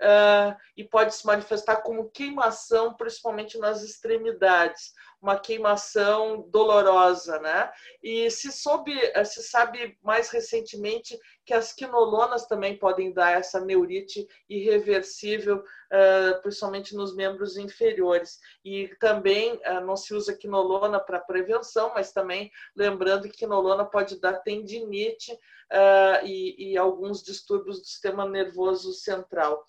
uh, 0.00 0.56
e 0.74 0.82
pode 0.82 1.14
se 1.14 1.26
manifestar 1.26 1.76
como 1.82 2.08
queimação, 2.08 2.94
principalmente 2.94 3.58
nas 3.58 3.82
extremidades 3.82 4.94
uma 5.20 5.38
queimação 5.38 6.48
dolorosa, 6.48 7.38
né? 7.40 7.70
E 8.02 8.30
se 8.30 8.50
soube, 8.50 8.94
se 9.24 9.42
sabe 9.42 9.98
mais 10.02 10.30
recentemente 10.30 11.18
que 11.44 11.52
as 11.52 11.72
quinolonas 11.72 12.46
também 12.46 12.78
podem 12.78 13.12
dar 13.12 13.32
essa 13.32 13.60
neurite 13.60 14.26
irreversível, 14.48 15.62
principalmente 16.42 16.94
nos 16.94 17.14
membros 17.14 17.56
inferiores. 17.56 18.38
E 18.64 18.88
também 18.98 19.60
não 19.84 19.96
se 19.96 20.14
usa 20.14 20.36
quinolona 20.36 20.98
para 20.98 21.20
prevenção, 21.20 21.92
mas 21.94 22.12
também 22.12 22.50
lembrando 22.74 23.28
que 23.28 23.38
quinolona 23.38 23.84
pode 23.84 24.18
dar 24.20 24.34
tendinite 24.38 25.36
e, 26.24 26.72
e 26.72 26.78
alguns 26.78 27.22
distúrbios 27.22 27.80
do 27.80 27.84
sistema 27.84 28.26
nervoso 28.26 28.92
central. 28.92 29.64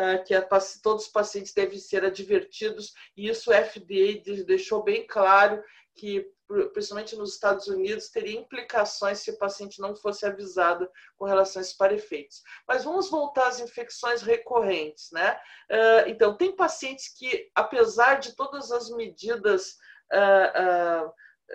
Ah, 0.00 0.16
que 0.16 0.32
todos 0.80 1.06
os 1.06 1.08
pacientes 1.10 1.52
devem 1.52 1.76
ser 1.76 2.04
advertidos, 2.04 2.94
e 3.16 3.28
isso 3.28 3.50
o 3.50 3.52
FDA 3.52 4.22
deixou 4.46 4.84
bem 4.84 5.04
claro 5.04 5.60
que, 5.96 6.24
principalmente 6.72 7.16
nos 7.16 7.34
Estados 7.34 7.66
Unidos, 7.66 8.08
teria 8.08 8.38
implicações 8.38 9.18
se 9.18 9.32
o 9.32 9.38
paciente 9.38 9.80
não 9.80 9.96
fosse 9.96 10.24
avisado 10.24 10.88
com 11.16 11.24
relação 11.24 11.58
a 11.58 11.62
esses 11.62 11.76
parefeitos. 11.76 12.44
Mas 12.64 12.84
vamos 12.84 13.10
voltar 13.10 13.48
às 13.48 13.58
infecções 13.58 14.22
recorrentes, 14.22 15.10
né? 15.10 15.36
Ah, 15.68 16.04
então, 16.06 16.36
tem 16.36 16.54
pacientes 16.54 17.08
que, 17.08 17.50
apesar 17.52 18.20
de 18.20 18.36
todas 18.36 18.70
as 18.70 18.90
medidas 18.90 19.78
uh, 20.12 21.12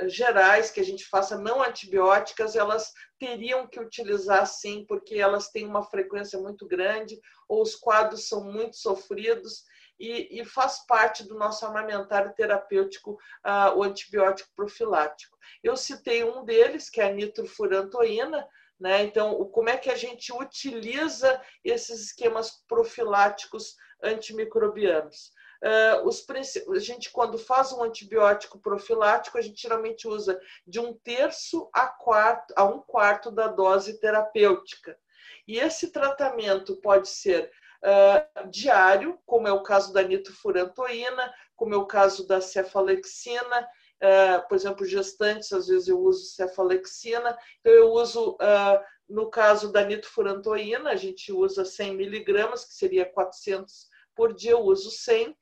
gerais 0.07 0.71
que 0.71 0.79
a 0.79 0.83
gente 0.83 1.05
faça 1.05 1.37
não 1.37 1.61
antibióticas, 1.61 2.55
elas 2.55 2.91
teriam 3.19 3.67
que 3.67 3.79
utilizar 3.79 4.45
sim, 4.47 4.85
porque 4.87 5.15
elas 5.15 5.49
têm 5.49 5.65
uma 5.65 5.83
frequência 5.83 6.39
muito 6.39 6.67
grande, 6.67 7.19
ou 7.47 7.61
os 7.61 7.75
quadros 7.75 8.27
são 8.27 8.43
muito 8.43 8.75
sofridos, 8.75 9.63
e, 9.99 10.41
e 10.41 10.45
faz 10.45 10.85
parte 10.85 11.23
do 11.23 11.35
nosso 11.35 11.65
armamentário 11.65 12.33
terapêutico 12.35 13.11
uh, 13.45 13.77
o 13.77 13.83
antibiótico 13.83 14.49
profilático. 14.55 15.37
Eu 15.63 15.77
citei 15.77 16.23
um 16.23 16.43
deles, 16.43 16.89
que 16.89 16.99
é 16.99 17.05
a 17.05 17.11
nitrofurantoína, 17.11 18.47
né? 18.79 19.03
Então, 19.03 19.45
como 19.49 19.69
é 19.69 19.77
que 19.77 19.89
a 19.89 19.95
gente 19.95 20.33
utiliza 20.33 21.41
esses 21.63 22.01
esquemas 22.01 22.63
profiláticos 22.67 23.75
antimicrobianos? 24.03 25.31
Uh, 25.63 26.05
os, 26.05 26.25
a 26.29 26.79
gente, 26.79 27.09
quando 27.09 27.37
faz 27.37 27.71
um 27.71 27.81
antibiótico 27.81 28.59
profilático, 28.59 29.37
a 29.37 29.41
gente 29.41 29.61
geralmente 29.61 30.05
usa 30.09 30.37
de 30.67 30.77
um 30.77 30.93
terço 30.93 31.69
a, 31.73 31.87
quarto, 31.87 32.53
a 32.57 32.65
um 32.65 32.81
quarto 32.81 33.31
da 33.31 33.47
dose 33.47 33.97
terapêutica. 33.97 34.99
E 35.47 35.57
esse 35.57 35.89
tratamento 35.89 36.75
pode 36.81 37.07
ser 37.07 37.49
uh, 37.81 38.49
diário, 38.49 39.17
como 39.25 39.47
é 39.47 39.53
o 39.53 39.63
caso 39.63 39.93
da 39.93 40.03
nitofurantoína, 40.03 41.33
como 41.55 41.73
é 41.73 41.77
o 41.77 41.85
caso 41.85 42.27
da 42.27 42.41
cefalexina, 42.41 43.61
uh, 44.01 44.45
por 44.49 44.55
exemplo, 44.55 44.85
gestantes, 44.85 45.53
às 45.53 45.67
vezes 45.67 45.87
eu 45.87 45.97
uso 45.97 46.25
cefalexina, 46.25 47.37
então 47.61 47.71
eu 47.71 47.89
uso, 47.89 48.37
no 49.07 49.29
caso 49.29 49.71
da 49.71 49.85
nitofurantoína, 49.85 50.89
a 50.89 50.97
gente 50.97 51.31
usa 51.31 51.63
100 51.63 51.95
miligramas, 51.95 52.65
que 52.65 52.73
seria 52.73 53.05
400 53.05 53.87
por 54.13 54.33
dia, 54.33 54.51
eu 54.51 54.59
uso 54.59 54.91
100, 54.91 55.33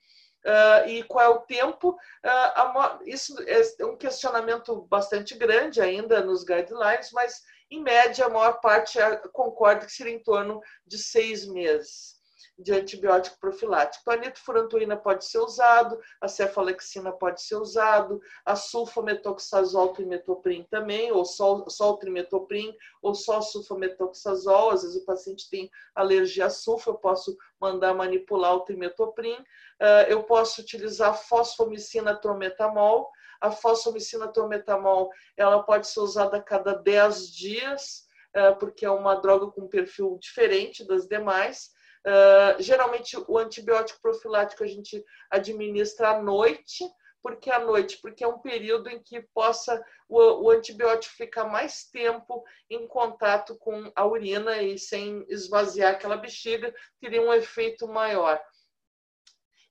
Uh, 0.46 0.90
e 0.90 1.04
qual 1.04 1.26
é 1.26 1.30
o 1.30 1.42
tempo. 1.42 1.90
Uh, 1.90 3.04
isso 3.06 3.36
é 3.80 3.86
um 3.86 3.98
questionamento 3.98 4.82
bastante 4.90 5.36
grande 5.38 5.82
ainda 5.82 6.24
nos 6.24 6.44
guidelines, 6.44 7.12
mas 7.12 7.42
em 7.70 7.82
média 7.82 8.26
a 8.26 8.30
maior 8.30 8.60
parte 8.60 9.00
concorda 9.32 9.86
que 9.86 9.92
seria 9.92 10.14
em 10.14 10.24
torno 10.24 10.62
de 10.86 10.98
seis 10.98 11.48
meses 11.48 12.21
de 12.62 12.74
antibiótico 12.74 13.40
profilático. 13.40 14.10
A 14.12 14.16
nitofurantoína 14.16 14.96
pode 14.96 15.26
ser 15.26 15.40
usado, 15.40 16.00
a 16.20 16.28
cefalexina 16.28 17.12
pode 17.12 17.42
ser 17.42 17.56
usado, 17.56 18.22
a 18.46 18.56
sulfametoxazol 18.56 19.90
trimetoprim 19.94 20.64
também, 20.70 21.12
ou 21.12 21.26
só, 21.26 21.66
só 21.68 21.92
o 21.92 21.98
trimetoprim, 21.98 22.74
ou 23.02 23.16
só 23.16 23.42
sulfametoxazol. 23.42 24.72
Às 24.72 24.84
vezes 24.84 25.02
o 25.02 25.06
paciente 25.06 25.50
tem 25.50 25.70
alergia 25.96 26.46
a 26.46 26.50
sulfa, 26.50 26.92
eu 26.92 26.96
posso 26.96 27.36
mandar 27.60 27.94
manipular 27.94 28.56
o 28.56 28.62
trimetoprim. 28.62 29.34
Uh, 29.34 30.06
eu 30.08 30.24
posso 30.24 30.62
utilizar 30.62 31.18
fosfomicina 31.18 32.16
trometamol. 32.16 33.10
A 33.40 33.50
fosfomicina 33.50 34.28
trometamol 34.28 35.10
ela 35.36 35.64
pode 35.64 35.88
ser 35.88 36.00
usada 36.00 36.38
a 36.38 36.42
cada 36.42 36.74
10 36.74 37.32
dias, 37.32 38.06
uh, 38.36 38.56
porque 38.60 38.86
é 38.86 38.92
uma 38.92 39.16
droga 39.16 39.48
com 39.48 39.68
perfil 39.68 40.18
diferente 40.20 40.86
das 40.86 41.08
demais. 41.08 41.72
Uh, 42.06 42.62
geralmente 42.62 43.16
o 43.28 43.38
antibiótico 43.38 44.02
profilático 44.02 44.64
a 44.64 44.68
gente 44.68 45.04
administra 45.30 46.10
à 46.10 46.22
noite, 46.22 46.84
porque 47.22 47.52
à 47.52 47.60
noite, 47.60 48.00
porque 48.02 48.24
é 48.24 48.28
um 48.28 48.40
período 48.40 48.90
em 48.90 49.02
que 49.02 49.22
possa 49.34 49.84
o, 50.10 50.46
o, 50.46 50.50
antibiótico 50.50 51.16
ficar 51.16 51.46
mais 51.46 51.84
tempo 51.86 52.44
em 52.70 52.88
contato 52.88 53.56
com 53.58 53.92
a 53.96 54.06
urina 54.06 54.62
e 54.62 54.80
sem 54.80 55.24
esvaziar 55.30 55.94
aquela 55.94 56.18
bexiga, 56.18 56.74
teria 57.00 57.22
um 57.22 57.34
efeito 57.34 57.88
maior. 57.88 58.42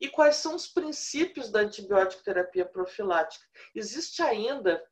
E 0.01 0.09
quais 0.09 0.37
são 0.37 0.55
os 0.55 0.67
princípios 0.67 1.51
da 1.51 1.61
antibiótico 1.61 2.23
terapia 2.23 2.65
profilática? 2.65 3.45
Existe 3.75 4.23
ainda, 4.23 4.83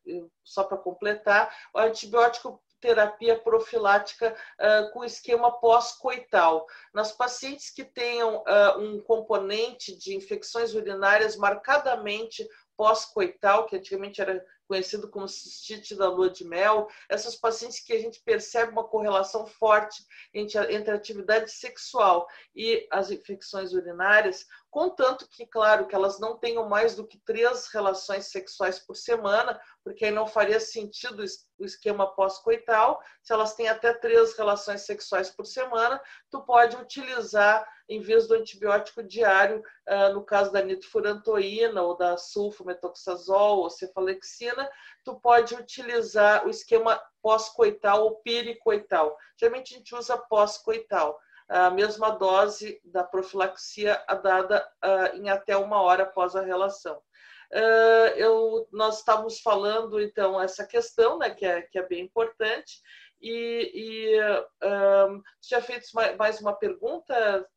só 0.45 0.65
para 0.65 0.77
completar, 0.77 1.51
o 1.75 1.79
antibiótico 1.79 2.63
terapia 2.81 3.39
profilática 3.39 4.35
uh, 4.59 4.91
com 4.93 5.05
esquema 5.05 5.53
pós-coital. 5.61 6.67
Nas 6.93 7.13
pacientes 7.13 7.71
que 7.71 7.85
tenham 7.85 8.39
uh, 8.39 8.79
um 8.79 9.01
componente 9.01 9.97
de 9.97 10.15
infecções 10.15 10.75
urinárias 10.75 11.37
marcadamente 11.37 12.49
pós-coital, 12.77 13.67
que 13.67 13.77
antigamente 13.77 14.21
era 14.21 14.45
conhecido 14.69 15.09
como 15.09 15.27
cistite 15.27 15.97
da 15.97 16.09
lua 16.09 16.31
de 16.31 16.45
mel, 16.45 16.87
essas 17.09 17.35
pacientes 17.35 17.81
que 17.81 17.93
a 17.93 17.99
gente 17.99 18.21
percebe 18.23 18.71
uma 18.71 18.85
correlação 18.85 19.47
forte 19.47 20.05
entre 20.33 20.59
a, 20.59 20.73
entre 20.73 20.91
a 20.91 20.95
atividade 20.95 21.51
sexual 21.51 22.29
e 22.55 22.87
as 22.93 23.11
infecções 23.11 23.73
urinárias, 23.73 24.47
contanto 24.71 25.27
que, 25.29 25.47
claro, 25.47 25.87
que 25.87 25.95
elas 25.95 26.21
não 26.21 26.37
tenham 26.37 26.69
mais 26.69 26.95
do 26.95 27.07
que 27.07 27.19
três 27.25 27.69
relações 27.69 28.27
sexuais 28.27 28.79
por 28.79 28.95
semana, 28.95 29.59
porque 29.83 30.05
aí 30.05 30.11
não 30.11 30.27
faria 30.27 30.61
sentido 30.61 31.25
o 31.59 31.65
esquema 31.65 32.15
pós-coital. 32.15 33.01
Se 33.23 33.33
elas 33.33 33.55
têm 33.55 33.69
até 33.69 33.93
três 33.93 34.37
relações 34.37 34.83
sexuais 34.83 35.31
por 35.31 35.47
semana, 35.47 36.01
tu 36.31 36.43
pode 36.43 36.77
utilizar, 36.77 37.67
em 37.89 38.01
vez 38.01 38.29
do 38.29 38.35
antibiótico 38.35 39.03
diário, 39.03 39.63
uh, 39.89 40.13
no 40.13 40.23
caso 40.23 40.53
da 40.53 40.63
nitrofurantoína 40.63 41.83
ou 41.83 41.97
da 41.97 42.17
sulfometoxazol 42.17 43.61
ou 43.61 43.71
cefalexina, 43.71 44.58
tu 45.05 45.21
pode 45.21 45.55
utilizar 45.55 46.47
o 46.47 46.51
esquema 46.51 47.01
pós-coital 47.21 48.05
ou 48.05 48.17
pericoital. 48.17 49.17
Geralmente 49.37 49.75
a 49.75 49.79
gente 49.79 49.95
usa 49.95 50.17
pós-coital 50.17 51.19
a 51.49 51.71
mesma 51.71 52.11
dose 52.11 52.81
da 52.85 53.03
profilaxia 53.03 54.03
dada 54.23 54.69
uh, 54.85 55.17
em 55.17 55.31
até 55.31 55.57
uma 55.57 55.81
hora 55.81 56.03
após 56.03 56.37
a 56.37 56.43
relação. 56.43 57.01
Uh, 57.51 58.13
eu, 58.17 58.69
nós 58.71 58.99
estávamos 58.99 59.41
falando, 59.41 60.01
então, 60.01 60.41
essa 60.41 60.67
questão, 60.67 61.19
né, 61.19 61.31
que 61.31 61.47
é, 61.47 61.63
que 61.63 61.79
é 61.79 61.87
bem 61.87 62.05
importante, 62.05 62.83
e, 63.21 63.73
e 63.75 64.21
uh, 64.21 65.23
tinha 65.41 65.63
feito 65.63 65.87
mais 66.19 66.41
uma 66.41 66.53
pergunta, 66.53 67.49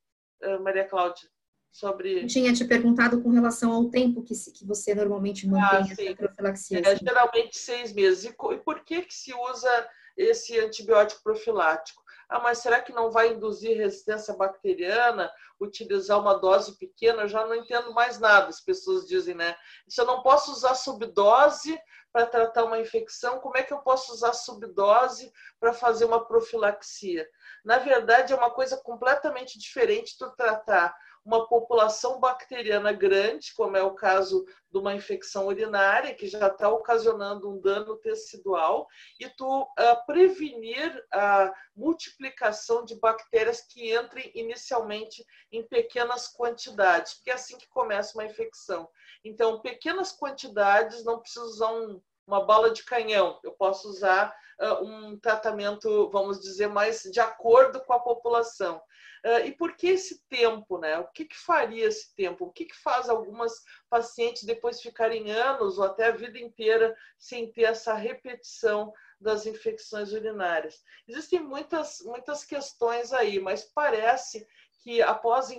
Maria 0.62 0.88
Cláudia, 0.88 1.30
sobre... 1.72 2.24
Eu 2.24 2.28
tinha 2.28 2.54
te 2.54 2.66
perguntado 2.66 3.22
com 3.22 3.30
relação 3.30 3.72
ao 3.72 3.90
tempo 3.90 4.24
que, 4.24 4.34
que 4.52 4.66
você 4.66 4.94
normalmente 4.94 5.48
mantém 5.48 5.80
ah, 5.80 5.88
essa 5.92 6.16
profilaxia. 6.16 6.82
É, 6.86 6.96
geralmente 6.96 7.58
seis 7.58 7.94
meses. 7.94 8.26
E, 8.26 8.30
e 8.30 8.58
por 8.58 8.84
que, 8.84 9.02
que 9.04 9.14
se 9.14 9.34
usa 9.34 9.90
esse 10.18 10.60
antibiótico 10.60 11.24
profilático? 11.24 12.02
Ah, 12.32 12.40
mas 12.40 12.60
será 12.60 12.82
que 12.82 12.94
não 12.94 13.12
vai 13.12 13.34
induzir 13.34 13.76
resistência 13.76 14.34
bacteriana 14.34 15.30
utilizar 15.60 16.18
uma 16.18 16.36
dose 16.36 16.78
pequena? 16.78 17.24
Eu 17.24 17.28
já 17.28 17.46
não 17.46 17.56
entendo 17.56 17.94
mais 17.94 18.20
nada, 18.20 18.48
as 18.48 18.62
pessoas 18.62 19.06
dizem, 19.06 19.36
né? 19.36 19.54
Se 19.86 20.00
eu 20.00 20.06
não 20.06 20.22
posso 20.22 20.50
usar 20.52 20.74
subdose 20.76 21.78
para 22.10 22.26
tratar 22.26 22.64
uma 22.64 22.80
infecção, 22.80 23.40
como 23.40 23.58
é 23.58 23.64
que 23.64 23.74
eu 23.74 23.80
posso 23.80 24.14
usar 24.14 24.32
subdose 24.32 25.32
para 25.60 25.74
fazer 25.74 26.06
uma 26.06 26.26
profilaxia? 26.26 27.28
Na 27.66 27.80
verdade, 27.80 28.32
é 28.32 28.36
uma 28.36 28.50
coisa 28.50 28.78
completamente 28.78 29.60
diferente 29.60 30.18
do 30.18 30.32
tratar 30.32 30.96
uma 31.24 31.48
população 31.48 32.20
bacteriana 32.20 32.92
grande, 32.92 33.54
como 33.54 33.78
é 33.78 33.84
o 33.84 33.94
caso 33.94 34.44
de 34.72 34.78
uma 34.78 34.96
infecção 34.96 35.48
urinária, 35.48 36.16
que 36.16 36.28
já 36.28 36.48
está 36.48 36.70
ocasionando 36.70 37.50
um 37.50 37.60
dano 37.60 37.96
tecidual, 37.98 38.88
e 39.20 39.30
tu 39.30 39.62
uh, 39.62 40.06
prevenir 40.06 41.06
a 41.14 41.54
multiplicação 41.76 42.84
de 42.84 43.00
bactérias 43.00 43.62
que 43.62 43.94
entrem 43.96 44.32
inicialmente 44.34 45.24
em 45.52 45.62
pequenas 45.68 46.28
quantidades, 46.28 47.14
porque 47.16 47.30
é 47.30 47.34
assim 47.34 47.58
que 47.58 47.68
começa 47.70 48.18
uma 48.18 48.26
infecção. 48.26 48.90
Então, 49.24 49.62
pequenas 49.62 50.12
quantidades, 50.12 51.04
não 51.04 51.20
precisa 51.20 51.46
usar 51.46 51.72
um, 51.72 52.02
uma 52.26 52.44
bala 52.46 52.72
de 52.72 52.84
canhão, 52.84 53.40
eu 53.44 53.52
posso 53.52 53.88
usar 53.90 54.36
um 54.82 55.20
tratamento, 55.20 56.10
vamos 56.10 56.40
dizer, 56.40 56.68
mais 56.68 57.02
de 57.04 57.20
acordo 57.20 57.82
com 57.82 57.94
a 57.94 58.00
população. 58.00 58.82
Uh, 59.24 59.46
e 59.46 59.52
por 59.52 59.76
que 59.76 59.88
esse 59.88 60.24
tempo, 60.28 60.80
né? 60.80 60.98
O 60.98 61.08
que, 61.10 61.26
que 61.26 61.38
faria 61.38 61.86
esse 61.86 62.16
tempo? 62.16 62.46
O 62.46 62.52
que, 62.52 62.66
que 62.66 62.76
faz 62.76 63.08
algumas 63.08 63.54
pacientes 63.88 64.44
depois 64.44 64.82
ficarem 64.82 65.32
anos 65.32 65.78
ou 65.78 65.84
até 65.84 66.08
a 66.08 66.16
vida 66.16 66.40
inteira 66.40 66.96
sem 67.20 67.52
ter 67.52 67.64
essa 67.64 67.94
repetição 67.94 68.92
das 69.20 69.46
infecções 69.46 70.12
urinárias? 70.12 70.82
Existem 71.08 71.40
muitas, 71.40 72.00
muitas 72.02 72.44
questões 72.44 73.14
aí, 73.14 73.40
mas 73.40 73.64
parece 73.64 74.48
que 74.84 75.04
após 75.04 75.50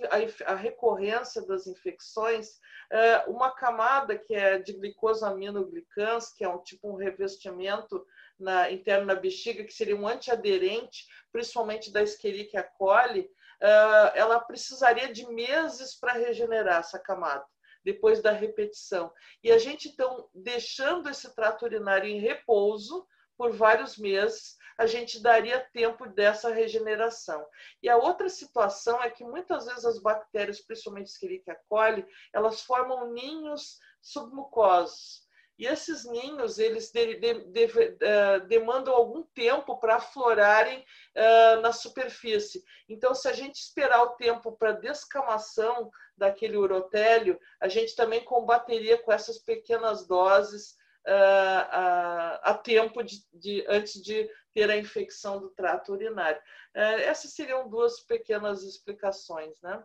a 0.45 0.55
recorrência 0.57 1.47
das 1.47 1.69
infecções, 1.69 2.59
uma 3.27 3.51
camada 3.51 4.19
que 4.19 4.35
é 4.35 4.59
de 4.59 4.75
glicosaminoglicans, 4.75 6.33
que 6.33 6.45
é 6.45 6.49
um 6.49 6.59
tipo 6.59 6.91
um 6.91 6.97
revestimento 6.97 8.05
na, 8.39 8.71
interno 8.71 9.07
na 9.07 9.15
bexiga, 9.15 9.65
que 9.65 9.73
seria 9.73 9.97
um 9.97 10.07
antiaderente, 10.07 11.07
principalmente 11.33 11.91
da 11.91 12.03
Escherichia 12.03 12.63
coli, 12.63 13.21
uh, 13.21 14.13
ela 14.15 14.41
precisaria 14.41 15.13
de 15.13 15.27
meses 15.33 15.95
para 15.99 16.13
regenerar 16.13 16.81
essa 16.81 16.99
camada, 16.99 17.45
depois 17.85 18.21
da 18.21 18.33
repetição. 18.33 19.13
E 19.43 19.51
a 19.51 19.59
gente, 19.59 19.89
então, 19.89 20.29
deixando 20.35 21.09
esse 21.09 21.35
trato 21.35 21.65
urinário 21.65 22.09
em 22.09 22.19
repouso 22.19 23.07
por 23.39 23.53
vários 23.53 23.97
meses, 23.97 24.57
a 24.79 24.87
gente 24.87 25.23
daria 25.23 25.61
tempo 25.73 26.07
dessa 26.09 26.53
regeneração. 26.53 27.45
E 27.83 27.89
a 27.89 27.97
outra 27.97 28.29
situação 28.29 29.03
é 29.03 29.11
que 29.11 29.25
muitas 29.25 29.67
vezes 29.67 29.85
as 29.85 29.99
bactérias, 30.01 30.61
principalmente 30.61 31.11
Escherichia 31.11 31.59
coli, 31.69 32.07
elas 32.33 32.63
formam 32.63 33.13
ninhos 33.13 33.79
submucosos. 34.01 35.23
E 35.59 35.67
esses 35.67 36.05
ninhos, 36.05 36.59
eles 36.59 36.91
de, 36.91 37.21
de, 37.21 37.35
de, 37.45 37.65
uh, 37.67 38.47
demandam 38.49 38.95
algum 38.95 39.23
tempo 39.35 39.79
para 39.79 39.97
aflorarem 39.97 40.81
uh, 40.81 41.61
na 41.61 41.73
superfície. 41.73 42.65
Então, 42.89 43.15
se 43.15 43.29
a 43.29 43.33
gente 43.33 43.57
esperar 43.57 44.03
o 44.03 44.17
tempo 44.17 44.53
para 44.57 44.73
descamação 44.73 45.91
daquele 46.17 46.57
urotélio, 46.57 47.39
a 47.61 47.69
gente 47.69 47.95
também 47.95 48.25
combateria 48.25 48.99
com 48.99 49.13
essas 49.13 49.39
pequenas 49.39 50.07
doses 50.07 50.73
uh, 51.07 52.41
a 52.43 52.61
tempo 52.63 53.01
antes 53.69 54.03
de 54.03 54.29
ter 54.55 54.71
a 54.71 54.77
infecção 54.77 55.41
do 55.41 55.51
trato 55.51 55.93
urinário. 55.93 56.41
essas 56.75 57.33
seriam 57.33 57.69
duas 57.69 58.01
pequenas 58.01 58.63
explicações, 58.63 59.61
né? 59.63 59.83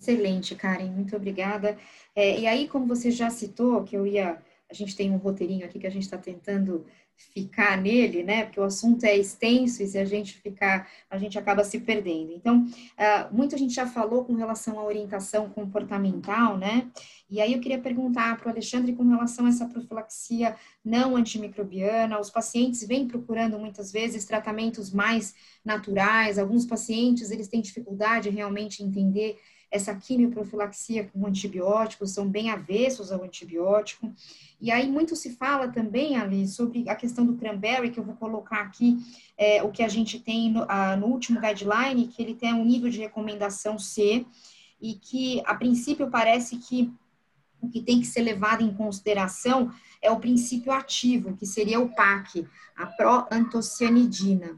Excelente, 0.00 0.54
Karen, 0.54 0.90
muito 0.90 1.16
obrigada. 1.16 1.76
É, 2.14 2.38
e 2.38 2.46
aí, 2.46 2.68
como 2.68 2.86
você 2.86 3.10
já 3.10 3.30
citou, 3.30 3.82
que 3.82 3.96
eu 3.96 4.06
ia, 4.06 4.40
a 4.70 4.74
gente 4.74 4.96
tem 4.96 5.10
um 5.10 5.16
roteirinho 5.16 5.66
aqui 5.66 5.78
que 5.78 5.86
a 5.86 5.90
gente 5.90 6.04
está 6.04 6.16
tentando 6.16 6.86
ficar 7.34 7.76
nele, 7.76 8.22
né? 8.22 8.44
Porque 8.44 8.60
o 8.60 8.64
assunto 8.64 9.04
é 9.04 9.16
extenso 9.16 9.82
e 9.82 9.86
se 9.86 9.98
a 9.98 10.04
gente 10.04 10.34
ficar, 10.34 10.88
a 11.10 11.18
gente 11.18 11.38
acaba 11.38 11.64
se 11.64 11.80
perdendo. 11.80 12.32
Então, 12.32 12.64
uh, 12.64 13.34
muito 13.34 13.54
a 13.54 13.58
gente 13.58 13.74
já 13.74 13.86
falou 13.86 14.24
com 14.24 14.34
relação 14.34 14.78
à 14.78 14.84
orientação 14.84 15.48
comportamental, 15.50 16.56
né? 16.56 16.88
E 17.28 17.40
aí 17.40 17.52
eu 17.52 17.60
queria 17.60 17.78
perguntar 17.78 18.38
para 18.38 18.48
o 18.48 18.50
Alexandre 18.50 18.94
com 18.94 19.06
relação 19.06 19.46
a 19.46 19.48
essa 19.48 19.66
profilaxia 19.66 20.56
não 20.84 21.16
antimicrobiana. 21.16 22.20
Os 22.20 22.30
pacientes 22.30 22.86
vêm 22.86 23.06
procurando 23.06 23.58
muitas 23.58 23.92
vezes 23.92 24.24
tratamentos 24.24 24.92
mais 24.92 25.34
naturais. 25.64 26.38
Alguns 26.38 26.64
pacientes 26.64 27.30
eles 27.30 27.48
têm 27.48 27.60
dificuldade 27.60 28.30
realmente 28.30 28.82
em 28.82 28.86
entender 28.86 29.38
essa 29.70 29.94
quimioprofilaxia 29.94 31.04
com 31.12 31.26
antibióticos, 31.26 32.12
são 32.12 32.28
bem 32.28 32.50
avessos 32.50 33.12
ao 33.12 33.22
antibiótico. 33.22 34.12
E 34.60 34.70
aí 34.70 34.90
muito 34.90 35.14
se 35.14 35.30
fala 35.30 35.68
também, 35.68 36.16
Ali, 36.16 36.48
sobre 36.48 36.88
a 36.88 36.96
questão 36.96 37.24
do 37.24 37.36
cranberry, 37.36 37.90
que 37.90 38.00
eu 38.00 38.04
vou 38.04 38.14
colocar 38.14 38.60
aqui 38.60 38.98
é, 39.36 39.62
o 39.62 39.70
que 39.70 39.82
a 39.82 39.88
gente 39.88 40.18
tem 40.18 40.50
no, 40.50 40.64
a, 40.68 40.96
no 40.96 41.06
último 41.06 41.40
guideline, 41.40 42.08
que 42.08 42.22
ele 42.22 42.34
tem 42.34 42.54
um 42.54 42.64
nível 42.64 42.90
de 42.90 42.98
recomendação 42.98 43.78
C, 43.78 44.26
e 44.80 44.94
que 44.94 45.42
a 45.44 45.54
princípio 45.54 46.08
parece 46.08 46.56
que 46.56 46.92
o 47.60 47.68
que 47.68 47.82
tem 47.82 48.00
que 48.00 48.06
ser 48.06 48.22
levado 48.22 48.62
em 48.62 48.72
consideração 48.72 49.72
é 50.00 50.10
o 50.10 50.20
princípio 50.20 50.72
ativo, 50.72 51.36
que 51.36 51.44
seria 51.44 51.80
o 51.80 51.88
PAC, 51.88 52.46
a 52.76 52.86
proantocianidina 52.86 54.56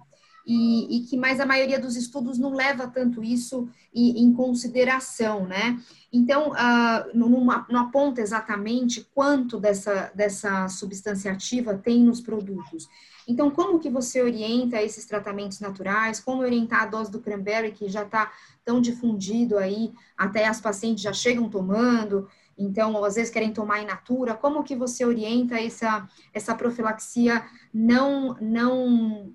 e, 0.53 0.97
e, 0.97 1.01
que 1.03 1.17
mais 1.17 1.39
a 1.39 1.47
maioria 1.47 1.79
dos 1.79 1.95
estudos 1.95 2.37
não 2.37 2.53
leva 2.53 2.89
tanto 2.89 3.23
isso 3.23 3.69
em, 3.95 4.25
em 4.25 4.33
consideração, 4.33 5.47
né? 5.47 5.81
Então, 6.13 6.51
uh, 6.51 7.11
não, 7.15 7.29
não 7.69 7.81
aponta 7.81 8.21
exatamente 8.21 9.09
quanto 9.15 9.61
dessa, 9.61 10.11
dessa 10.13 10.67
substância 10.67 11.31
ativa 11.31 11.79
tem 11.79 12.03
nos 12.03 12.21
produtos. 12.21 12.89
Então, 13.29 13.49
como 13.49 13.79
que 13.79 13.89
você 13.89 14.21
orienta 14.21 14.83
esses 14.83 15.05
tratamentos 15.05 15.61
naturais? 15.61 16.19
Como 16.19 16.43
orientar 16.43 16.83
a 16.83 16.87
dose 16.87 17.13
do 17.13 17.21
cranberry, 17.21 17.71
que 17.71 17.89
já 17.89 18.03
está 18.03 18.33
tão 18.65 18.81
difundido 18.81 19.57
aí, 19.57 19.93
até 20.19 20.49
as 20.49 20.61
pacientes 20.61 21.05
já 21.05 21.13
chegam 21.13 21.49
tomando, 21.49 22.27
então, 22.59 23.05
às 23.05 23.15
vezes 23.15 23.33
querem 23.33 23.53
tomar 23.53 23.83
in 23.83 23.87
natura. 23.87 24.35
Como 24.35 24.65
que 24.65 24.75
você 24.75 25.05
orienta 25.05 25.61
essa, 25.61 26.09
essa 26.35 26.57
profilaxia 26.57 27.45
não, 27.73 28.37
não 28.41 29.33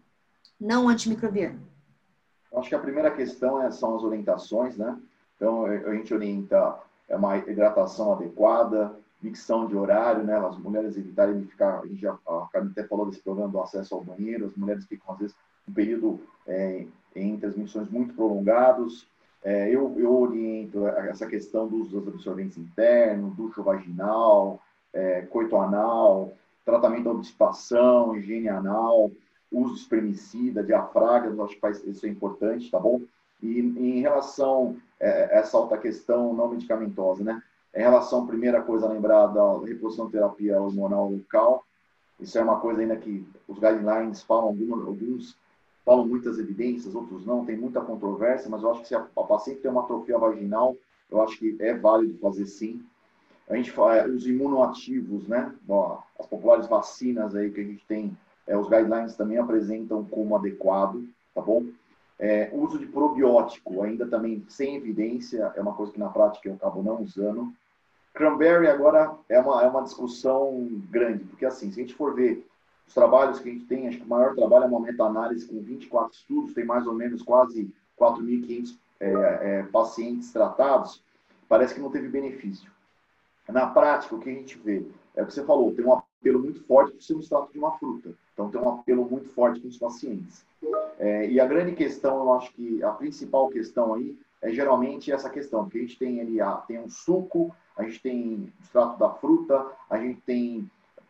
não 0.60 0.88
antimicrobiano? 0.88 1.60
Acho 2.56 2.70
que 2.70 2.76
a 2.76 2.80
primeira 2.80 3.12
questão 3.12 3.62
é, 3.62 3.70
são 3.72 3.96
as 3.96 4.04
orientações, 4.04 4.78
né? 4.78 4.98
Então, 5.36 5.66
a 5.66 5.94
gente 5.94 6.14
orienta 6.14 6.80
é 7.08 7.16
uma 7.16 7.38
hidratação 7.38 8.14
adequada, 8.14 8.96
micção 9.22 9.68
de 9.68 9.76
horário, 9.76 10.24
né? 10.24 10.38
As 10.38 10.58
mulheres 10.58 10.98
evitarem 10.98 11.40
de 11.40 11.46
ficar, 11.46 11.80
a 11.80 11.86
gente 11.86 12.02
já, 12.02 12.18
a 12.28 12.48
Carmen 12.52 12.72
até 12.72 12.84
falou 12.84 13.06
desse 13.06 13.22
programa 13.22 13.52
do 13.52 13.62
acesso 13.62 13.96
ao 13.96 14.04
banheiro, 14.04 14.46
as 14.46 14.56
mulheres 14.56 14.86
ficam, 14.86 15.14
às 15.14 15.20
vezes, 15.20 15.36
um 15.68 15.74
período 15.74 16.20
é, 16.48 16.86
em 17.16 17.38
transmissões 17.38 17.90
muito 17.90 18.14
prolongados, 18.14 19.08
é, 19.44 19.70
eu, 19.70 19.94
eu 19.98 20.12
oriento 20.22 20.88
essa 20.88 21.28
questão 21.28 21.68
dos, 21.68 21.90
dos 21.90 22.08
absorventes 22.08 22.58
internos, 22.58 23.36
ducho 23.36 23.62
vaginal, 23.62 24.60
é, 24.92 25.22
coito 25.22 25.56
anal, 25.58 26.34
tratamento 26.66 27.04
da 27.04 27.12
obstipação, 27.12 28.16
higiene 28.16 28.50
anal, 28.50 29.12
uso 29.62 29.76
de 29.76 29.82
espermicida, 29.82 30.64
diafragma, 30.64 31.46
acho 31.46 31.60
que 31.60 31.90
isso 31.90 32.06
é 32.06 32.10
importante, 32.10 32.70
tá 32.70 32.80
bom? 32.80 33.02
E 33.42 33.60
em 33.60 34.02
relação 34.02 34.78
a 35.00 35.06
é, 35.06 35.40
essa 35.40 35.58
outra 35.58 35.78
questão 35.78 36.34
não 36.34 36.50
medicamentosa, 36.50 37.24
né? 37.24 37.42
Em 37.74 37.80
relação, 37.80 38.26
primeira 38.26 38.62
coisa 38.62 38.86
a 38.86 38.90
lembrar 38.90 39.28
da 39.28 39.60
reposição 39.60 40.10
terapia 40.10 40.62
hormonal 40.62 41.12
local, 41.12 41.66
isso 42.20 42.38
é 42.38 42.42
uma 42.42 42.60
coisa 42.60 42.82
ainda 42.82 42.96
que 42.96 43.26
os 43.48 43.60
guidelines 43.60 44.22
falam, 44.24 44.46
alguns, 44.46 44.88
alguns 44.88 45.38
falam 45.84 46.08
muitas 46.08 46.40
evidências, 46.40 46.96
outros 46.96 47.26
não, 47.26 47.46
tem 47.46 47.58
muita 47.58 47.82
controvérsia, 47.82 48.50
mas 48.50 48.64
eu 48.64 48.72
acho 48.72 48.82
que 48.82 48.88
se 48.88 48.96
a, 48.96 49.06
a 49.16 49.24
paciente 49.24 49.60
tem 49.60 49.70
uma 49.70 49.84
atrofia 49.84 50.18
vaginal, 50.18 50.76
eu 51.12 51.22
acho 51.22 51.38
que 51.38 51.56
é 51.60 51.74
válido 51.74 52.18
fazer 52.18 52.46
sim. 52.48 52.82
A 53.48 53.56
gente 53.56 53.72
fala, 53.72 54.08
os 54.08 54.26
imunoativos, 54.26 55.28
né? 55.28 55.54
As 56.18 56.26
populares 56.26 56.68
vacinas 56.68 57.36
aí 57.36 57.52
que 57.52 57.62
a 57.62 57.64
gente 57.64 57.86
tem, 57.86 58.18
é, 58.48 58.58
os 58.58 58.70
guidelines 58.70 59.16
também 59.16 59.38
apresentam 59.38 60.04
como 60.04 60.36
adequado, 60.36 61.04
tá 61.34 61.42
bom? 61.42 61.66
É, 62.18 62.50
uso 62.54 62.80
de 62.80 62.86
probiótico, 62.86 63.82
ainda 63.82 64.08
também 64.08 64.46
sem 64.48 64.76
evidência, 64.76 65.52
é 65.56 65.62
uma 65.62 65.74
coisa 65.74 65.92
que 65.92 66.00
na 66.00 66.10
prática 66.10 66.48
eu 66.48 66.56
acabo 66.56 66.82
não 66.82 67.02
usando. 67.02 67.52
Cranberry 68.14 68.68
agora 68.68 69.14
é 69.28 69.40
uma, 69.40 69.64
é 69.64 69.68
uma 69.68 69.84
discussão 69.84 70.70
grande, 70.90 71.26
porque 71.26 71.46
assim, 71.46 71.72
se 71.72 71.80
a 71.80 71.84
gente 71.84 71.96
for 71.96 72.16
ver 72.16 72.48
os 72.88 72.94
trabalhos 72.94 73.40
que 73.40 73.50
a 73.50 73.52
gente 73.52 73.66
tem, 73.66 73.88
acho 73.88 73.98
que 73.98 74.06
o 74.06 74.10
maior 74.10 74.34
trabalho 74.34 74.64
é 74.64 74.68
uma 74.68 74.80
meta-análise 74.80 75.46
com 75.46 75.60
24 75.62 76.14
estudos, 76.14 76.54
tem 76.54 76.64
mais 76.64 76.88
ou 76.88 76.94
menos 76.94 77.22
quase 77.22 77.70
4.500 78.00 78.78
é, 79.00 79.10
é, 79.10 79.64
pacientes 79.64 80.32
tratados, 80.32 81.04
parece 81.50 81.74
que 81.74 81.82
não 81.82 81.92
teve 81.92 82.08
benefício. 82.08 82.72
Na 83.50 83.68
prática, 83.68 84.16
o 84.16 84.20
que 84.20 84.30
a 84.30 84.34
gente 84.34 84.58
vê 84.58 84.86
é 85.16 85.22
o 85.22 85.26
que 85.26 85.34
você 85.34 85.44
falou, 85.44 85.74
tem 85.74 85.86
um 85.86 85.92
apelo 86.26 86.40
muito 86.40 86.64
forte 86.64 86.94
por 86.94 87.04
ser 87.04 87.14
um 87.14 87.20
extrato 87.20 87.52
de 87.54 87.60
uma 87.60 87.78
fruta. 87.78 88.10
Então, 88.34 88.50
tem 88.50 88.60
um 88.60 88.70
apelo 88.70 89.06
muito 89.06 89.30
forte 89.30 89.60
com 89.60 89.68
os 89.68 89.78
pacientes. 89.78 90.44
É, 90.98 91.30
e 91.30 91.40
a 91.40 91.46
grande 91.46 91.74
questão, 91.74 92.18
eu 92.18 92.34
acho 92.34 92.52
que 92.54 92.84
a 92.84 92.90
principal 92.92 93.50
questão 93.50 93.94
aí 93.94 94.18
é 94.42 94.52
geralmente 94.52 95.12
essa 95.12 95.30
questão, 95.30 95.64
porque 95.64 95.78
a 95.78 95.82
gente 95.82 96.00
tem 96.00 96.20
ali, 96.20 96.38
tem 96.68 96.80
um 96.80 96.90
suco, 96.90 97.56
a 97.78 97.84
gente 97.84 98.02
tem 98.02 98.52
extrato 98.62 98.98
da 98.98 99.10
fruta, 99.10 99.66
a 99.90 99.98
gente 99.98 100.20
tem 100.22 100.70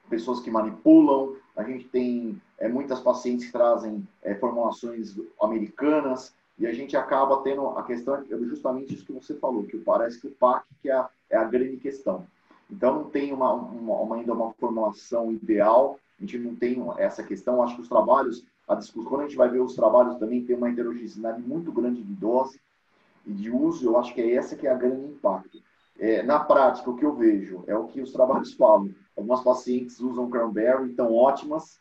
pessoas 0.09 0.41
que 0.41 0.51
manipulam, 0.51 1.35
a 1.55 1.63
gente 1.63 1.87
tem 1.87 2.39
é, 2.57 2.67
muitas 2.67 2.99
pacientes 2.99 3.45
que 3.45 3.51
trazem 3.53 4.05
é, 4.21 4.35
formulações 4.35 5.17
americanas, 5.41 6.33
e 6.57 6.65
a 6.65 6.73
gente 6.73 6.95
acaba 6.95 7.41
tendo 7.41 7.67
a 7.69 7.83
questão, 7.83 8.23
justamente 8.29 8.93
isso 8.93 9.05
que 9.05 9.11
você 9.11 9.35
falou, 9.35 9.63
que 9.63 9.77
parece 9.77 10.19
que 10.19 10.27
o 10.27 10.31
PAC 10.31 10.65
que 10.81 10.89
é 10.89 10.93
a, 10.93 11.09
é 11.29 11.37
a 11.37 11.43
grande 11.43 11.77
questão. 11.77 12.25
Então, 12.69 12.95
não 12.95 13.03
tem 13.09 13.31
uma, 13.31 13.53
uma, 13.53 13.95
uma, 13.95 14.15
ainda 14.15 14.33
uma 14.33 14.53
formulação 14.53 15.31
ideal, 15.31 15.99
a 16.17 16.21
gente 16.21 16.37
não 16.37 16.55
tem 16.55 16.81
essa 16.97 17.23
questão. 17.23 17.61
Acho 17.61 17.75
que 17.75 17.81
os 17.81 17.89
trabalhos, 17.89 18.43
a 18.67 18.75
discussão, 18.75 19.09
quando 19.09 19.21
a 19.21 19.25
gente 19.25 19.37
vai 19.37 19.49
ver 19.49 19.59
os 19.59 19.75
trabalhos 19.75 20.17
também, 20.17 20.43
tem 20.43 20.55
uma 20.55 20.69
heterogeneidade 20.69 21.41
muito 21.41 21.71
grande 21.71 22.01
de 22.01 22.13
dose 22.13 22.59
e 23.25 23.33
de 23.33 23.51
uso, 23.51 23.85
eu 23.85 23.97
acho 23.97 24.13
que 24.13 24.21
é 24.21 24.35
essa 24.35 24.55
que 24.55 24.67
é 24.67 24.71
a 24.71 24.75
grande 24.75 25.05
impacto. 25.05 25.61
É, 25.97 26.21
na 26.23 26.39
prática, 26.39 26.89
o 26.89 26.95
que 26.95 27.05
eu 27.05 27.15
vejo 27.15 27.63
é 27.67 27.75
o 27.75 27.87
que 27.87 28.01
os 28.01 28.11
trabalhos 28.11 28.53
falam. 28.53 28.93
Algumas 29.15 29.41
pacientes 29.41 29.99
usam 29.99 30.29
cranberry, 30.29 30.89
estão 30.89 31.13
ótimas, 31.13 31.79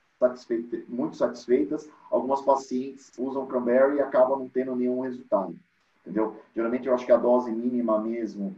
muito 0.89 1.16
satisfeitas. 1.16 1.89
Algumas 2.11 2.41
pacientes 2.43 3.12
usam 3.18 3.47
cranberry 3.47 3.97
e 3.97 4.01
acabam 4.01 4.39
não 4.39 4.49
tendo 4.49 4.76
nenhum 4.76 5.01
resultado. 5.01 5.55
Entendeu? 6.01 6.37
Geralmente, 6.55 6.87
eu 6.87 6.95
acho 6.95 7.05
que 7.05 7.12
a 7.12 7.16
dose 7.16 7.51
mínima 7.51 7.99
mesmo 7.99 8.55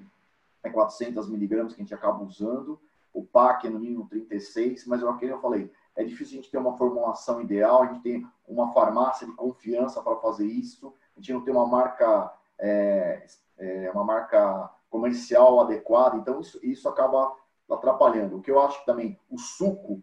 é 0.67 0.71
400 0.71 1.29
miligramas 1.29 1.75
que 1.75 1.81
a 1.81 1.85
gente 1.85 1.95
acaba 1.95 2.23
usando. 2.23 2.81
O 3.13 3.25
PAC 3.25 3.67
é 3.67 3.71
no 3.71 3.79
mínimo 3.79 4.07
36, 4.09 4.87
mas 4.87 5.01
eu, 5.01 5.09
aquele 5.09 5.33
eu 5.33 5.41
falei, 5.41 5.71
é 5.95 6.05
difícil 6.05 6.39
a 6.39 6.43
gente 6.43 6.51
ter 6.51 6.59
uma 6.59 6.77
formulação 6.77 7.41
ideal, 7.41 7.83
a 7.83 7.87
gente 7.87 8.03
tem 8.03 8.27
uma 8.47 8.73
farmácia 8.73 9.27
de 9.27 9.33
confiança 9.33 10.03
para 10.03 10.17
fazer 10.17 10.47
isso, 10.47 10.93
a 11.17 11.21
gente 11.21 11.33
não 11.33 11.41
tem 11.43 11.55
uma 11.55 11.67
marca, 11.67 12.33
é, 12.59 13.27
é, 13.57 13.91
uma 13.93 14.05
marca 14.05 14.71
comercial 14.91 15.61
adequada, 15.61 16.17
então 16.17 16.41
isso, 16.41 16.61
isso 16.63 16.89
acaba 16.89 17.35
atrapalhando. 17.71 18.37
O 18.37 18.43
que 18.43 18.51
eu 18.51 18.61
acho 18.61 18.85
também, 18.85 19.19
o 19.31 19.39
suco, 19.39 20.03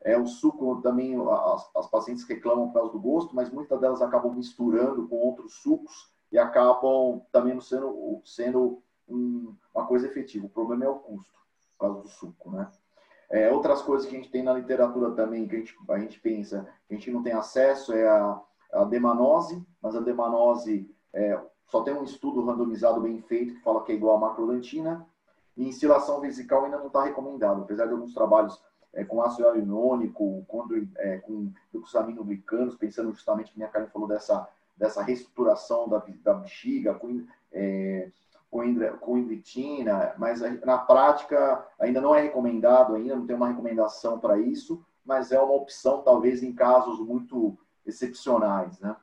é 0.00 0.16
o 0.18 0.26
suco 0.26 0.80
também, 0.82 1.16
as, 1.30 1.70
as 1.76 1.86
pacientes 1.86 2.24
reclamam 2.24 2.68
por 2.68 2.74
causa 2.74 2.92
do 2.92 3.00
gosto, 3.00 3.34
mas 3.34 3.50
muitas 3.50 3.80
delas 3.80 4.02
acabam 4.02 4.32
misturando 4.34 5.06
com 5.06 5.16
outros 5.16 5.54
sucos 5.62 6.12
e 6.32 6.38
acabam 6.38 7.22
também 7.30 7.58
sendo, 7.60 8.20
sendo 8.24 8.82
um, 9.08 9.54
uma 9.74 9.86
coisa 9.86 10.06
efetiva. 10.06 10.46
O 10.46 10.50
problema 10.50 10.84
é 10.84 10.88
o 10.88 10.96
custo, 10.96 11.34
por 11.72 11.86
causa 11.86 12.02
do 12.02 12.08
suco, 12.08 12.50
né? 12.50 12.70
É, 13.30 13.50
outras 13.50 13.82
coisas 13.82 14.06
que 14.06 14.14
a 14.14 14.18
gente 14.18 14.30
tem 14.30 14.42
na 14.42 14.52
literatura 14.52 15.10
também, 15.12 15.48
que 15.48 15.56
a 15.56 15.58
gente, 15.58 15.74
a 15.88 15.98
gente 15.98 16.20
pensa, 16.20 16.68
que 16.86 16.94
a 16.94 16.96
gente 16.96 17.10
não 17.10 17.22
tem 17.22 17.32
acesso, 17.32 17.92
é 17.92 18.06
a, 18.06 18.40
a 18.72 18.84
demanose, 18.84 19.66
mas 19.82 19.96
a 19.96 20.00
demanose 20.00 20.88
é, 21.12 21.40
só 21.66 21.82
tem 21.82 21.94
um 21.94 22.04
estudo 22.04 22.44
randomizado 22.44 23.00
bem 23.00 23.20
feito 23.22 23.54
que 23.54 23.62
fala 23.62 23.82
que 23.82 23.92
é 23.92 23.94
igual 23.94 24.16
a 24.16 24.20
macrolantina, 24.20 25.06
e 25.56 25.66
instilação 25.66 26.20
vesical 26.20 26.64
ainda 26.64 26.78
não 26.78 26.88
está 26.88 27.04
recomendado, 27.04 27.62
apesar 27.62 27.86
de 27.86 27.92
alguns 27.92 28.12
trabalhos 28.12 28.60
é, 28.92 29.04
com 29.04 29.22
ácido 29.22 29.42
hialurônico, 29.42 30.44
com, 30.46 30.66
é, 30.98 31.18
com 31.18 31.52
glucosaminoglicanos, 31.72 32.76
pensando 32.76 33.12
justamente 33.12 33.52
que 33.52 33.58
minha 33.58 33.68
Karen 33.68 33.86
falou 33.86 34.08
dessa, 34.08 34.48
dessa 34.76 35.02
reestruturação 35.02 35.88
da, 35.88 36.04
da 36.22 36.34
bexiga, 36.34 36.94
com, 36.94 37.24
é, 37.52 38.10
com 39.00 39.18
indritina, 39.18 40.14
mas 40.16 40.40
na 40.64 40.78
prática 40.78 41.66
ainda 41.78 42.00
não 42.00 42.14
é 42.14 42.22
recomendado, 42.22 42.94
ainda 42.94 43.16
não 43.16 43.26
tem 43.26 43.34
uma 43.34 43.48
recomendação 43.48 44.18
para 44.20 44.38
isso, 44.38 44.84
mas 45.04 45.32
é 45.32 45.40
uma 45.40 45.54
opção 45.54 46.02
talvez 46.02 46.42
em 46.42 46.52
casos 46.52 47.00
muito 47.00 47.58
excepcionais, 47.84 48.78
né? 48.78 48.94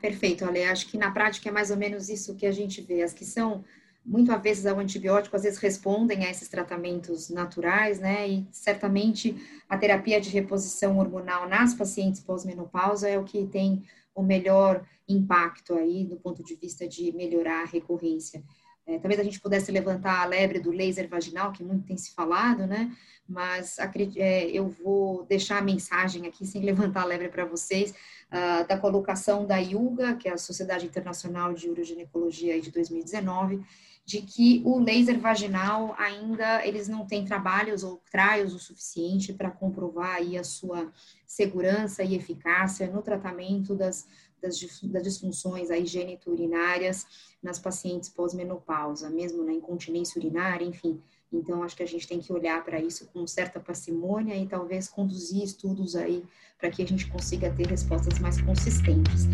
Perfeito, 0.00 0.44
Ale. 0.44 0.64
Acho 0.64 0.88
que 0.88 0.96
na 0.96 1.10
prática 1.10 1.48
é 1.48 1.52
mais 1.52 1.70
ou 1.70 1.76
menos 1.76 2.08
isso 2.08 2.36
que 2.36 2.46
a 2.46 2.52
gente 2.52 2.80
vê. 2.80 3.02
As 3.02 3.12
que 3.12 3.24
são 3.24 3.64
muito 4.04 4.36
vezes 4.38 4.66
ao 4.66 4.78
antibiótico, 4.78 5.36
às 5.36 5.42
vezes 5.42 5.58
respondem 5.58 6.24
a 6.24 6.30
esses 6.30 6.48
tratamentos 6.48 7.28
naturais, 7.28 8.00
né? 8.00 8.28
E 8.28 8.46
certamente 8.50 9.36
a 9.68 9.76
terapia 9.76 10.20
de 10.20 10.30
reposição 10.30 10.98
hormonal 10.98 11.48
nas 11.48 11.74
pacientes 11.74 12.20
pós-menopausa 12.20 13.08
é 13.08 13.18
o 13.18 13.24
que 13.24 13.46
tem 13.46 13.84
o 14.14 14.22
melhor 14.22 14.84
impacto 15.08 15.74
aí 15.74 16.04
do 16.04 16.16
ponto 16.16 16.42
de 16.42 16.54
vista 16.54 16.86
de 16.86 17.12
melhorar 17.12 17.62
a 17.62 17.66
recorrência. 17.66 18.42
É, 18.86 18.98
talvez 18.98 19.20
a 19.20 19.24
gente 19.24 19.40
pudesse 19.40 19.70
levantar 19.70 20.22
a 20.22 20.24
lebre 20.24 20.58
do 20.58 20.70
laser 20.70 21.08
vaginal, 21.08 21.52
que 21.52 21.62
muito 21.62 21.86
tem 21.86 21.96
se 21.96 22.12
falado, 22.12 22.66
né? 22.66 22.92
Mas 23.28 23.78
é, 24.16 24.46
eu 24.50 24.68
vou 24.68 25.24
deixar 25.24 25.58
a 25.58 25.62
mensagem 25.62 26.26
aqui, 26.26 26.44
sem 26.44 26.62
levantar 26.62 27.02
a 27.02 27.06
lebre 27.06 27.28
para 27.28 27.44
vocês, 27.44 27.92
uh, 27.92 28.66
da 28.66 28.76
colocação 28.76 29.46
da 29.46 29.58
IUGA, 29.58 30.16
que 30.16 30.28
é 30.28 30.32
a 30.32 30.38
Sociedade 30.38 30.86
Internacional 30.86 31.54
de 31.54 31.70
Uroginecologia 31.70 32.60
de 32.60 32.72
2019, 32.72 33.62
de 34.04 34.20
que 34.20 34.60
o 34.64 34.80
laser 34.80 35.18
vaginal 35.20 35.94
ainda 35.96 36.66
eles 36.66 36.88
não 36.88 37.06
têm 37.06 37.24
trabalhos 37.24 37.84
ou 37.84 38.02
trials 38.10 38.52
o 38.52 38.58
suficiente 38.58 39.32
para 39.32 39.50
comprovar 39.50 40.16
aí 40.16 40.36
a 40.36 40.42
sua 40.42 40.92
segurança 41.24 42.02
e 42.02 42.16
eficácia 42.16 42.88
no 42.88 43.00
tratamento 43.00 43.76
das 43.76 44.06
das, 44.42 44.60
das 44.82 45.02
disfunções 45.04 45.70
aí 45.70 45.86
geniturinárias 45.86 47.06
nas 47.42 47.58
pacientes 47.58 48.08
pós-menopausa, 48.08 49.08
mesmo 49.08 49.44
na 49.44 49.52
incontinência 49.52 50.18
urinária, 50.18 50.64
enfim. 50.64 51.00
Então, 51.32 51.62
acho 51.62 51.76
que 51.76 51.82
a 51.82 51.86
gente 51.86 52.06
tem 52.06 52.20
que 52.20 52.32
olhar 52.32 52.62
para 52.62 52.78
isso 52.78 53.06
com 53.06 53.26
certa 53.26 53.58
parcimônia 53.58 54.36
e 54.36 54.46
talvez 54.46 54.88
conduzir 54.88 55.42
estudos 55.42 55.96
aí 55.96 56.22
para 56.58 56.70
que 56.70 56.82
a 56.82 56.86
gente 56.86 57.08
consiga 57.08 57.50
ter 57.50 57.68
respostas 57.68 58.18
mais 58.18 58.40
consistentes. 58.42 59.26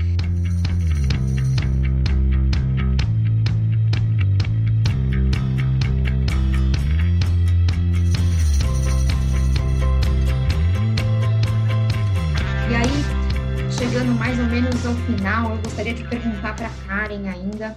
Final, 15.17 15.53
eu 15.53 15.63
gostaria 15.63 15.95
de 15.95 16.07
perguntar 16.07 16.55
para 16.55 16.69
Karen 16.87 17.27
ainda, 17.31 17.75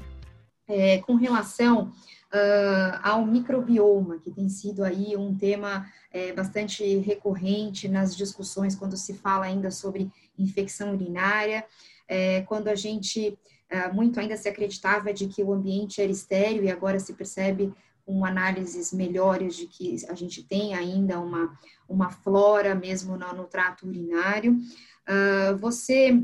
é, 0.68 0.98
com 0.98 1.16
relação 1.16 1.84
uh, 1.86 3.00
ao 3.02 3.26
microbioma, 3.26 4.20
que 4.20 4.30
tem 4.30 4.50
sido 4.50 4.84
aí 4.84 5.16
um 5.16 5.34
tema 5.34 5.90
é, 6.12 6.34
bastante 6.34 6.84
recorrente 6.98 7.88
nas 7.88 8.18
discussões 8.18 8.76
quando 8.76 8.98
se 8.98 9.14
fala 9.14 9.46
ainda 9.46 9.72
sobre 9.72 10.12
infecção 10.38 10.94
urinária, 10.94 11.64
é, 12.06 12.42
quando 12.42 12.68
a 12.68 12.76
gente 12.76 13.40
uh, 13.72 13.96
muito 13.96 14.20
ainda 14.20 14.36
se 14.36 14.50
acreditava 14.50 15.14
de 15.14 15.28
que 15.28 15.42
o 15.42 15.54
ambiente 15.54 16.02
era 16.02 16.12
estéreo 16.12 16.66
e 16.66 16.70
agora 16.70 17.00
se 17.00 17.14
percebe 17.14 17.74
com 18.06 18.26
análises 18.26 18.92
melhores 18.92 19.56
de 19.56 19.68
que 19.68 20.06
a 20.10 20.16
gente 20.16 20.44
tem 20.44 20.74
ainda 20.74 21.18
uma, 21.18 21.58
uma 21.88 22.10
flora 22.10 22.76
mesmo 22.76 23.16
no, 23.16 23.34
no 23.34 23.46
trato 23.46 23.88
urinário. 23.88 24.60
Uh, 25.08 25.58
você 25.58 26.22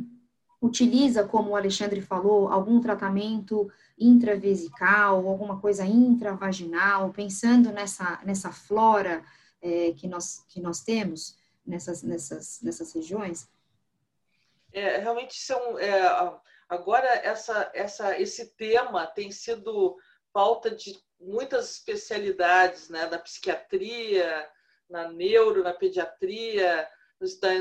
utiliza, 0.62 1.24
como 1.24 1.52
o 1.52 1.56
Alexandre 1.56 2.02
falou, 2.02 2.48
algum 2.48 2.82
tratamento 2.82 3.72
intravesical, 3.98 5.28
alguma 5.28 5.60
coisa 5.60 5.86
intravaginal, 5.86 7.12
pensando 7.12 7.72
nessa, 7.72 8.20
nessa 8.24 8.52
flora 8.52 9.24
é, 9.62 9.94
que, 9.94 10.08
nós, 10.08 10.44
que 10.48 10.60
nós 10.60 10.82
temos 10.82 11.38
nessas, 11.66 12.02
nessas, 12.04 12.62
nessas 12.62 12.94
regiões? 12.94 13.50
É, 14.72 14.98
realmente 14.98 15.36
são 15.36 15.80
é, 15.80 16.02
agora 16.68 17.08
essa, 17.08 17.72
essa, 17.74 18.20
esse 18.20 18.48
tema 18.56 19.08
tem 19.08 19.32
sido 19.32 19.98
pauta 20.34 20.70
de 20.70 21.00
muitas 21.20 21.72
especialidades, 21.72 22.90
né, 22.90 23.08
da 23.08 23.18
psiquiatria, 23.18 24.48
na 24.90 25.12
neuro, 25.12 25.64
na 25.64 25.74
pediatria, 25.74 26.88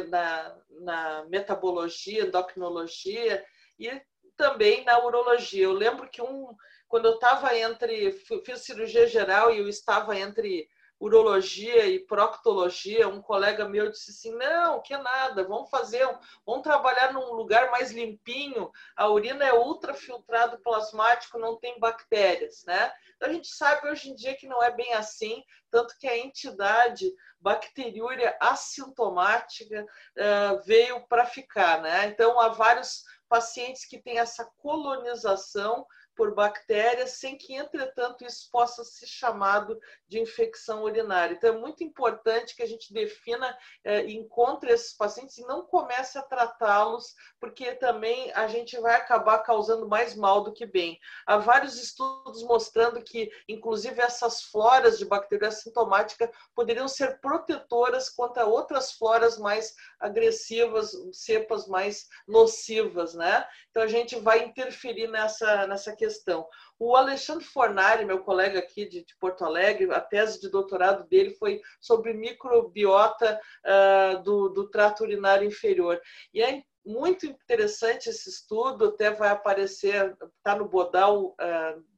na, 0.08 0.56
na 0.80 1.24
metabologia, 1.28 2.24
endocrinologia 2.24 3.44
e 3.78 4.00
também 4.36 4.84
na 4.84 5.04
urologia. 5.04 5.64
Eu 5.64 5.72
lembro 5.72 6.08
que 6.08 6.20
um, 6.20 6.54
quando 6.88 7.06
eu 7.06 7.14
estava 7.14 7.56
entre, 7.56 8.12
fiz 8.44 8.60
cirurgia 8.60 9.06
geral 9.06 9.52
e 9.52 9.58
eu 9.58 9.68
estava 9.68 10.16
entre 10.18 10.68
urologia 10.98 11.86
e 11.86 12.00
proctologia, 12.00 13.08
um 13.08 13.20
colega 13.20 13.68
meu 13.68 13.90
disse 13.90 14.10
assim: 14.10 14.34
não, 14.36 14.80
que 14.80 14.96
nada, 14.96 15.44
vamos 15.44 15.68
fazer, 15.70 16.06
vamos 16.44 16.62
trabalhar 16.62 17.12
num 17.12 17.32
lugar 17.32 17.70
mais 17.70 17.92
limpinho. 17.92 18.70
A 18.96 19.08
urina 19.08 19.44
é 19.44 19.52
ultrafiltrado 19.52 20.58
plasmático, 20.60 21.38
não 21.38 21.58
tem 21.58 21.78
bactérias, 21.78 22.64
né? 22.66 22.92
Então 23.16 23.28
a 23.28 23.32
gente 23.32 23.48
sabe 23.48 23.88
hoje 23.88 24.10
em 24.10 24.14
dia 24.14 24.36
que 24.36 24.46
não 24.46 24.62
é 24.62 24.70
bem 24.70 24.92
assim, 24.94 25.42
tanto 25.70 25.96
que 25.98 26.08
a 26.08 26.18
entidade 26.18 27.12
bacteriúria 27.40 28.36
assintomática 28.40 29.84
uh, 29.84 30.62
veio 30.64 31.06
para 31.06 31.26
ficar, 31.26 31.82
né? 31.82 32.06
Então 32.06 32.40
há 32.40 32.48
vários 32.48 33.04
pacientes 33.28 33.84
que 33.84 34.00
têm 34.00 34.18
essa 34.18 34.50
colonização 34.58 35.86
por 36.16 36.34
bactérias, 36.34 37.12
sem 37.12 37.36
que, 37.36 37.54
entretanto, 37.54 38.24
isso 38.24 38.48
possa 38.50 38.82
ser 38.82 39.06
chamado 39.06 39.78
de 40.08 40.18
infecção 40.18 40.82
urinária. 40.82 41.34
Então, 41.34 41.54
é 41.54 41.58
muito 41.58 41.84
importante 41.84 42.56
que 42.56 42.62
a 42.62 42.66
gente 42.66 42.92
defina 42.92 43.56
e 43.84 43.88
é, 43.88 44.10
encontre 44.10 44.72
esses 44.72 44.96
pacientes 44.96 45.36
e 45.38 45.46
não 45.46 45.64
comece 45.66 46.18
a 46.18 46.22
tratá-los, 46.22 47.14
porque 47.38 47.74
também 47.74 48.32
a 48.32 48.46
gente 48.46 48.78
vai 48.80 48.94
acabar 48.94 49.38
causando 49.40 49.88
mais 49.88 50.14
mal 50.14 50.42
do 50.42 50.52
que 50.52 50.64
bem. 50.64 50.98
Há 51.26 51.36
vários 51.36 51.80
estudos 51.80 52.42
mostrando 52.42 53.02
que, 53.02 53.30
inclusive, 53.48 54.00
essas 54.00 54.42
floras 54.42 54.98
de 54.98 55.04
bactéria 55.04 55.48
assintomática 55.48 56.30
poderiam 56.54 56.88
ser 56.88 57.20
protetoras 57.20 58.08
contra 58.08 58.46
outras 58.46 58.92
floras 58.92 59.38
mais 59.38 59.74
agressivas, 60.00 60.92
cepas 61.12 61.66
mais 61.66 62.06
nocivas, 62.26 63.14
né? 63.14 63.46
Então, 63.70 63.82
a 63.82 63.86
gente 63.86 64.16
vai 64.16 64.44
interferir 64.44 65.08
nessa, 65.08 65.66
nessa 65.66 65.94
questão. 65.94 66.46
O 66.78 66.94
Alexandre 66.94 67.44
Fornari, 67.44 68.04
meu 68.04 68.22
colega 68.22 68.58
aqui 68.58 68.86
de, 68.86 69.04
de 69.04 69.16
Porto 69.18 69.44
Alegre, 69.44 69.90
a 69.92 70.00
tese 70.00 70.40
de 70.40 70.50
doutorado 70.50 71.08
dele 71.08 71.30
foi 71.34 71.60
sobre 71.80 72.12
microbiota 72.12 73.40
uh, 73.64 74.22
do, 74.22 74.48
do 74.50 74.68
trato 74.68 75.02
urinário 75.02 75.46
inferior. 75.46 76.00
E 76.34 76.42
é 76.42 76.62
muito 76.84 77.26
interessante 77.26 78.08
esse 78.08 78.30
estudo, 78.30 78.86
até 78.86 79.10
vai 79.10 79.30
aparecer, 79.30 80.16
está 80.38 80.54
no 80.54 80.68
Bodal 80.68 81.34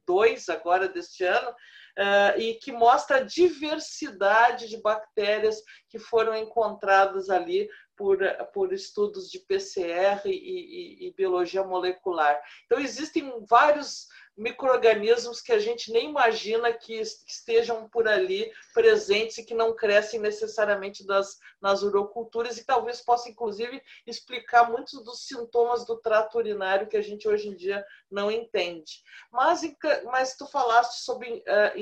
2 0.07 0.47
uh, 0.47 0.51
agora 0.51 0.89
deste 0.89 1.23
ano, 1.23 1.49
uh, 1.51 2.39
e 2.39 2.55
que 2.55 2.71
mostra 2.71 3.17
a 3.17 3.23
diversidade 3.23 4.67
de 4.67 4.81
bactérias 4.81 5.61
que 5.89 5.99
foram 5.99 6.35
encontradas 6.35 7.29
ali 7.29 7.69
por, 7.99 8.17
por 8.53 8.71
estudos 8.71 9.29
de 9.29 9.39
PCR 9.39 10.21
e, 10.23 10.29
e, 10.29 11.07
e 11.07 11.11
biologia 11.11 11.65
molecular. 11.65 12.41
Então, 12.65 12.79
existem 12.79 13.29
vários 13.45 14.07
micro-organismos 14.39 15.41
que 15.41 15.51
a 15.51 15.59
gente 15.59 15.91
nem 15.91 16.09
imagina 16.09 16.71
que 16.71 16.93
estejam 16.93 17.89
por 17.89 18.07
ali 18.07 18.49
presentes 18.73 19.37
e 19.37 19.43
que 19.43 19.53
não 19.53 19.75
crescem 19.75 20.17
necessariamente 20.17 21.05
das, 21.05 21.37
nas 21.61 21.83
uroculturas 21.83 22.57
e 22.57 22.65
talvez 22.65 23.01
possa, 23.01 23.29
inclusive, 23.29 23.83
explicar 24.07 24.71
muitos 24.71 25.03
dos 25.03 25.27
sintomas 25.27 25.85
do 25.85 25.97
trato 25.97 26.37
urinário 26.37 26.87
que 26.87 26.95
a 26.95 27.01
gente 27.01 27.27
hoje 27.27 27.49
em 27.49 27.55
dia 27.55 27.85
não 28.09 28.31
entende. 28.31 29.03
Mas, 29.29 29.61
mas 30.05 30.37
tu 30.37 30.47
falaste 30.47 31.01
sobre 31.01 31.43
uh, 31.45 31.77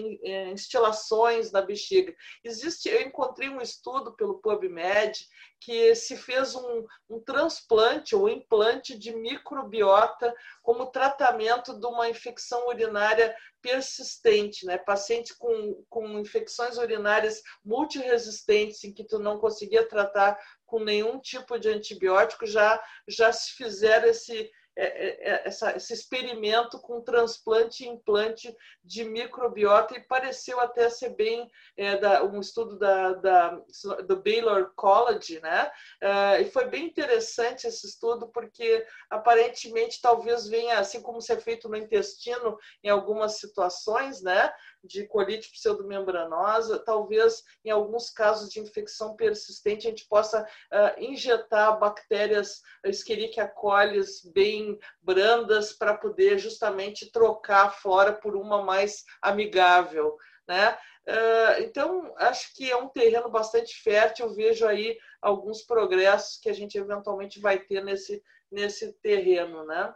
instilações 0.51 1.51
na 1.51 1.61
bexiga. 1.61 2.13
Existe, 2.43 2.89
eu 2.89 3.01
encontrei 3.01 3.49
um 3.49 3.61
estudo 3.61 4.15
pelo 4.15 4.39
PubMed 4.39 5.27
que 5.59 5.95
se 5.95 6.15
fez 6.15 6.55
um, 6.55 6.85
um 7.09 7.19
transplante 7.19 8.15
ou 8.15 8.29
implante 8.29 8.97
de 8.97 9.15
microbiota 9.15 10.33
como 10.61 10.91
tratamento 10.91 11.79
de 11.79 11.85
uma 11.85 12.09
infecção 12.09 12.67
urinária 12.67 13.35
persistente, 13.61 14.65
né? 14.65 14.77
Pacientes 14.77 15.33
com, 15.33 15.83
com 15.89 16.19
infecções 16.19 16.77
urinárias 16.77 17.41
multiresistentes 17.65 18.83
em 18.83 18.93
que 18.93 19.03
tu 19.03 19.19
não 19.19 19.39
conseguia 19.39 19.87
tratar 19.87 20.37
com 20.65 20.79
nenhum 20.83 21.19
tipo 21.19 21.57
de 21.59 21.69
antibiótico 21.69 22.45
já 22.45 22.81
já 23.07 23.31
se 23.31 23.51
fizeram 23.53 24.07
esse 24.07 24.49
essa, 24.77 25.75
esse 25.75 25.91
experimento 25.91 26.79
com 26.79 27.01
transplante 27.01 27.83
e 27.83 27.87
implante 27.87 28.55
de 28.83 29.03
microbiota 29.03 29.97
e 29.97 30.07
pareceu 30.07 30.59
até 30.59 30.87
ser 30.89 31.15
bem 31.15 31.49
é, 31.75 31.97
da, 31.97 32.23
um 32.23 32.39
estudo 32.39 32.77
da, 32.77 33.13
da, 33.13 33.61
do 34.07 34.21
Baylor 34.21 34.71
College, 34.75 35.39
né? 35.39 35.71
É, 35.99 36.41
e 36.41 36.51
foi 36.51 36.65
bem 36.65 36.85
interessante 36.85 37.65
esse 37.65 37.87
estudo 37.87 38.27
porque 38.27 38.85
aparentemente 39.09 39.99
talvez 39.99 40.47
venha, 40.47 40.77
assim 40.77 41.01
como 41.01 41.21
ser 41.21 41.41
feito 41.41 41.67
no 41.67 41.75
intestino 41.75 42.57
em 42.83 42.89
algumas 42.89 43.39
situações, 43.39 44.21
né? 44.21 44.53
De 44.83 45.07
colite 45.07 45.51
pseudomembranosa, 45.51 46.79
talvez 46.79 47.43
em 47.63 47.69
alguns 47.69 48.09
casos 48.09 48.49
de 48.49 48.59
infecção 48.59 49.15
persistente 49.15 49.87
a 49.87 49.89
gente 49.89 50.07
possa 50.07 50.43
uh, 50.43 51.03
injetar 51.03 51.79
bactérias 51.79 52.61
Escherichia 52.83 53.47
coli 53.47 54.01
bem 54.33 54.77
brandas 55.01 55.73
para 55.73 55.97
poder 55.97 56.37
justamente 56.37 57.11
trocar 57.11 57.71
fora 57.71 58.13
por 58.13 58.35
uma 58.35 58.63
mais 58.63 59.03
amigável, 59.21 60.15
né? 60.47 60.77
Uh, 61.07 61.63
então, 61.63 62.13
acho 62.17 62.53
que 62.53 62.69
é 62.69 62.75
um 62.75 62.89
terreno 62.89 63.29
bastante 63.29 63.81
fértil. 63.81 64.25
Eu 64.27 64.35
vejo 64.35 64.67
aí 64.67 64.97
alguns 65.21 65.61
progressos 65.61 66.37
que 66.37 66.49
a 66.49 66.53
gente 66.53 66.77
eventualmente 66.77 67.39
vai 67.39 67.59
ter 67.59 67.81
nesse, 67.81 68.21
nesse 68.51 68.91
terreno, 69.01 69.65
né? 69.65 69.93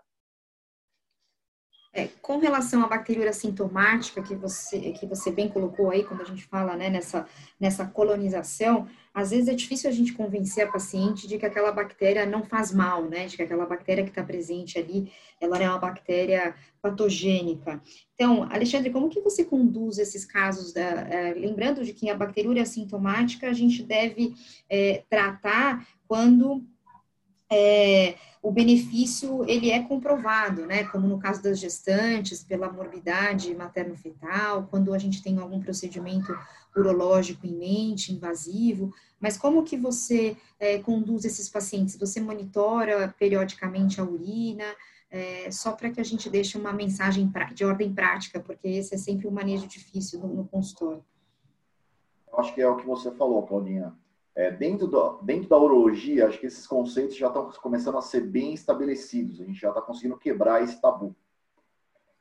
É, 1.94 2.08
com 2.22 2.38
relação 2.38 2.84
à 2.84 2.88
bacteriúria 2.88 3.34
sintomática 3.34 4.24
que 4.24 4.34
você, 4.34 4.94
que 4.94 5.06
você 5.06 5.30
bem 5.30 5.50
colocou 5.50 5.90
aí, 5.90 6.06
quando 6.06 6.22
a 6.22 6.26
gente 6.26 6.46
fala 6.46 6.78
né, 6.78 6.90
nessa, 6.90 7.28
nessa 7.60 7.86
colonização, 7.86 8.88
às 9.14 9.32
vezes 9.32 9.50
é 9.50 9.54
difícil 9.54 9.90
a 9.90 9.94
gente 9.94 10.14
convencer 10.14 10.66
a 10.66 10.72
paciente 10.72 11.28
de 11.28 11.38
que 11.38 11.46
aquela 11.46 11.70
bactéria 11.70 12.26
não 12.26 12.46
faz 12.46 12.72
mal, 12.72 13.04
né? 13.04 13.28
De 13.28 13.36
que 13.36 13.44
aquela 13.44 13.66
bactéria 13.66 14.06
que 14.06 14.10
está 14.10 14.24
presente 14.24 14.80
ali, 14.80 15.12
ela 15.40 15.58
é 15.62 15.68
uma 15.68 15.80
bactéria 15.80 16.56
patogênica. 16.82 17.82
Então, 18.16 18.44
Alexandre, 18.44 18.90
como 18.90 19.10
que 19.10 19.20
você 19.20 19.44
conduz 19.44 19.98
esses 19.98 20.24
casos? 20.24 20.72
Da, 20.72 20.82
é, 20.82 21.34
lembrando 21.34 21.84
de 21.84 21.92
que 21.92 22.10
a 22.10 22.16
bacteriúria 22.16 22.66
sintomática 22.66 23.50
a 23.50 23.54
gente 23.54 23.84
deve 23.84 24.34
é, 24.70 25.04
tratar 25.10 25.86
quando 26.08 26.64
é, 27.52 28.16
o 28.42 28.50
benefício 28.50 29.44
ele 29.48 29.70
é 29.70 29.84
comprovado, 29.84 30.66
né? 30.66 30.86
Como 30.86 31.08
no 31.08 31.20
caso 31.20 31.44
das 31.44 31.60
gestantes, 31.60 32.44
pela 32.44 32.72
morbidade 32.72 33.54
materno-fetal, 33.54 34.68
quando 34.72 34.94
a 34.94 34.98
gente 34.98 35.22
tem 35.22 35.38
algum 35.38 35.60
procedimento 35.60 36.36
urológico 36.76 37.46
em 37.46 37.56
mente, 37.56 38.14
invasivo. 38.14 38.94
Mas 39.20 39.38
como 39.38 39.64
que 39.64 39.78
você 39.78 40.38
é, 40.60 40.80
conduz 40.80 41.26
esses 41.26 41.50
pacientes? 41.50 41.98
Você 41.98 42.22
monitora 42.22 43.14
periodicamente 43.20 44.00
a 44.00 44.04
urina? 44.04 44.66
É, 45.12 45.52
só 45.52 45.74
para 45.74 45.90
que 45.90 46.00
a 46.00 46.06
gente 46.06 46.30
deixe 46.30 46.58
uma 46.58 46.72
mensagem 46.72 47.30
de 47.54 47.66
ordem 47.66 47.94
prática, 47.94 48.40
porque 48.40 48.68
esse 48.70 48.96
é 48.96 48.98
sempre 48.98 49.28
um 49.28 49.32
manejo 49.32 49.68
difícil 49.68 50.22
no, 50.22 50.28
no 50.30 50.48
consultório. 50.48 51.04
Acho 52.38 52.56
que 52.56 52.62
é 52.62 52.68
o 52.68 52.78
que 52.78 52.86
você 52.86 53.12
falou, 53.12 53.46
Claudinha. 53.46 53.94
É, 54.34 54.50
dentro, 54.50 54.88
do, 54.88 55.18
dentro 55.24 55.50
da 55.50 55.58
urologia, 55.58 56.28
acho 56.28 56.40
que 56.40 56.46
esses 56.46 56.66
conceitos 56.66 57.18
já 57.18 57.28
estão 57.28 57.50
começando 57.62 57.98
a 57.98 58.02
ser 58.02 58.22
bem 58.22 58.54
estabelecidos, 58.54 59.42
a 59.42 59.44
gente 59.44 59.60
já 59.60 59.70
está 59.70 59.82
conseguindo 59.82 60.18
quebrar 60.18 60.64
esse 60.64 60.82
tabu. 60.82 61.14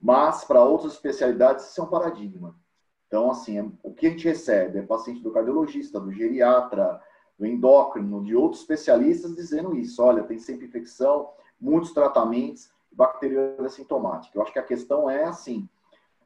Mas, 0.01 0.45
para 0.45 0.65
outras 0.65 0.95
especialidades, 0.95 1.69
isso 1.69 1.81
é 1.81 1.85
um 1.85 1.89
paradigma. 1.89 2.59
Então, 3.07 3.31
assim, 3.31 3.59
é, 3.59 3.69
o 3.83 3.93
que 3.93 4.07
a 4.07 4.11
gente 4.11 4.27
recebe 4.27 4.79
é 4.79 4.83
paciente 4.83 5.23
do 5.23 5.31
cardiologista, 5.31 6.01
do 6.01 6.13
geriatra, 6.13 7.01
do 7.39 7.47
endócrino, 7.47 8.25
de 8.25 8.35
outros 8.35 8.61
especialistas 8.61 9.35
dizendo 9.35 9.77
isso. 9.77 10.03
Olha, 10.03 10.23
tem 10.23 10.39
sempre 10.39 10.67
infecção, 10.67 11.31
muitos 11.61 11.93
tratamentos, 11.93 12.71
bacteriana 12.91 13.69
sintomática. 13.69 14.37
Eu 14.37 14.43
acho 14.43 14.53
que 14.53 14.59
a 14.59 14.65
questão 14.65 15.09
é 15.09 15.25
assim, 15.25 15.69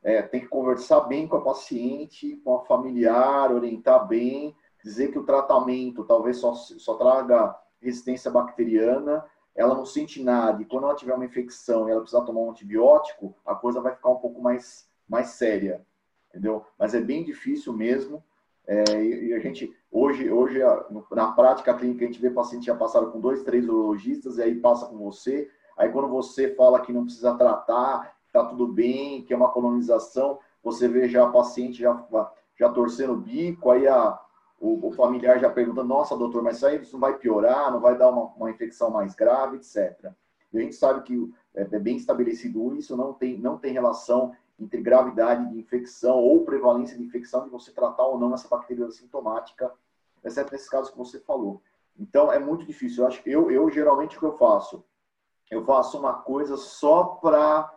é, 0.02 0.22
tem 0.22 0.40
que 0.40 0.48
conversar 0.48 1.00
bem 1.02 1.26
com 1.26 1.36
a 1.36 1.40
paciente, 1.40 2.36
com 2.44 2.56
a 2.56 2.64
familiar, 2.64 3.52
orientar 3.52 4.06
bem, 4.06 4.54
dizer 4.84 5.10
que 5.10 5.18
o 5.18 5.24
tratamento 5.24 6.04
talvez 6.04 6.36
só, 6.36 6.54
só 6.54 6.94
traga 6.94 7.56
resistência 7.80 8.30
bacteriana 8.30 9.24
ela 9.54 9.74
não 9.74 9.86
sente 9.86 10.22
nada, 10.22 10.60
e 10.60 10.64
quando 10.64 10.84
ela 10.84 10.96
tiver 10.96 11.14
uma 11.14 11.24
infecção 11.24 11.88
e 11.88 11.92
ela 11.92 12.00
precisar 12.00 12.24
tomar 12.24 12.40
um 12.40 12.50
antibiótico, 12.50 13.34
a 13.46 13.54
coisa 13.54 13.80
vai 13.80 13.94
ficar 13.94 14.10
um 14.10 14.16
pouco 14.16 14.42
mais, 14.42 14.88
mais 15.08 15.28
séria, 15.28 15.86
entendeu? 16.28 16.64
Mas 16.78 16.92
é 16.92 17.00
bem 17.00 17.22
difícil 17.22 17.72
mesmo, 17.72 18.22
é, 18.66 18.82
e, 19.00 19.32
a 19.32 19.38
gente, 19.38 19.72
hoje, 19.92 20.28
hoje, 20.30 20.58
na 21.12 21.32
prática 21.32 21.74
clínica, 21.74 22.04
a 22.04 22.06
gente 22.08 22.20
vê 22.20 22.30
paciente 22.30 22.66
já 22.66 22.74
passaram 22.74 23.10
com 23.10 23.20
dois, 23.20 23.44
três 23.44 23.68
urologistas, 23.68 24.38
e 24.38 24.42
aí 24.42 24.54
passa 24.56 24.86
com 24.86 24.98
você, 24.98 25.48
aí 25.76 25.88
quando 25.90 26.08
você 26.08 26.52
fala 26.54 26.80
que 26.80 26.92
não 26.92 27.04
precisa 27.04 27.34
tratar, 27.34 28.16
tá 28.32 28.44
tudo 28.46 28.66
bem, 28.66 29.22
que 29.22 29.32
é 29.32 29.36
uma 29.36 29.52
colonização, 29.52 30.40
você 30.64 30.88
vê 30.88 31.08
já 31.08 31.24
a 31.24 31.30
paciente 31.30 31.78
já, 31.78 32.04
já 32.58 32.68
torcendo 32.70 33.12
o 33.12 33.18
bico, 33.18 33.70
aí 33.70 33.86
a, 33.86 34.18
o, 34.60 34.88
o, 34.88 34.92
familiar 34.92 35.38
já 35.38 35.50
pergunta, 35.50 35.82
nossa, 35.82 36.16
doutor, 36.16 36.42
mas 36.42 36.56
isso 36.56 36.66
aí 36.66 36.82
não 36.92 37.00
vai 37.00 37.16
piorar, 37.18 37.70
não 37.70 37.80
vai 37.80 37.96
dar 37.96 38.10
uma, 38.10 38.24
uma 38.34 38.50
infecção 38.50 38.90
mais 38.90 39.14
grave, 39.14 39.56
etc. 39.56 40.12
E 40.52 40.58
a 40.58 40.60
gente 40.60 40.74
sabe 40.76 41.02
que 41.02 41.34
é, 41.54 41.62
é 41.62 41.78
bem 41.78 41.96
estabelecido 41.96 42.74
isso, 42.74 42.96
não 42.96 43.12
tem, 43.12 43.38
não 43.38 43.58
tem 43.58 43.72
relação 43.72 44.34
entre 44.58 44.80
gravidade 44.80 45.50
de 45.50 45.58
infecção 45.58 46.16
ou 46.16 46.44
prevalência 46.44 46.96
de 46.96 47.02
infecção 47.02 47.44
de 47.44 47.50
você 47.50 47.72
tratar 47.72 48.06
ou 48.06 48.18
não 48.18 48.32
essa 48.32 48.48
bactéria 48.48 48.88
sintomática, 48.90 49.72
exceto 50.24 50.52
nesses 50.52 50.68
casos 50.68 50.90
que 50.90 50.98
você 50.98 51.18
falou. 51.20 51.60
Então, 51.98 52.32
é 52.32 52.38
muito 52.38 52.64
difícil. 52.64 53.02
Eu, 53.02 53.08
acho, 53.08 53.22
eu, 53.26 53.50
eu 53.50 53.70
geralmente, 53.70 54.16
o 54.16 54.20
que 54.20 54.26
eu 54.26 54.36
faço? 54.36 54.84
Eu 55.50 55.64
faço 55.64 55.98
uma 55.98 56.14
coisa 56.14 56.56
só 56.56 57.04
para 57.04 57.72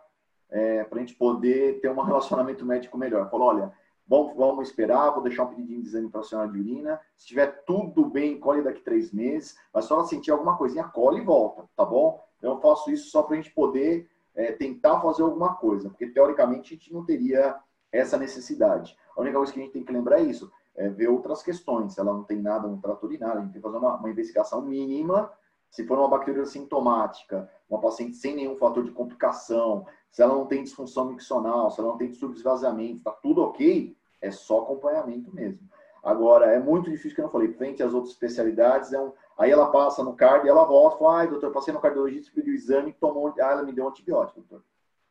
é, 0.50 0.86
a 0.90 0.98
gente 0.98 1.14
poder 1.14 1.80
ter 1.80 1.90
um 1.90 2.00
relacionamento 2.00 2.64
médico 2.64 2.96
melhor. 2.96 3.24
Eu 3.24 3.30
falo, 3.30 3.44
olha, 3.44 3.72
Vamos, 4.08 4.34
vamos 4.36 4.68
esperar, 4.68 5.10
vou 5.10 5.22
deixar 5.22 5.44
um 5.44 5.48
pedidinho 5.48 5.82
de 5.82 5.88
exame 5.88 6.08
para 6.08 6.20
a 6.20 6.24
senhora 6.24 6.48
de 6.48 6.58
urina. 6.58 6.98
Se 7.14 7.24
estiver 7.24 7.64
tudo 7.66 8.06
bem, 8.06 8.40
colhe 8.40 8.62
daqui 8.62 8.80
três 8.80 9.12
meses. 9.12 9.56
Mas 9.72 9.84
só 9.84 9.96
ela 9.96 10.06
sentir 10.06 10.30
alguma 10.30 10.56
coisinha, 10.56 10.84
colhe 10.84 11.18
e 11.18 11.24
volta, 11.24 11.68
tá 11.76 11.84
bom? 11.84 12.24
Então, 12.38 12.54
eu 12.54 12.60
faço 12.60 12.90
isso 12.90 13.10
só 13.10 13.22
para 13.22 13.34
a 13.34 13.36
gente 13.36 13.52
poder 13.52 14.08
é, 14.34 14.52
tentar 14.52 15.00
fazer 15.00 15.22
alguma 15.22 15.56
coisa, 15.56 15.90
porque 15.90 16.06
teoricamente 16.06 16.72
a 16.72 16.76
gente 16.76 16.92
não 16.92 17.04
teria 17.04 17.58
essa 17.92 18.16
necessidade. 18.16 18.96
A 19.16 19.20
única 19.20 19.36
coisa 19.36 19.52
que 19.52 19.60
a 19.60 19.62
gente 19.62 19.72
tem 19.72 19.84
que 19.84 19.92
lembrar 19.92 20.20
é 20.20 20.22
isso, 20.22 20.50
é 20.76 20.88
ver 20.88 21.08
outras 21.08 21.42
questões. 21.42 21.94
Se 21.94 22.00
ela 22.00 22.12
não 22.14 22.22
tem 22.22 22.40
nada 22.40 22.68
no 22.68 22.80
trato 22.80 23.04
urinário, 23.04 23.40
a 23.40 23.42
gente 23.42 23.52
tem 23.52 23.60
que 23.60 23.66
fazer 23.66 23.78
uma, 23.78 23.96
uma 23.96 24.10
investigação 24.10 24.62
mínima. 24.62 25.30
Se 25.70 25.84
for 25.86 25.98
uma 25.98 26.08
bactéria 26.08 26.46
sintomática, 26.46 27.50
uma 27.68 27.80
paciente 27.80 28.16
sem 28.16 28.34
nenhum 28.34 28.56
fator 28.56 28.84
de 28.84 28.92
complicação, 28.92 29.84
se 30.10 30.22
ela 30.22 30.34
não 30.34 30.46
tem 30.46 30.62
disfunção 30.62 31.06
miccional, 31.06 31.70
se 31.70 31.80
ela 31.80 31.90
não 31.90 31.98
tem 31.98 32.12
subesvaziamento, 32.12 32.98
está 32.98 33.10
tudo 33.10 33.42
ok, 33.42 33.94
é 34.20 34.30
só 34.30 34.62
acompanhamento 34.62 35.34
mesmo. 35.34 35.60
Agora, 36.02 36.46
é 36.46 36.58
muito 36.58 36.90
difícil, 36.90 37.14
que 37.14 37.20
eu 37.20 37.24
não 37.24 37.32
falei, 37.32 37.52
frente 37.52 37.82
às 37.82 37.92
outras 37.92 38.12
especialidades, 38.12 38.92
é 38.92 39.00
um... 39.00 39.12
aí 39.36 39.50
ela 39.50 39.70
passa 39.70 40.02
no 40.02 40.14
card 40.14 40.46
e 40.46 40.50
ela 40.50 40.64
volta 40.64 40.96
fala, 40.98 41.18
ai, 41.18 41.28
doutor, 41.28 41.52
passei 41.52 41.74
no 41.74 41.80
cardiologista, 41.80 42.32
pediu 42.34 42.52
o 42.52 42.56
exame, 42.56 42.92
tomou, 42.92 43.28
ah, 43.28 43.52
ela 43.52 43.62
me 43.62 43.72
deu 43.72 43.84
um 43.84 43.88
antibiótico, 43.88 44.40
doutor. 44.40 44.64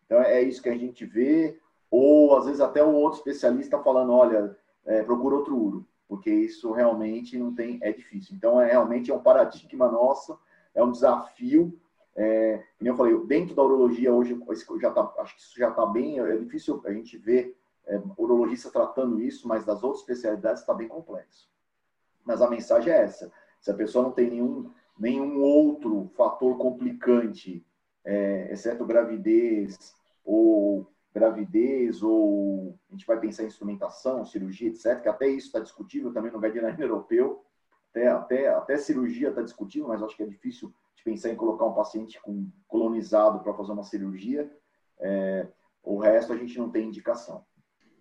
Então, 0.06 0.22
é 0.22 0.42
isso 0.42 0.62
que 0.62 0.70
a 0.70 0.78
gente 0.78 1.06
vê, 1.06 1.60
ou 1.92 2.36
às 2.38 2.46
vezes 2.46 2.62
até 2.62 2.84
um 2.84 2.96
outro 2.96 3.20
especialista 3.20 3.78
falando, 3.80 4.14
olha, 4.14 4.58
é, 4.86 5.04
procura 5.04 5.36
outro 5.36 5.58
uro, 5.58 5.86
porque 6.08 6.32
isso 6.32 6.72
realmente 6.72 7.38
não 7.38 7.54
tem, 7.54 7.78
é 7.82 7.92
difícil. 7.92 8.36
Então, 8.36 8.60
é 8.60 8.72
realmente 8.72 9.12
é 9.12 9.14
um 9.14 9.22
paradigma 9.22 9.92
nosso, 9.92 10.40
é 10.74 10.82
um 10.82 10.92
desafio, 10.92 11.78
é, 12.16 12.64
como 12.80 12.90
eu 12.90 12.96
falei, 12.96 13.18
dentro 13.26 13.54
da 13.54 13.62
urologia 13.62 14.14
hoje, 14.14 14.40
já 14.82 14.92
tá, 14.92 15.14
acho 15.20 15.36
que 15.36 15.42
isso 15.42 15.60
já 15.60 15.70
está 15.70 15.86
bem, 15.86 16.20
é 16.20 16.38
difícil 16.38 16.82
a 16.86 16.92
gente 16.92 17.18
ver 17.18 17.56
é, 17.88 18.02
urologista 18.18 18.70
tratando 18.70 19.22
isso, 19.22 19.48
mas 19.48 19.66
das 19.66 19.82
outras 19.82 20.02
especialidades 20.02 20.62
está 20.62 20.74
bem 20.74 20.88
complexo. 20.88 21.50
Mas 22.26 22.42
a 22.42 22.50
mensagem 22.50 22.92
é 22.92 23.04
essa: 23.04 23.32
se 23.62 23.72
a 23.72 23.74
pessoa 23.74 24.04
não 24.04 24.12
tem 24.12 24.30
nenhum, 24.30 24.72
nenhum 25.00 25.42
outro 25.42 26.12
fator 26.16 26.58
complicante, 26.58 27.66
é, 28.04 28.52
exceto 28.52 28.86
gravidez 28.86 29.96
ou 30.24 30.92
gravidez 31.14 32.04
ou 32.04 32.78
a 32.90 32.92
gente 32.92 33.08
vai 33.08 33.20
pensar 33.20 33.44
em 33.44 33.48
instrumentação, 33.48 34.26
cirurgia, 34.26 34.70
etc., 34.70 35.02
que 35.02 35.10
até 35.10 35.28
isso 35.28 35.48
está 35.48 35.60
discutível 35.60 36.14
também 36.14 36.32
no 36.32 36.40
guideline 36.40 36.80
europeu, 36.80 37.44
até, 37.90 38.08
até, 38.08 38.50
até 38.50 38.78
cirurgia 38.78 39.30
está 39.30 39.42
discutível, 39.42 39.88
mas 39.88 40.04
acho 40.04 40.16
que 40.16 40.24
é 40.24 40.28
difícil 40.28 40.72
de 40.96 41.04
pensar 41.04 41.30
em 41.30 41.36
colocar 41.36 41.66
um 41.66 41.74
paciente 41.74 42.22
com, 42.22 42.48
colonizado 42.68 43.40
para 43.40 43.54
fazer 43.54 43.72
uma 43.72 43.84
cirurgia. 43.84 44.52
É, 45.00 45.48
o 45.82 45.98
resto 45.98 46.34
a 46.34 46.38
gente 46.38 46.58
não 46.60 46.70
tem 46.70 46.88
indicação. 46.88 47.44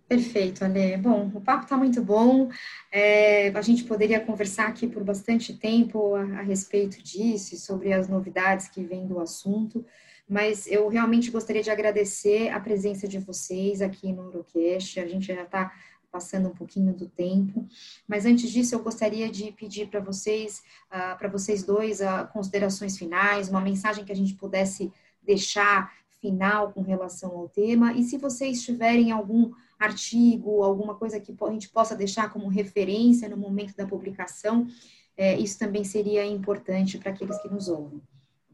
Perfeito, 0.07 0.63
Ale. 0.63 0.95
Bom, 0.95 1.29
o 1.35 1.41
papo 1.41 1.63
está 1.63 1.75
muito 1.75 2.01
bom. 2.01 2.49
É, 2.89 3.49
a 3.49 3.61
gente 3.61 3.83
poderia 3.83 4.21
conversar 4.21 4.67
aqui 4.67 4.87
por 4.87 5.03
bastante 5.03 5.53
tempo 5.53 6.15
a, 6.15 6.21
a, 6.21 6.41
respeito 6.43 7.03
disso 7.03 7.53
e 7.53 7.57
sobre 7.57 7.91
as 7.91 8.07
novidades 8.07 8.69
que 8.69 8.81
vêm 8.81 9.05
do 9.05 9.19
assunto, 9.19 9.85
mas 10.27 10.65
eu 10.65 10.87
realmente 10.87 11.29
gostaria 11.29 11.61
de 11.61 11.69
agradecer 11.69 12.47
a 12.49 12.59
presença 12.59 13.05
de 13.05 13.19
vocês 13.19 13.81
aqui 13.81 14.13
no 14.13 14.27
Urocast. 14.27 14.97
A 14.97 15.05
gente 15.05 15.27
já 15.27 15.43
está 15.43 15.73
passando 16.09 16.47
um 16.47 16.53
pouquinho 16.53 16.93
do 16.93 17.09
tempo, 17.09 17.67
mas 18.07 18.25
antes 18.25 18.49
disso 18.49 18.75
eu 18.75 18.79
gostaria 18.79 19.29
de 19.29 19.51
pedir 19.51 19.87
para 19.87 19.99
vocês, 19.99 20.63
uh, 20.89 21.17
para 21.17 21.27
vocês 21.27 21.63
dois, 21.63 21.99
uh, 21.99 22.25
considerações 22.31 22.97
finais, 22.97 23.49
uma 23.49 23.59
mensagem 23.59 24.05
que 24.05 24.11
a 24.13 24.15
gente 24.15 24.35
pudesse 24.35 24.89
deixar 25.21 25.91
final 26.21 26.71
com 26.71 26.81
relação 26.81 27.31
ao 27.31 27.49
tema, 27.49 27.91
e 27.91 28.03
se 28.03 28.17
vocês 28.17 28.63
tiverem 28.63 29.11
algum 29.11 29.51
artigo, 29.79 30.63
alguma 30.63 30.95
coisa 30.95 31.19
que 31.19 31.35
a 31.39 31.51
gente 31.51 31.69
possa 31.69 31.95
deixar 31.95 32.31
como 32.31 32.47
referência 32.47 33.29
no 33.29 33.37
momento 33.37 33.75
da 33.75 33.85
publicação, 33.85 34.67
é, 35.15 35.37
isso 35.37 35.57
também 35.57 35.83
seria 35.83 36.25
importante 36.25 36.97
para 36.97 37.11
aqueles 37.11 37.41
que 37.41 37.49
nos 37.49 37.67
ouvem. 37.67 38.01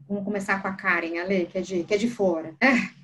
Vamos 0.08 0.24
começar 0.24 0.60
com 0.60 0.68
a 0.68 0.72
Karen, 0.72 1.18
Ale, 1.18 1.46
que 1.46 1.58
é 1.58 1.60
de, 1.60 1.84
que 1.84 1.94
é 1.94 1.98
de 1.98 2.08
fora. 2.08 2.54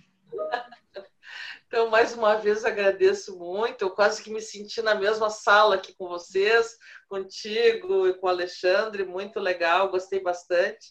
Então, 1.70 1.88
mais 1.88 2.12
uma 2.14 2.34
vez, 2.34 2.64
agradeço 2.64 3.38
muito. 3.38 3.82
Eu 3.82 3.90
quase 3.90 4.20
que 4.20 4.28
me 4.28 4.40
senti 4.40 4.82
na 4.82 4.92
mesma 4.92 5.30
sala 5.30 5.76
aqui 5.76 5.94
com 5.94 6.08
vocês, 6.08 6.76
contigo 7.08 8.08
e 8.08 8.14
com 8.14 8.26
o 8.26 8.28
Alexandre. 8.28 9.04
Muito 9.04 9.38
legal, 9.38 9.88
gostei 9.88 10.18
bastante. 10.20 10.88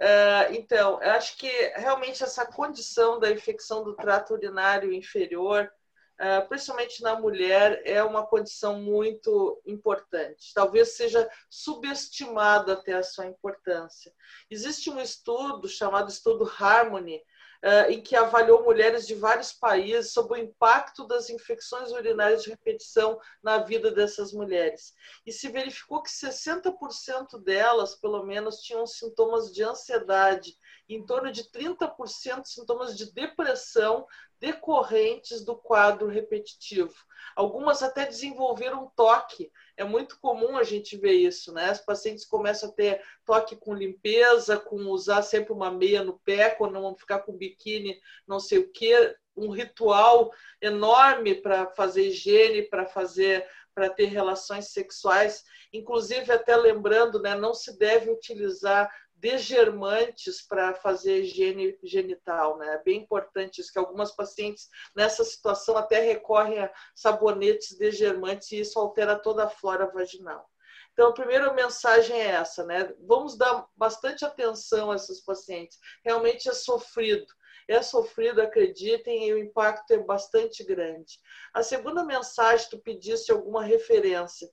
Uh, 0.00 0.54
então, 0.54 0.98
acho 1.02 1.36
que 1.36 1.50
realmente 1.76 2.24
essa 2.24 2.46
condição 2.46 3.20
da 3.20 3.30
infecção 3.30 3.84
do 3.84 3.94
trato 3.94 4.32
urinário 4.32 4.94
inferior 4.94 5.70
ah, 6.18 6.42
principalmente 6.42 7.02
na 7.02 7.18
mulher, 7.18 7.82
é 7.84 8.02
uma 8.02 8.24
condição 8.24 8.80
muito 8.80 9.60
importante. 9.66 10.52
Talvez 10.54 10.96
seja 10.96 11.28
subestimado 11.50 12.70
até 12.70 12.92
a 12.92 13.02
sua 13.02 13.26
importância. 13.26 14.12
Existe 14.48 14.90
um 14.90 15.00
estudo 15.00 15.68
chamado 15.68 16.08
Estudo 16.08 16.50
Harmony, 16.58 17.20
uh, 17.64 17.90
em 17.90 18.00
que 18.00 18.14
avaliou 18.14 18.62
mulheres 18.62 19.06
de 19.06 19.14
vários 19.14 19.52
países 19.52 20.12
sobre 20.12 20.38
o 20.38 20.42
impacto 20.42 21.06
das 21.06 21.30
infecções 21.30 21.90
urinárias 21.90 22.42
de 22.42 22.50
repetição 22.50 23.18
na 23.42 23.58
vida 23.58 23.90
dessas 23.90 24.32
mulheres. 24.32 24.92
E 25.26 25.32
se 25.32 25.48
verificou 25.48 26.02
que 26.02 26.10
60% 26.10 27.42
delas, 27.42 27.94
pelo 27.94 28.22
menos, 28.24 28.60
tinham 28.60 28.86
sintomas 28.86 29.52
de 29.52 29.62
ansiedade, 29.62 30.54
em 30.88 31.04
torno 31.04 31.32
de 31.32 31.44
30% 31.50 32.44
sintomas 32.44 32.96
de 32.96 33.10
depressão 33.12 34.06
decorrentes 34.44 35.42
do 35.42 35.56
quadro 35.56 36.06
repetitivo. 36.06 36.94
Algumas 37.34 37.82
até 37.82 38.04
desenvolveram 38.04 38.92
toque. 38.94 39.50
É 39.74 39.84
muito 39.84 40.20
comum 40.20 40.58
a 40.58 40.62
gente 40.62 40.98
ver 40.98 41.14
isso, 41.14 41.50
né? 41.52 41.70
As 41.70 41.80
pacientes 41.80 42.26
começam 42.26 42.68
a 42.68 42.72
ter 42.72 43.02
toque 43.24 43.56
com 43.56 43.72
limpeza, 43.72 44.58
com 44.58 44.76
usar 44.90 45.22
sempre 45.22 45.54
uma 45.54 45.70
meia 45.70 46.04
no 46.04 46.18
pé, 46.18 46.50
quando 46.50 46.74
não 46.74 46.94
ficar 46.94 47.20
com 47.20 47.32
biquíni, 47.32 47.98
não 48.28 48.38
sei 48.38 48.58
o 48.58 48.70
quê, 48.70 49.16
um 49.34 49.50
ritual 49.50 50.30
enorme 50.60 51.34
para 51.34 51.66
fazer 51.70 52.08
higiene, 52.08 52.62
para 52.68 52.84
fazer 52.84 53.48
para 53.74 53.90
ter 53.90 54.04
relações 54.04 54.68
sexuais, 54.68 55.42
inclusive 55.72 56.30
até 56.30 56.54
lembrando, 56.54 57.20
né, 57.20 57.34
não 57.34 57.52
se 57.52 57.76
deve 57.76 58.08
utilizar 58.08 58.88
degermantes 59.24 60.42
para 60.46 60.74
fazer 60.74 61.22
higiene 61.22 61.78
genital, 61.82 62.58
né? 62.58 62.74
É 62.74 62.82
bem 62.82 63.00
importante 63.00 63.58
isso, 63.62 63.72
que 63.72 63.78
algumas 63.78 64.14
pacientes 64.14 64.68
nessa 64.94 65.24
situação 65.24 65.78
até 65.78 65.98
recorrem 65.98 66.58
a 66.58 66.70
sabonetes 66.94 67.78
degermantes 67.78 68.52
e 68.52 68.60
isso 68.60 68.78
altera 68.78 69.18
toda 69.18 69.44
a 69.44 69.48
flora 69.48 69.86
vaginal. 69.86 70.46
Então, 70.92 71.08
a 71.08 71.14
primeira 71.14 71.54
mensagem 71.54 72.14
é 72.14 72.32
essa, 72.32 72.66
né? 72.66 72.94
Vamos 73.00 73.38
dar 73.38 73.66
bastante 73.74 74.26
atenção 74.26 74.90
a 74.90 74.94
essas 74.94 75.22
pacientes. 75.22 75.78
Realmente 76.04 76.46
é 76.46 76.52
sofrido. 76.52 77.26
É 77.68 77.80
sofrido, 77.82 78.40
acreditem, 78.40 79.28
e 79.28 79.32
o 79.32 79.38
impacto 79.38 79.90
é 79.92 79.98
bastante 79.98 80.62
grande. 80.62 81.18
A 81.52 81.62
segunda 81.62 82.04
mensagem, 82.04 82.68
tu 82.70 82.78
pedisse 82.78 83.32
alguma 83.32 83.62
referência 83.62 84.48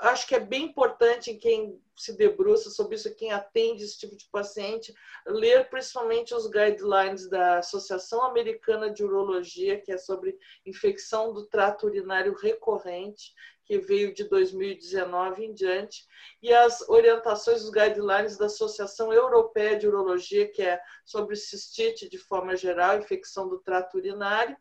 acho 0.00 0.26
que 0.26 0.34
é 0.34 0.40
bem 0.40 0.64
importante 0.66 1.30
em 1.30 1.38
quem 1.38 1.80
se 1.96 2.16
debruça 2.16 2.70
sobre 2.70 2.94
isso, 2.94 3.14
quem 3.14 3.32
atende 3.32 3.82
esse 3.82 3.98
tipo 3.98 4.16
de 4.16 4.26
paciente, 4.30 4.94
ler 5.26 5.68
principalmente 5.68 6.34
os 6.34 6.46
guidelines 6.46 7.28
da 7.28 7.58
Associação 7.58 8.24
Americana 8.24 8.90
de 8.90 9.04
Urologia, 9.04 9.80
que 9.80 9.92
é 9.92 9.98
sobre 9.98 10.38
infecção 10.64 11.32
do 11.32 11.46
trato 11.46 11.86
urinário 11.86 12.34
recorrente, 12.34 13.34
que 13.64 13.78
veio 13.78 14.12
de 14.12 14.24
2019 14.24 15.44
em 15.44 15.54
diante, 15.54 16.06
e 16.42 16.52
as 16.52 16.86
orientações, 16.88 17.62
os 17.62 17.70
guidelines 17.70 18.36
da 18.36 18.46
Associação 18.46 19.12
Europeia 19.12 19.78
de 19.78 19.86
Urologia, 19.86 20.50
que 20.50 20.62
é 20.62 20.80
sobre 21.04 21.36
cistite 21.36 22.08
de 22.08 22.18
forma 22.18 22.56
geral, 22.56 22.98
infecção 22.98 23.48
do 23.48 23.58
trato 23.60 23.96
urinário, 23.96 24.56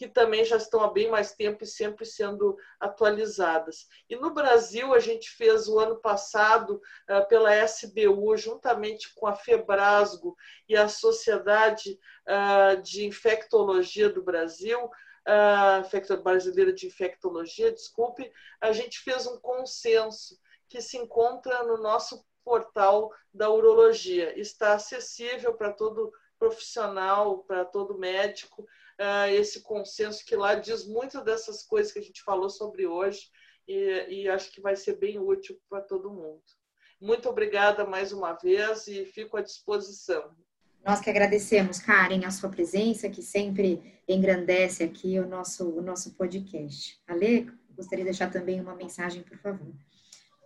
que 0.00 0.08
também 0.08 0.46
já 0.46 0.56
estão 0.56 0.82
há 0.82 0.90
bem 0.90 1.10
mais 1.10 1.32
tempo 1.32 1.62
e 1.62 1.66
sempre 1.66 2.06
sendo 2.06 2.56
atualizadas. 2.80 3.86
E 4.08 4.16
no 4.16 4.32
Brasil, 4.32 4.94
a 4.94 4.98
gente 4.98 5.28
fez 5.28 5.68
o 5.68 5.78
ano 5.78 6.00
passado, 6.00 6.80
ah, 7.06 7.20
pela 7.20 7.54
SBU, 7.54 8.34
juntamente 8.38 9.12
com 9.14 9.26
a 9.26 9.34
Febrasgo 9.34 10.34
e 10.66 10.74
a 10.74 10.88
Sociedade 10.88 11.98
ah, 12.26 12.76
de 12.76 13.04
Infectologia 13.04 14.08
do 14.08 14.22
Brasil, 14.22 14.88
a 15.26 15.82
Brasileira 16.22 16.72
de 16.72 16.86
Infectologia, 16.86 17.72
desculpe, 17.72 18.30
a 18.60 18.72
gente 18.72 19.00
fez 19.00 19.26
um 19.26 19.38
consenso 19.38 20.38
que 20.68 20.80
se 20.80 20.96
encontra 20.96 21.62
no 21.64 21.76
nosso 21.78 22.24
portal 22.44 23.12
da 23.32 23.50
urologia. 23.50 24.38
Está 24.38 24.74
acessível 24.74 25.54
para 25.54 25.72
todo 25.72 26.12
profissional, 26.38 27.44
para 27.44 27.64
todo 27.64 27.98
médico, 27.98 28.62
uh, 28.62 29.28
esse 29.30 29.60
consenso 29.62 30.24
que 30.24 30.34
lá 30.34 30.54
diz 30.54 30.86
muitas 30.86 31.22
dessas 31.22 31.62
coisas 31.62 31.92
que 31.92 31.98
a 31.98 32.02
gente 32.02 32.22
falou 32.22 32.48
sobre 32.48 32.86
hoje 32.86 33.28
e, 33.68 34.06
e 34.08 34.28
acho 34.28 34.50
que 34.50 34.60
vai 34.60 34.74
ser 34.74 34.96
bem 34.96 35.18
útil 35.18 35.60
para 35.68 35.82
todo 35.82 36.10
mundo. 36.10 36.42
Muito 36.98 37.28
obrigada 37.28 37.84
mais 37.84 38.12
uma 38.12 38.32
vez 38.32 38.86
e 38.86 39.04
fico 39.04 39.36
à 39.36 39.42
disposição. 39.42 40.34
Nós 40.84 41.00
que 41.00 41.10
agradecemos, 41.10 41.78
Karen, 41.78 42.24
a 42.24 42.30
sua 42.30 42.48
presença, 42.48 43.08
que 43.08 43.22
sempre 43.22 44.00
engrandece 44.08 44.82
aqui 44.82 45.18
o 45.18 45.26
nosso, 45.26 45.68
o 45.68 45.82
nosso 45.82 46.14
podcast. 46.14 47.00
Ale, 47.06 47.50
gostaria 47.76 48.04
de 48.04 48.10
deixar 48.10 48.30
também 48.30 48.60
uma 48.60 48.74
mensagem, 48.74 49.22
por 49.22 49.36
favor. 49.38 49.72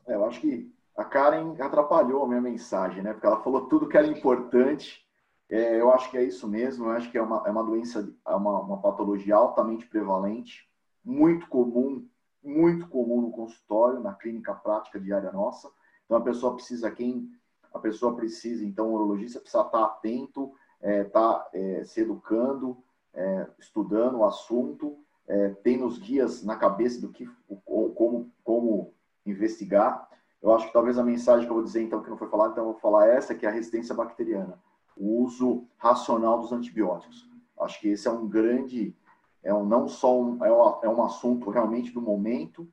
É, 0.07 0.15
eu 0.15 0.25
acho 0.27 0.41
que 0.41 0.73
a 0.97 1.05
Karen 1.05 1.55
atrapalhou 1.61 2.25
a 2.25 2.29
minha 2.29 2.41
mensagem, 2.41 3.03
né? 3.03 3.13
Porque 3.13 3.27
ela 3.27 3.43
falou 3.43 3.67
tudo 3.67 3.89
que 3.89 3.97
era 3.97 4.07
importante 4.07 5.05
é, 5.49 5.81
eu 5.81 5.93
acho 5.93 6.11
que 6.11 6.17
é 6.17 6.25
isso 6.25 6.49
mesmo. 6.49 6.87
Eu 6.87 6.91
acho 6.91 7.11
que 7.11 7.19
é 7.19 7.23
uma, 7.23 7.43
é 7.47 7.51
uma 7.51 7.63
doença, 7.63 8.13
é 8.27 8.35
uma, 8.35 8.61
uma 8.61 8.81
patologia 8.81 9.37
altamente 9.37 9.87
prevalente, 9.87 10.69
muito 11.05 11.47
comum, 11.49 12.07
muito 12.43 12.89
comum 12.89 13.21
no 13.21 13.31
consultório, 13.31 14.01
na 14.01 14.15
clínica 14.15 14.55
prática 14.55 14.99
diária 14.99 15.31
nossa. 15.33 15.71
Então 16.05 16.17
a 16.17 16.23
pessoa 16.23 16.55
precisa 16.55 16.91
quem 16.91 17.31
a 17.75 17.79
pessoa 17.79 18.15
precisa, 18.15 18.65
então 18.65 18.89
o 18.89 18.95
urologista 18.95 19.41
precisa 19.41 19.63
estar 19.63 19.85
atento, 19.85 20.53
é, 20.81 21.03
estar 21.03 21.49
é, 21.53 21.85
se 21.85 22.01
educando, 22.01 22.79
é, 23.13 23.47
estudando 23.59 24.19
o 24.19 24.25
assunto, 24.25 24.97
é, 25.27 25.51
tem 25.51 25.77
nos 25.77 25.99
guias 25.99 26.43
na 26.45 26.57
cabeça 26.57 27.01
do 27.01 27.09
que 27.11 27.29
como 27.67 28.31
como 28.43 28.95
investigar. 29.27 30.09
Eu 30.43 30.55
acho 30.55 30.67
que 30.67 30.73
talvez 30.73 30.99
a 30.99 31.03
mensagem 31.03 31.47
que 31.47 31.51
eu 31.51 31.57
vou 31.57 31.65
dizer 31.65 31.83
então 31.83 32.03
que 32.03 32.11
não 32.11 32.17
foi 32.17 32.29
falada, 32.29 32.53
então 32.53 32.65
eu 32.65 32.73
vou 32.73 32.81
falar 32.81 33.09
essa 33.09 33.35
que 33.35 33.45
é 33.45 33.49
a 33.49 33.53
resistência 33.53 33.95
bacteriana 33.95 34.59
o 34.97 35.23
uso 35.23 35.67
racional 35.77 36.41
dos 36.41 36.53
antibióticos. 36.53 37.29
Acho 37.61 37.81
que 37.81 37.89
esse 37.89 38.07
é 38.07 38.11
um 38.11 38.29
grande, 38.29 38.95
é 39.43 39.53
um, 39.53 39.65
não 39.65 39.89
só 39.89 40.21
um, 40.21 40.45
é, 40.45 40.53
um, 40.53 40.79
é 40.83 40.89
um 40.89 41.03
assunto 41.03 41.51
realmente 41.51 41.93
do 41.93 42.01
momento, 42.01 42.69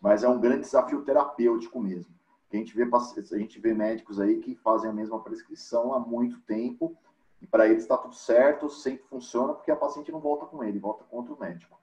mas 0.00 0.22
é 0.22 0.28
um 0.28 0.40
grande 0.40 0.62
desafio 0.62 1.02
terapêutico 1.02 1.80
mesmo. 1.80 2.14
A 2.52 2.56
gente, 2.56 2.74
vê, 2.74 2.84
a 2.84 3.38
gente 3.38 3.60
vê 3.60 3.74
médicos 3.74 4.20
aí 4.20 4.38
que 4.38 4.54
fazem 4.54 4.88
a 4.88 4.92
mesma 4.92 5.20
prescrição 5.20 5.92
há 5.92 5.98
muito 5.98 6.40
tempo 6.40 6.96
e 7.42 7.46
para 7.46 7.66
eles 7.66 7.82
está 7.82 7.96
tudo 7.96 8.14
certo, 8.14 8.70
sempre 8.70 9.04
funciona, 9.08 9.52
porque 9.52 9.70
a 9.70 9.76
paciente 9.76 10.12
não 10.12 10.20
volta 10.20 10.46
com 10.46 10.62
ele, 10.62 10.78
volta 10.78 11.04
com 11.04 11.16
outro 11.16 11.36
médico. 11.38 11.78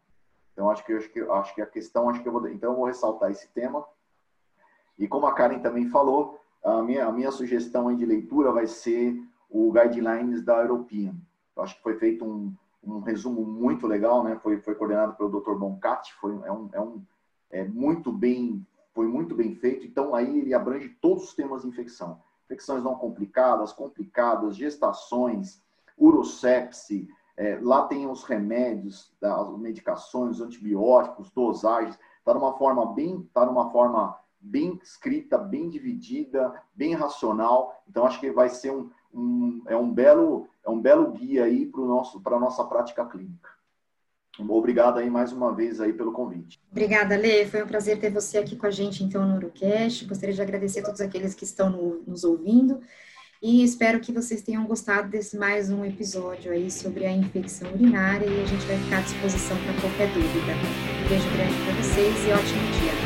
Então, 0.51 0.69
acho 0.69 0.85
que, 0.85 0.93
acho 0.93 1.09
que, 1.09 1.19
acho 1.19 1.55
que 1.55 1.61
a 1.61 1.65
questão, 1.65 2.09
acho 2.09 2.21
que 2.21 2.27
eu 2.27 2.31
vou, 2.31 2.47
então 2.47 2.71
eu 2.71 2.77
vou 2.77 2.85
ressaltar 2.85 3.31
esse 3.31 3.47
tema. 3.49 3.85
E 4.97 5.07
como 5.07 5.25
a 5.25 5.33
Karen 5.33 5.59
também 5.59 5.89
falou, 5.89 6.39
a 6.63 6.81
minha, 6.81 7.05
a 7.05 7.11
minha 7.11 7.31
sugestão 7.31 7.93
de 7.95 8.05
leitura 8.05 8.51
vai 8.51 8.67
ser 8.67 9.21
o 9.49 9.71
guidelines 9.71 10.43
da 10.43 10.61
European. 10.61 11.15
Eu 11.55 11.63
acho 11.63 11.75
que 11.75 11.83
foi 11.83 11.95
feito 11.95 12.23
um, 12.23 12.55
um 12.83 12.99
resumo 12.99 13.45
muito 13.45 13.85
legal, 13.85 14.23
né? 14.23 14.39
Foi, 14.41 14.59
foi 14.59 14.75
coordenado 14.75 15.15
pelo 15.15 15.41
Dr. 15.41 15.55
Boncat, 15.55 16.13
foi 16.15 16.31
é 16.45 16.51
um, 16.51 16.69
é 16.73 16.81
um 16.81 17.03
é 17.51 17.63
muito 17.63 18.11
bem 18.11 18.65
foi 18.93 19.07
muito 19.07 19.35
bem 19.35 19.55
feito. 19.55 19.85
Então 19.85 20.13
aí 20.15 20.39
ele 20.39 20.53
abrange 20.53 20.89
todos 21.01 21.25
os 21.25 21.33
temas 21.33 21.63
de 21.63 21.67
infecção, 21.67 22.21
infecções 22.45 22.83
não 22.83 22.95
complicadas, 22.95 23.73
complicadas, 23.73 24.55
gestações, 24.55 25.61
urosepse. 25.97 27.07
É, 27.35 27.57
lá 27.61 27.87
tem 27.87 28.07
os 28.07 28.23
remédios, 28.23 29.11
as 29.21 29.57
medicações, 29.57 30.39
os 30.39 30.41
antibióticos, 30.41 31.31
dosagens. 31.31 31.97
Está 32.19 32.33
numa 32.33 32.57
forma 32.57 32.93
bem, 32.93 33.27
tá 33.33 33.45
numa 33.45 33.71
forma 33.71 34.17
bem 34.39 34.79
escrita, 34.83 35.37
bem 35.37 35.69
dividida, 35.69 36.53
bem 36.75 36.93
racional. 36.93 37.83
Então 37.89 38.05
acho 38.05 38.19
que 38.19 38.31
vai 38.31 38.49
ser 38.49 38.71
um 38.71 38.89
um, 39.13 39.61
é 39.67 39.77
um 39.77 39.93
belo 39.93 40.47
é 40.65 40.69
um 40.69 40.81
belo 40.81 41.11
guia 41.11 41.43
aí 41.43 41.65
para 41.65 41.81
nosso 41.81 42.19
para 42.21 42.39
nossa 42.39 42.63
prática 42.63 43.05
clínica. 43.05 43.49
Obrigado 44.39 44.97
aí 44.97 45.09
mais 45.09 45.31
uma 45.31 45.53
vez 45.53 45.79
aí 45.79 45.93
pelo 45.93 46.11
convite. 46.11 46.59
Obrigada, 46.71 47.15
Lê. 47.15 47.45
Foi 47.45 47.63
um 47.63 47.67
prazer 47.67 47.99
ter 47.99 48.11
você 48.11 48.39
aqui 48.39 48.55
com 48.55 48.65
a 48.65 48.71
gente 48.71 49.03
então 49.03 49.27
no 49.27 49.35
Urocast. 49.35 50.05
Gostaria 50.05 50.33
de 50.33 50.41
agradecer 50.41 50.79
a 50.79 50.83
todos 50.83 51.01
aqueles 51.01 51.35
que 51.35 51.43
estão 51.43 51.69
no, 51.69 52.03
nos 52.07 52.23
ouvindo 52.23 52.79
e 53.43 53.61
espero 53.61 53.99
que 53.99 54.13
vocês 54.13 54.41
tenham 54.41 54.65
gostado 54.65 55.09
desse 55.09 55.37
mais 55.37 55.69
um 55.69 55.83
episódio 55.83 56.53
aí 56.53 56.71
sobre 56.71 57.05
a 57.05 57.11
infecção 57.11 57.69
urinária 57.73 58.25
e 58.25 58.41
a 58.41 58.45
gente 58.45 58.65
vai 58.65 58.77
ficar 58.77 58.99
à 58.99 59.01
disposição 59.01 59.57
para 59.65 59.81
qualquer 59.81 60.07
dúvida. 60.13 60.53
Um 61.03 61.09
beijo 61.09 61.29
grande 61.33 61.53
para 61.65 61.73
vocês 61.83 62.25
e 62.25 62.31
ótimo 62.31 62.71
dia. 62.79 63.02